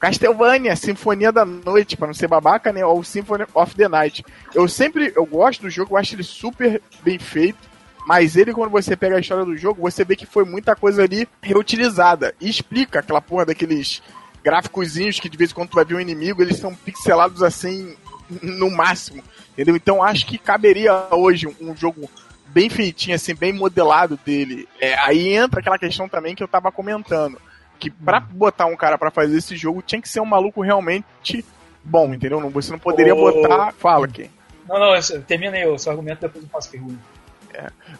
[0.00, 2.82] Castlevania, Sinfonia da Noite, pra não ser babaca, né?
[2.86, 4.24] Ou Symphony of the Night.
[4.54, 7.58] Eu sempre, eu gosto do jogo, eu acho ele super bem feito.
[8.06, 11.02] Mas ele, quando você pega a história do jogo, você vê que foi muita coisa
[11.02, 12.34] ali reutilizada.
[12.40, 14.02] E explica aquela porra daqueles
[14.42, 17.94] gráficozinhos que de vez em quando tu vai ver um inimigo, eles são pixelados assim
[18.40, 19.22] no máximo.
[19.52, 19.76] Entendeu?
[19.76, 22.08] Então acho que caberia hoje um jogo
[22.52, 24.68] bem feitinho, assim, bem modelado dele.
[24.80, 27.40] É, aí entra aquela questão também que eu tava comentando.
[27.78, 31.44] Que pra botar um cara pra fazer esse jogo tinha que ser um maluco realmente
[31.82, 32.40] bom, entendeu?
[32.40, 33.18] Não, você não poderia Ô.
[33.18, 33.72] botar.
[33.72, 34.30] Fala, quem?
[34.68, 36.98] Não, não, eu- termina aí o seu argumento, depois eu faço pergunta.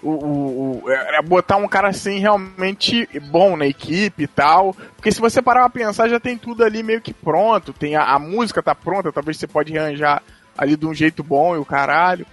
[0.02, 4.72] o, o, o- é é botar um cara assim realmente bom na equipe e tal.
[4.96, 7.72] Porque se você parar pra pensar, já tem tudo ali meio que pronto.
[7.72, 10.22] Tem a, a música tá pronta, talvez você pode arranjar
[10.56, 12.24] ali de um jeito bom e o caralho.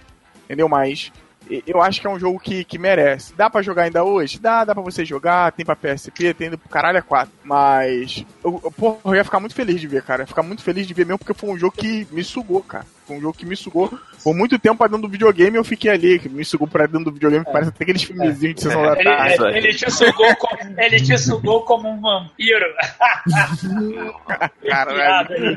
[0.44, 0.68] Entendeu?
[0.68, 1.10] Mas
[1.66, 3.34] eu acho que é um jogo que, que merece.
[3.34, 4.38] Dá pra jogar ainda hoje?
[4.38, 7.32] Dá, dá pra você jogar, tem pra PSP, tem pro caralho é 4.
[7.42, 8.24] Mas.
[8.44, 10.22] Eu, eu, porra, eu ia ficar muito feliz de ver, cara.
[10.22, 12.86] Ia ficar muito feliz de ver mesmo, porque foi um jogo que me sugou, cara.
[13.10, 13.90] Foi um jogo que me sugou
[14.22, 17.06] por muito tempo pra dentro do videogame eu fiquei ali, que me sugou pra dentro
[17.06, 19.42] do videogame, que parece até aqueles filmezinhos de sessão da tarde.
[19.42, 22.66] ele, ele te sugou como, ele te sugou como um vampiro.
[24.64, 25.52] Caralho.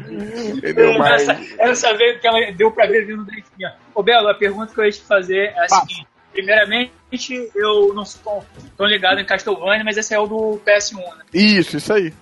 [0.58, 0.98] Entendeu?
[0.98, 1.30] Mas.
[1.30, 3.76] Essa, essa veio que ela deu pra ver vindo da esquina.
[3.94, 5.82] Ô Belo, a pergunta que eu ia te fazer é a Passa.
[5.82, 6.13] seguinte.
[6.34, 6.92] Primeiramente,
[7.56, 8.44] eu não sou
[8.78, 11.24] tão, ligado em Castlevania, mas esse é o do PS1, né?
[11.34, 12.14] Isso, isso aí.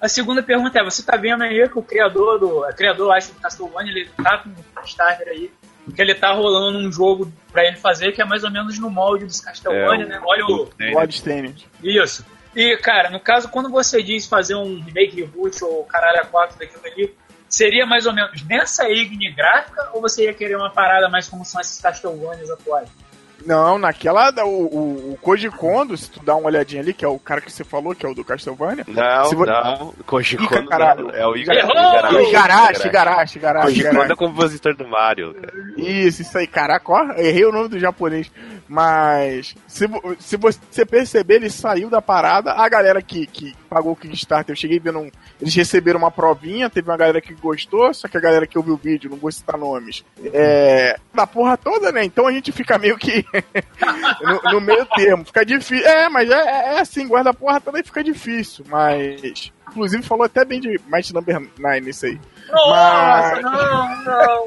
[0.00, 2.60] A segunda pergunta é, você tá vendo aí que o criador do.
[2.60, 5.50] O criador, acho, do Castlevania, ele tá com um Kickstarter aí,
[5.94, 8.90] que ele tá rolando um jogo pra ele fazer que é mais ou menos no
[8.90, 10.20] molde dos Castlevania, É, o- né?
[10.24, 10.70] Olha o.
[10.92, 11.66] Bloodstained.
[11.82, 12.24] Isso.
[12.54, 16.58] E, cara, no caso, quando você diz fazer um remake, reboot ou caralho a 4
[16.58, 17.14] daquilo ali,
[17.48, 21.44] seria mais ou menos nessa ígne gráfica ou você ia querer uma parada mais como
[21.44, 22.88] são esses Castlevanias atuais?
[23.46, 24.30] Não, naquela.
[24.30, 27.18] da- O, o, o Koji Kondo, se tu dá uma olhadinha ali, que é o
[27.18, 28.84] cara que você falou, que é o do Castlevania.
[28.88, 29.94] Não, vo- não.
[30.06, 31.04] Koji Kondo caralho.
[31.08, 31.36] não, é o!
[31.36, 32.28] Igarashi.
[32.28, 33.66] Igarashi, Igarashi, Igarashi.
[33.66, 34.12] Koji Kondo Igarashi.
[34.12, 35.34] é compositor do Mario.
[35.34, 35.52] cara.
[35.76, 38.30] Isso, isso aí, caraca, ó, errei o nome do japonês.
[38.68, 39.86] Mas, se,
[40.18, 42.52] se você perceber, ele saiu da parada.
[42.52, 45.10] A galera que, que pagou o Kickstarter, eu cheguei vendo um.
[45.40, 48.74] Eles receberam uma provinha, teve uma galera que gostou, só que a galera que ouviu
[48.74, 50.98] o vídeo, não vou citar nomes, é.
[51.12, 52.04] Da porra toda, né?
[52.04, 53.24] Então a gente fica meio que.
[54.22, 55.24] no, no meio termo.
[55.24, 55.86] Fica difícil.
[55.86, 58.64] É, mas é, é assim, guarda a porra toda e fica difícil.
[58.68, 59.52] Mas.
[59.68, 62.18] Inclusive falou até bem de Might Number 9 nisso aí.
[62.50, 64.44] Nossa, não, não,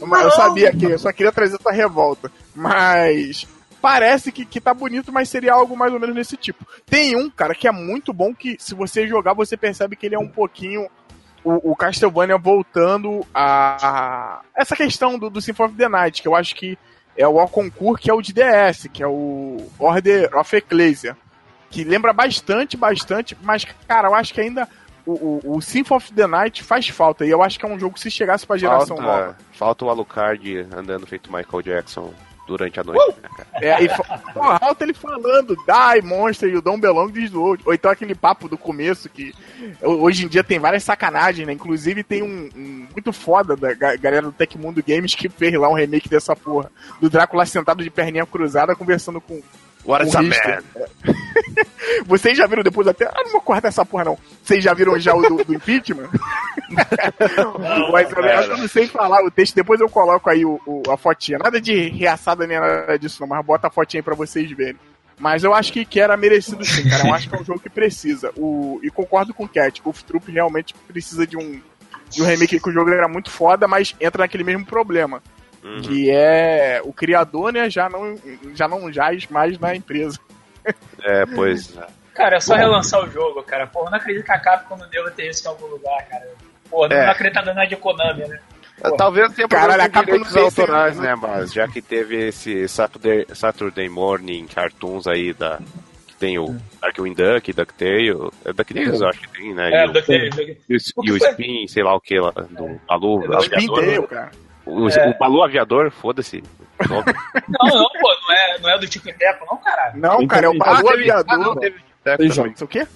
[0.00, 0.06] não.
[0.06, 2.30] Mas eu sabia que eu só queria trazer essa revolta.
[2.54, 3.46] Mas
[3.84, 6.66] parece que, que tá bonito, mas seria algo mais ou menos nesse tipo.
[6.86, 10.14] Tem um, cara, que é muito bom que se você jogar, você percebe que ele
[10.14, 10.88] é um pouquinho
[11.44, 16.28] o, o Castlevania voltando a, a essa questão do, do Symphony of the Night, que
[16.28, 16.78] eu acho que
[17.14, 21.14] é o concurso que é o de DS, que é o Order of Ecclesia.
[21.68, 24.66] Que lembra bastante, bastante, mas, cara, eu acho que ainda
[25.04, 27.26] o, o, o Symphony of the Night faz falta.
[27.26, 29.24] E eu acho que é um jogo que se chegasse pra geração nova.
[29.24, 32.14] Falta, falta o Alucard andando feito Michael Jackson
[32.46, 33.16] durante a noite.
[33.22, 33.48] né, cara?
[33.54, 33.88] É, e
[34.36, 37.62] alta ele falando, Die, Monster, you don't belong this world.
[37.66, 39.32] Ou então aquele papo do começo que
[39.82, 41.52] ho- hoje em dia tem várias sacanagens, né?
[41.52, 45.68] Inclusive tem um, um muito foda da ga- galera do Tecmundo Games que fez lá
[45.68, 46.70] um remake dessa porra.
[47.00, 49.40] Do Drácula sentado de perninha cruzada conversando com.
[49.84, 50.34] What is O a man?
[52.06, 53.04] Vocês já viram depois até.
[53.06, 54.18] Ah, não vou cortar essa porra não.
[54.42, 56.08] Vocês já viram já o do, do impeachment?
[57.92, 60.60] Mas eu, acho que eu não sei falar o texto, depois eu coloco aí o,
[60.66, 61.38] o- a fotinha.
[61.38, 64.76] Nada de reaçada nem nada disso, não, mas bota a fotinha aí pra vocês verem.
[65.18, 67.06] Mas eu acho que, que era merecido sim, cara.
[67.08, 68.32] Eu acho que é um jogo que precisa.
[68.36, 69.80] O, e concordo com o Cat.
[69.82, 71.60] Golf Troop realmente precisa de um,
[72.10, 75.22] de um remake que o jogo era muito foda, mas entra naquele mesmo problema.
[75.64, 75.80] Uhum.
[75.80, 78.14] Que é o criador, né, já não,
[78.54, 80.18] já não jaz mais na empresa.
[81.02, 81.74] É, pois.
[82.14, 83.66] Cara, é só relançar o jogo, cara.
[83.66, 86.26] Porra, eu não acredito que a Capcom não deva ter isso em algum lugar, cara.
[86.70, 87.04] Porra, não, É.
[87.06, 88.38] não acredito que dando nada de Konami, né?
[88.98, 91.14] Talvez tenha Caralho, a com Capcom direitos não fez autorais, isso, né?
[91.14, 95.58] Mas já que teve esse Saturday, Saturday Morning Cartoons aí da.
[96.06, 98.30] Que tem o Darkwing Duck, DuckTale.
[98.44, 99.70] É DuckTales, eu acho que tem, né?
[99.72, 100.58] É, e, o, daquele.
[100.68, 101.16] e o, O e o?
[101.16, 103.48] Spin, sei lá o que lá, do É, do Aviador.
[103.50, 104.30] Pinteiro, cara.
[104.66, 105.08] O, É.
[105.10, 106.42] o Balu Aviador, foda-se.
[106.88, 109.96] Não, não, pô, não é, não é do Tico e Teco, não, caralho.
[110.00, 110.66] Não, Tem cara, é o também.
[110.74, 111.60] Balu Ah, teve- ah, não, Aviador.
[112.04, 112.60] teve jogos.
[112.62, 112.86] O quê?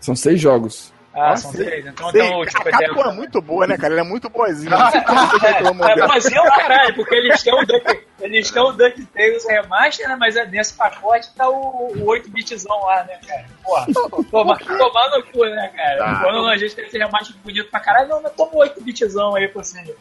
[0.00, 0.92] São seis jogos.
[1.14, 1.64] Ah, Ah, são sei.
[1.66, 1.86] três.
[1.86, 3.14] Então Sei, tem o a Tico e Capcom é Teco.
[3.14, 3.92] muito boa, né, cara?
[3.94, 4.74] Ela é muito boazinha.
[4.74, 10.08] É, é boazinha o caralho, porque eles têm o Duck, eles têm o DuckTales Remaster,
[10.08, 10.16] né?
[10.18, 13.44] Mas é nesse pacote tá o, o 8-bitzão lá, né, cara?
[13.62, 13.86] Porra,
[14.30, 16.04] toma, tomar no cu, né, cara?
[16.04, 16.20] Ah.
[16.22, 19.48] Quando a gente tem esse remaster bonito pra caralho, não, mas toma o 8-bitzão aí
[19.48, 19.94] pra você.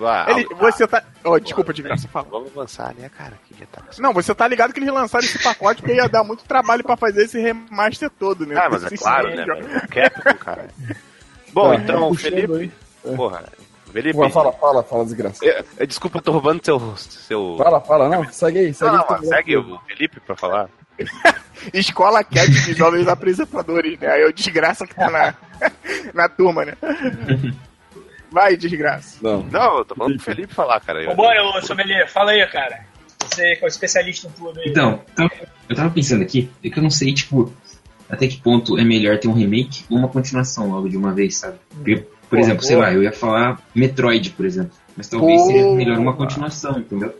[0.00, 1.02] Ah, Ele, ah, você tá.
[1.24, 2.26] Oh, desculpa, de graça, fala.
[2.30, 3.34] Vamos avançar, né, cara?
[3.46, 3.82] Que tá...
[3.98, 6.96] Não, você tá ligado que eles lançaram esse pacote porque ia dar muito trabalho pra
[6.96, 8.54] fazer esse remaster todo, né?
[8.58, 9.44] Ah, mas é claro, né?
[9.90, 10.68] Capcom, cara.
[11.52, 12.72] Bom, Tá, então, puxando Felipe.
[13.04, 13.16] aí.
[13.16, 13.44] Porra,
[13.92, 14.16] Felipe.
[14.18, 15.44] Pô, fala, fala, fala, desgraça.
[15.44, 16.96] É, é, desculpa, eu tô roubando seu.
[16.96, 17.56] seu...
[17.58, 18.24] Fala, fala, não.
[18.32, 19.06] Segue aí, segue Não, aí.
[19.10, 20.68] não, eu- segue o Felipe pra falar.
[21.74, 24.06] Escola Cat de jovens apresentadores, né?
[24.08, 25.34] Aí é o desgraça que tá na,
[26.14, 26.74] na turma, né?
[28.30, 29.18] Vai, desgraça.
[29.22, 29.42] Não.
[29.44, 31.02] Não, eu tô falando pro Felipe falar, cara.
[31.02, 32.84] Eu- Vambora, ô sommelier, fala aí, cara.
[33.20, 34.68] Você que é o especialista em tudo aí.
[34.68, 35.28] Então, então,
[35.68, 37.52] eu tava pensando aqui, é que eu não sei, tipo,
[38.08, 41.36] até que ponto é melhor ter um remake ou uma continuação logo de uma vez,
[41.36, 41.58] sabe?
[41.70, 44.72] Porque, por Pô, exemplo, sei lá, eu ia falar Metroid, por exemplo.
[44.96, 45.46] Mas talvez Pô.
[45.48, 47.14] seja melhor uma continuação, entendeu?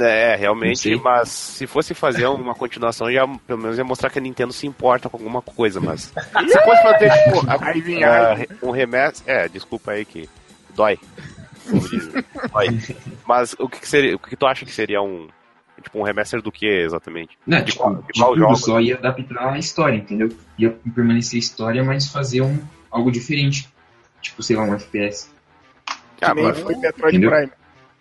[0.00, 4.22] É, realmente, mas se fosse fazer uma continuação, já, pelo menos ia mostrar que a
[4.22, 6.10] Nintendo se importa com alguma coisa, mas.
[6.14, 7.54] Você pode fazer, tipo, a-
[8.06, 8.46] a- aí.
[8.62, 9.22] um remaster.
[9.26, 10.26] É, desculpa aí que
[10.76, 10.98] dói.
[12.52, 12.68] Dói.
[13.26, 14.14] Mas o que, que seria.
[14.16, 15.28] O que tu acha que seria um.
[15.82, 17.38] Tipo, um remaster do que exatamente?
[17.46, 18.56] Não, De tipo, qual- de de qual tudo, jogo?
[18.56, 20.28] só ia adaptar a história, entendeu?
[20.58, 22.58] Ia permanecer a história, mas fazer um,
[22.90, 23.68] algo diferente.
[24.22, 25.28] Tipo, sei lá, um FPS,
[26.16, 27.30] Que nem mas- foi Metroid Entendeu?
[27.30, 27.52] Prime.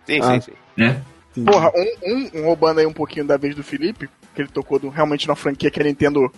[0.07, 0.33] Sim, Ah.
[0.33, 0.51] sim, sim.
[0.77, 1.01] né?
[1.31, 1.51] Entendi.
[1.51, 4.79] Porra, um, um, um roubando aí um pouquinho da vez do Felipe, que ele tocou
[4.79, 6.31] do, realmente na franquia que a Nintendo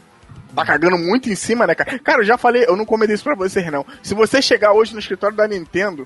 [0.55, 1.99] tá cagando muito em cima, né, cara?
[1.99, 3.85] Cara, eu já falei, eu não comentei isso pra vocês, não.
[4.01, 6.05] Se você chegar hoje no escritório da Nintendo,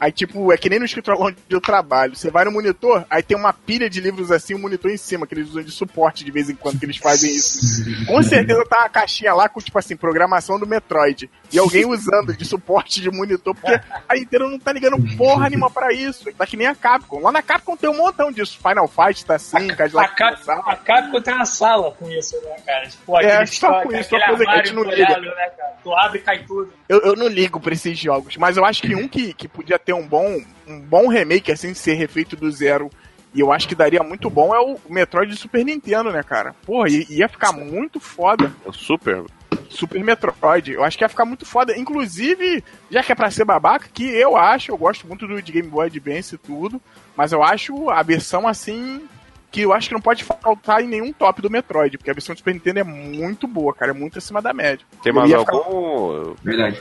[0.00, 2.14] aí tipo, é que nem no escritório onde eu trabalho.
[2.16, 5.26] Você vai no monitor, aí tem uma pilha de livros assim, um monitor em cima,
[5.26, 7.84] que eles usam de suporte de vez em quando que eles fazem isso.
[8.06, 11.30] Com certeza tá uma caixinha lá com, tipo assim, programação do Metroid.
[11.52, 15.70] E alguém usando de suporte de monitor, porque a Nintendo não tá ligando porra nenhuma
[15.70, 16.32] pra isso.
[16.32, 17.20] Tá que nem a Capcom.
[17.20, 18.58] Lá na Capcom tem um montão disso.
[18.58, 20.62] Final Fight tá assim, A, Cadillac Cap, Dinossauro.
[20.68, 22.88] a Capcom tem uma sala com isso, né, cara?
[22.88, 25.18] Tipo, É, só com isso, só coisa que a gente não liga.
[25.18, 25.50] né?
[25.82, 26.72] Tu abre e cai tudo.
[26.88, 29.78] Eu, eu não ligo pra esses jogos, mas eu acho que um que, que podia
[29.78, 32.90] ter um bom, um bom remake, assim, ser refeito do zero,
[33.34, 36.54] e eu acho que daria muito bom, é o Metroid de Super Nintendo, né, cara?
[36.66, 38.52] Porra, ia ficar muito foda.
[38.64, 39.24] É o Super.
[39.70, 40.72] Super Metroid.
[40.72, 41.74] Eu acho que ia ficar muito foda.
[41.78, 45.50] Inclusive, já que é pra ser babaca, que eu acho, eu gosto muito do de
[45.50, 46.78] Game Boy Advance e tudo,
[47.16, 49.02] mas eu acho a versão assim.
[49.50, 52.34] Que eu acho que não pode faltar em nenhum top do Metroid, porque a versão
[52.34, 54.86] do Super Nintendo é muito boa, cara, é muito acima da média.
[55.02, 56.34] Tem mais ia ficar- algum.
[56.42, 56.80] Verdade.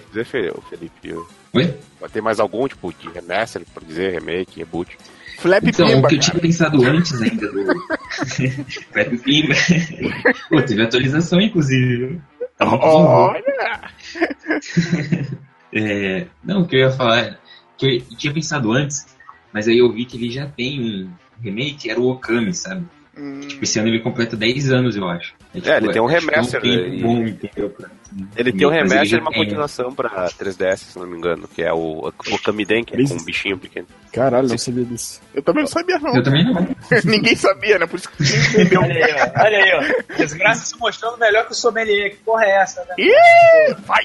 [0.70, 1.10] Felipe.
[1.10, 1.78] eu- Oi?
[2.12, 4.98] Tem mais algum, tipo, de remaster, por dizer, remake, reboot?
[5.38, 6.32] Flap Então, Pimba, o que eu cara.
[6.32, 7.66] tinha pensado antes ainda do.
[8.94, 9.54] Pepe Pimba.
[10.50, 12.22] Pô, teve atualização, inclusive.
[12.58, 12.66] Tá.
[12.76, 13.82] Olha!
[15.74, 17.38] É, não, o que eu ia falar é
[17.78, 19.06] que eu tinha pensado antes,
[19.54, 21.10] mas aí eu vi que ele já tem um
[21.42, 22.86] remake, era o Okami, sabe?
[23.18, 25.34] Hum, Tipo, esse ano ele completa 10 anos, eu acho.
[25.54, 27.90] tipo, É, ele tem um acho que remaster, É um tempo né, bom, pra-
[28.38, 29.40] Ele tem um mas ele remaster e uma tem.
[29.44, 33.14] continuação pra 3DS, se não me engano, que é o, o Kamiden, que é com
[33.16, 33.88] um bichinho pequeno.
[34.14, 35.22] Caralho, não sabia disso.
[35.34, 36.14] eu também não sabia, não.
[36.16, 36.68] Eu também não.
[37.06, 37.86] Ninguém sabia, né?
[37.86, 38.82] Por isso que entendeu.
[38.82, 39.42] Olha aí, ó.
[39.44, 39.72] Olha aí,
[40.10, 40.16] ó.
[40.18, 42.10] Desgraça se mostrando melhor que o sommelier.
[42.12, 42.96] Que porra é essa, né?
[42.98, 44.04] Ih, vai!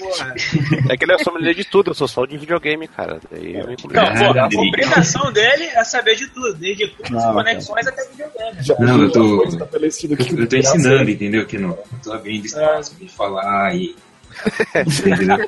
[0.89, 3.19] É que ele é sommelier de tudo, eu sou só de videogame, cara.
[3.31, 4.69] Daí eu me Não, Ah, pô, a entendi.
[4.69, 8.63] obrigação dele é saber de tudo, desde cursos, conexões até videogame.
[8.63, 11.47] Já, Não, eu tô- estabelecido Eu, tô graça- ensinando, entendeu?
[11.47, 11.79] Que não.
[12.03, 13.95] Tô abrindo espaço pra ele falar e.
[15.07, 15.47] entendeu?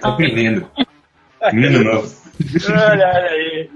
[0.00, 0.68] Tô aprendendo.
[1.52, 2.14] Menino novo.
[2.68, 3.70] Olha, olha aí.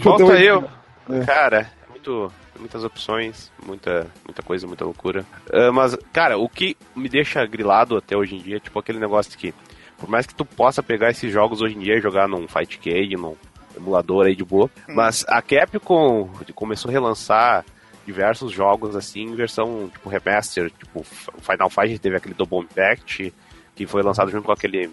[0.00, 0.68] Falta eu.
[1.10, 1.24] É.
[1.24, 5.24] Cara, é muito, muitas opções, muita, muita coisa, muita loucura.
[5.52, 8.98] Ah, mas, cara, o que me deixa grilado até hoje em dia é tipo aquele
[8.98, 9.54] negócio que,
[9.98, 12.78] por mais que tu possa pegar esses jogos hoje em dia e jogar num Fight
[12.78, 13.36] Cage, num
[13.78, 17.64] emulador aí de boa, mas a Capcom começou a relançar
[18.06, 23.32] diversos jogos assim em versão tipo remaster, tipo o Final Fight teve aquele Double Impact
[23.74, 24.90] que foi lançado junto com aquele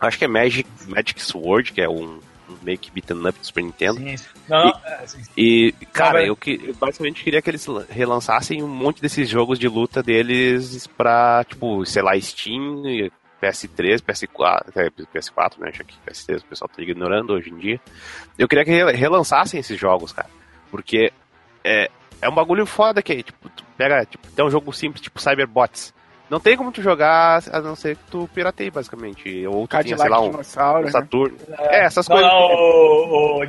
[0.00, 3.62] acho que é Magic Magic Sword, que é um, um make beaten up do Super
[3.62, 3.98] Nintendo.
[3.98, 4.16] Sim.
[4.48, 5.22] Não, não, é, sim.
[5.36, 9.68] E, cara, eu, que, eu basicamente queria que eles relançassem um monte desses jogos de
[9.68, 15.70] luta deles pra, tipo, sei lá, Steam, e PS3, PS4, até PS4, né?
[15.72, 17.80] Já que PS3 o pessoal tá ignorando hoje em dia.
[18.38, 20.28] Eu queria que re- relançassem esses jogos, cara.
[20.70, 21.12] Porque
[21.64, 21.90] é,
[22.22, 25.92] é um bagulho foda que, tipo, tu pega, tipo, tem um jogo simples, tipo Cyberbots.
[26.28, 29.44] Não tem como tu jogar, a não ser que tu pirateie, basicamente.
[29.48, 30.44] Ou tu tinha, sei lá, um, um né?
[30.90, 31.36] Saturno.
[31.58, 32.32] É, essas Não, coisas.
[32.32, 33.48] não, o, o, o, É,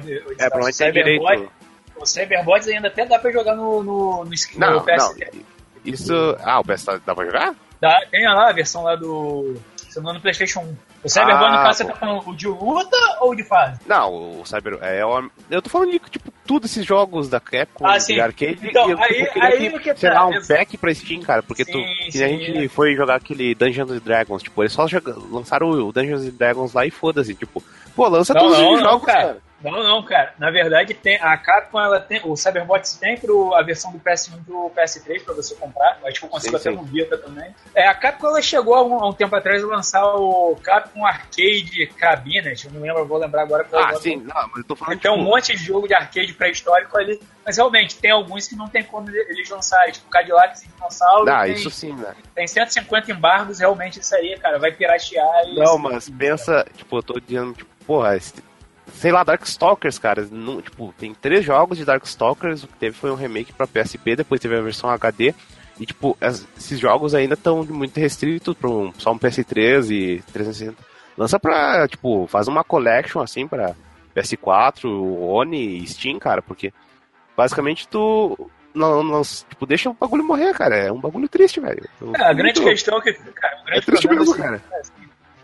[0.49, 1.51] provavelmente tem direito.
[1.95, 4.97] O Cyberbots ainda até dá pra jogar no, no, no, Não, no PS.
[4.97, 5.41] não.
[5.85, 6.13] Isso.
[6.43, 7.55] Ah, o PS dá pra jogar?
[7.79, 9.55] Dá, tem lá a versão lá do.
[9.91, 10.75] Se não no PlayStation 1.
[11.03, 13.79] O Cyberbot, no Ah, caso, você tá falando o de luta ou de fase?
[13.85, 14.77] Não, o Cyber.
[14.81, 15.01] É,
[15.49, 18.13] eu, tô falando de, tipo, tudo esses jogos da Capcom, Ah, sim.
[18.13, 18.59] de arcade.
[18.63, 21.65] Então, eu, aí- eu queria aí que, que tá, um pack pra Steam, cara, porque
[21.65, 22.67] tu, Sim, que sim, a gente é.
[22.69, 26.71] foi jogar aquele Dungeons and Dragons, tipo, eles só joga- lançaram o Dungeons and Dragons
[26.73, 27.61] lá e foda-se, tipo,
[27.93, 29.21] pô, lança Não, todos não, os não, jogos, cara.
[29.21, 29.37] cara.
[29.63, 30.33] Não, não, cara.
[30.39, 32.21] Na verdade, tem, a Capcom, ela tem.
[32.23, 35.99] O Cyberbots tem pro, a versão do PS1 pro PS3 pra você comprar.
[36.05, 37.53] Acho que eu consigo Sim, até no Vita também.
[37.75, 41.05] É, a Capcom ela chegou há um, há um tempo atrás a lançar o Capcom
[41.05, 42.65] Arcade Cabinet.
[42.65, 44.99] Eu não lembro, eu vou lembrar agora é Ah, sim, não, mas eu tô falando,
[44.99, 47.19] Tem um tipo, monte de jogo de arcade pré-histórico ali.
[47.45, 49.91] Mas realmente, tem alguns que não tem como eles lançarem.
[49.91, 51.29] Tipo, Cadillac e Dinossauro.
[51.31, 52.15] ah, tem, isso sim, né?
[52.35, 54.59] tem 150 embargos, realmente isso aí, cara.
[54.59, 55.55] Vai piratear e.
[55.55, 58.33] Não, mas pensa, tipo, eu tô dizendo, tipo, porra, esse-
[59.01, 63.09] sei lá, Darkstalkers, cara, não, tipo, tem três jogos de Darkstalkers, o que teve foi
[63.09, 65.33] um remake pra PSP, depois teve a versão HD,
[65.79, 70.21] e tipo, es- esses jogos ainda estão muito restritos pra um, só um PS3 e
[70.31, 70.77] 360.
[71.17, 73.73] Lança pra, tipo, faz uma collection assim pra
[74.15, 76.71] PS4, One e Steam, cara, porque
[77.35, 81.83] basicamente tu não, não, tipo, deixa o bagulho morrer, cara, é um bagulho triste, velho.
[82.15, 84.41] É, a grande muito- questão é que, cara, o grande É triste problema mesmo, assim,
[84.43, 84.61] cara.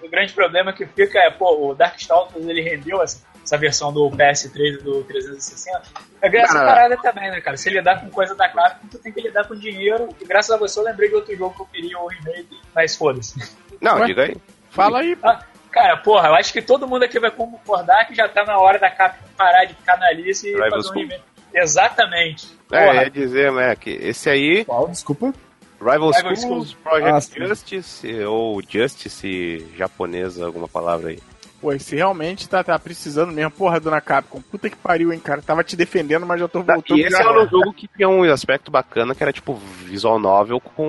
[0.03, 4.09] o grande problema que fica é, pô, o Darkstalkers ele rendeu essa, essa versão do
[4.11, 5.81] PS3 e do 360.
[6.21, 6.65] É essa Cara.
[6.65, 7.55] parada também, né, cara?
[7.55, 10.09] Se lidar com coisa da Capcom, tu tem que lidar com dinheiro.
[10.19, 12.95] E graças a você eu lembrei de outro jogo que eu queria, o remake, mas
[12.97, 13.35] foda-se.
[13.81, 14.35] Não, diga aí.
[14.69, 15.27] Fala aí, pô.
[15.29, 15.39] Ah,
[15.71, 18.79] Cara, porra, eu acho que todo mundo aqui vai concordar que já tá na hora
[18.79, 21.01] da Capcom parar de canalice e Rival fazer um School.
[21.03, 21.23] remake.
[21.53, 22.47] Exatamente.
[22.71, 24.87] É, Porra, ia dizer, né, que esse aí, Qual?
[24.89, 25.33] Desculpa.
[25.79, 26.73] Rival Rival Schools Schools.
[26.83, 27.47] Project Ah.
[27.47, 31.19] Justice, ou Justice japonesa, alguma palavra aí.
[31.59, 33.49] Pô, esse realmente tá, tá precisando mesmo.
[33.49, 34.39] Porra, dona Capcom.
[34.41, 35.41] Puta que pariu, hein, cara.
[35.41, 36.99] Tava te defendendo, mas já tô voltando.
[36.99, 40.59] E esse era um jogo que tinha um aspecto bacana, que era tipo visual novel
[40.59, 40.87] com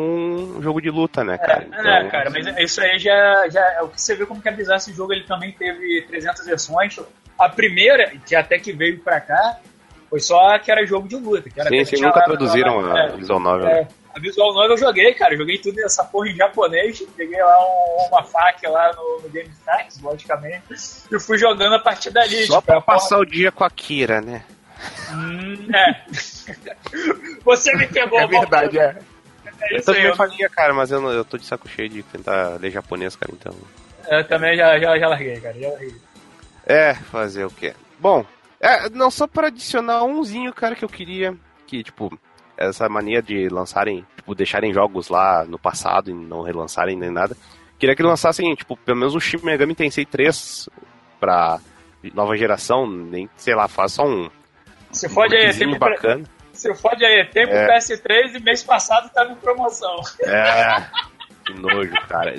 [0.58, 1.66] um jogo de luta, né, cara?
[1.72, 4.52] É, cara, mas isso aí já, já é o que você vê como que é
[4.52, 5.12] bizarro esse jogo.
[5.14, 6.98] Ele também teve 300 versões.
[7.38, 9.58] A primeira, que até que veio pra cá,
[10.10, 11.48] foi só que era jogo de luta.
[11.48, 13.68] Que era Sim, que sim, nunca lá- traduziram lá- a é, visual novel.
[13.68, 13.88] é, né?
[14.18, 15.34] A visual novel eu joguei, cara.
[15.34, 17.00] Eu joguei tudo essa porra em japonês.
[17.16, 20.64] Peguei lá um- uma faca lá no, no Game Facts, logicamente.
[21.10, 22.46] E fui jogando a partir dali.
[22.46, 24.44] Só tipo, pra porra- passar o dia com a Kira, né?
[25.12, 26.04] Hum, é.
[27.44, 28.96] Você me pegou, É verdade, é.
[29.60, 31.88] É Eu aí, também eu, faria, cara, mas eu, não- eu tô de saco cheio
[31.88, 33.54] de tentar ler japonês, cara, então.
[34.08, 35.58] eu também já, já, já larguei, cara.
[35.58, 35.94] Já larguei.
[36.64, 37.74] É, fazer o quê?
[37.98, 38.24] Bom,
[38.60, 41.34] é, não, só pra adicionar umzinho, cara, que eu queria,
[41.66, 42.16] que, tipo,
[42.58, 47.36] essa mania de lançarem, tipo, deixarem jogos lá no passado e não relançarem nem nada.
[47.78, 50.68] Queria que lançassem, tipo, pelo menos o Shin Megami Tensei 3
[51.20, 51.60] pra
[52.14, 54.28] nova geração, nem, sei lá, faz só um
[54.90, 56.24] Se fode aí, portzinho tempo pra, bacana.
[56.52, 57.78] se fode aí, tempo É.
[57.78, 59.96] PS3 e mês passado tava em promoção.
[60.22, 60.84] É,
[61.46, 62.34] que nojo, cara.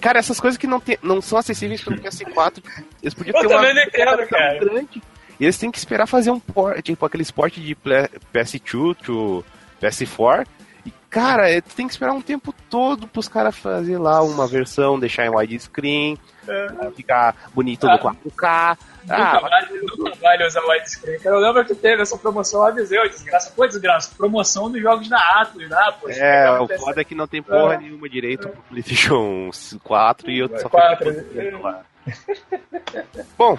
[0.00, 2.62] Cara, essas coisas que não, tem, não são acessíveis pelo PS4,
[3.02, 4.58] eles podiam Eu ter uma tão cara.
[4.58, 5.02] grande.
[5.40, 9.44] E eles têm que esperar fazer um port, tipo aquele port de ple- PS2 to
[9.80, 10.46] PS4.
[10.86, 14.46] E, cara, é, tu tem que esperar um tempo todo pros caras fazer lá uma
[14.46, 16.90] versão, deixar em widescreen, É.
[16.92, 17.92] ficar bonito Ah.
[17.92, 18.78] no 4K.
[19.02, 21.18] Nunca, Ah, vale, nunca vale usar widescreen.
[21.20, 21.36] cara.
[21.36, 23.52] Eu lembro que teve essa promoção, eu avisei, ô desgraça.
[23.54, 25.76] Pô, desgraça, promoção dos jogos da Atlas, né?
[26.00, 27.78] Pô, é, o é foda é que não tem porra É.
[27.78, 29.50] nenhuma direito pro PlayStation
[29.82, 31.58] 4 e eu só Quatro, fui né?
[31.62, 31.82] lá.
[33.36, 33.58] Bom,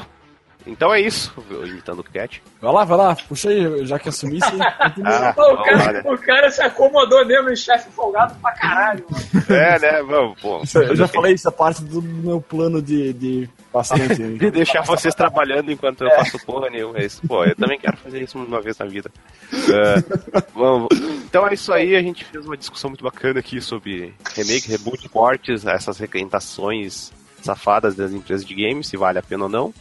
[0.70, 2.42] então é isso, eu imitando o Cat.
[2.62, 3.16] Vai lá, vai lá.
[3.28, 4.50] Puxa aí, já que assumisse.
[5.06, 6.04] Ah, o, cara, né?
[6.06, 9.46] o cara se acomodou mesmo, chefe folgado pra caralho, mano.
[9.50, 10.04] É, né?
[10.04, 10.62] Vamos, pô.
[10.76, 14.16] Eu já falei isso, é parte do meu plano de, de bastante.
[14.40, 17.00] De deixar vocês trabalhando enquanto eu faço porra nenhuma.
[17.00, 17.22] É isso.
[17.28, 19.12] Pô, eu também quero fazer isso uma vez na vida.
[19.54, 20.90] É, vamos.
[21.26, 25.08] Então é isso aí, a gente fez uma discussão muito bacana aqui sobre remake, reboot,
[25.10, 29.74] portes, essas requentações safadas das empresas de games, se vale a pena ou não.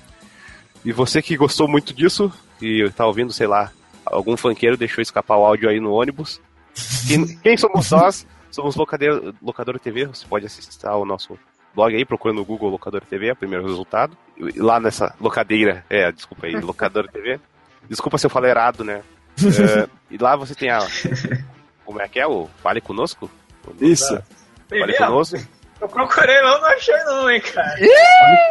[0.88, 2.32] E você que gostou muito disso
[2.62, 3.70] e tá ouvindo, sei lá,
[4.06, 6.40] algum funkeiro deixou escapar o áudio aí no ônibus.
[7.06, 8.26] Quem, quem somos nós?
[8.50, 11.38] Somos Locador, Locadora TV, você pode assistir ao nosso
[11.74, 14.16] blog aí, procura no Google Locadora TV, é o primeiro resultado.
[14.38, 17.38] E lá nessa locadeira, é, desculpa aí, Locadora TV.
[17.86, 19.02] Desculpa se eu falei errado, né?
[19.44, 20.78] É, e lá você tem a.
[21.84, 22.26] Como é que é?
[22.26, 23.30] O Fale Conosco?
[23.78, 24.18] Isso.
[24.70, 24.94] Fale?
[24.94, 25.36] Conosco.
[25.82, 27.76] Eu procurei, não achei não, hein, cara.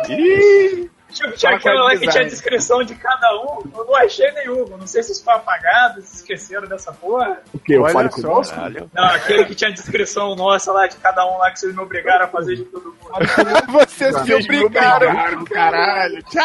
[0.08, 0.92] Ih!
[1.10, 4.76] Tinha aquela com lá que tinha a descrição de cada um, eu não achei nenhuma.
[4.78, 7.40] Não sei se isso foi apagado, se esqueceram dessa porra.
[7.54, 7.74] O que?
[7.74, 8.22] Eu Olha só.
[8.22, 8.54] conosco?
[8.56, 8.92] Caralho.
[8.94, 11.82] Não, aquele que tinha a descrição nossa lá de cada um lá que vocês me
[11.82, 12.98] obrigaram a fazer de todo mundo.
[13.72, 15.08] Vocês Vocês obrigaram.
[15.08, 16.22] obrigaram, caralho.
[16.24, 16.44] Tchau!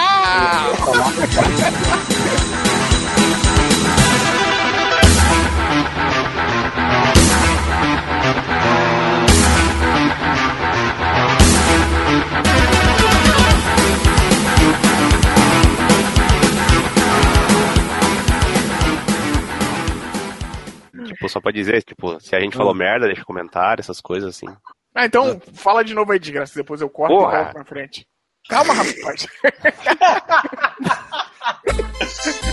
[21.12, 24.47] Tipo, só pra dizer, tipo, se a gente falou merda, deixa comentário, essas coisas assim.
[24.94, 26.55] Ah, então, fala de novo aí, desgraça.
[26.55, 27.32] Depois eu corto Porra.
[27.32, 28.06] e volto pra frente.
[28.48, 29.26] Calma, rapaz.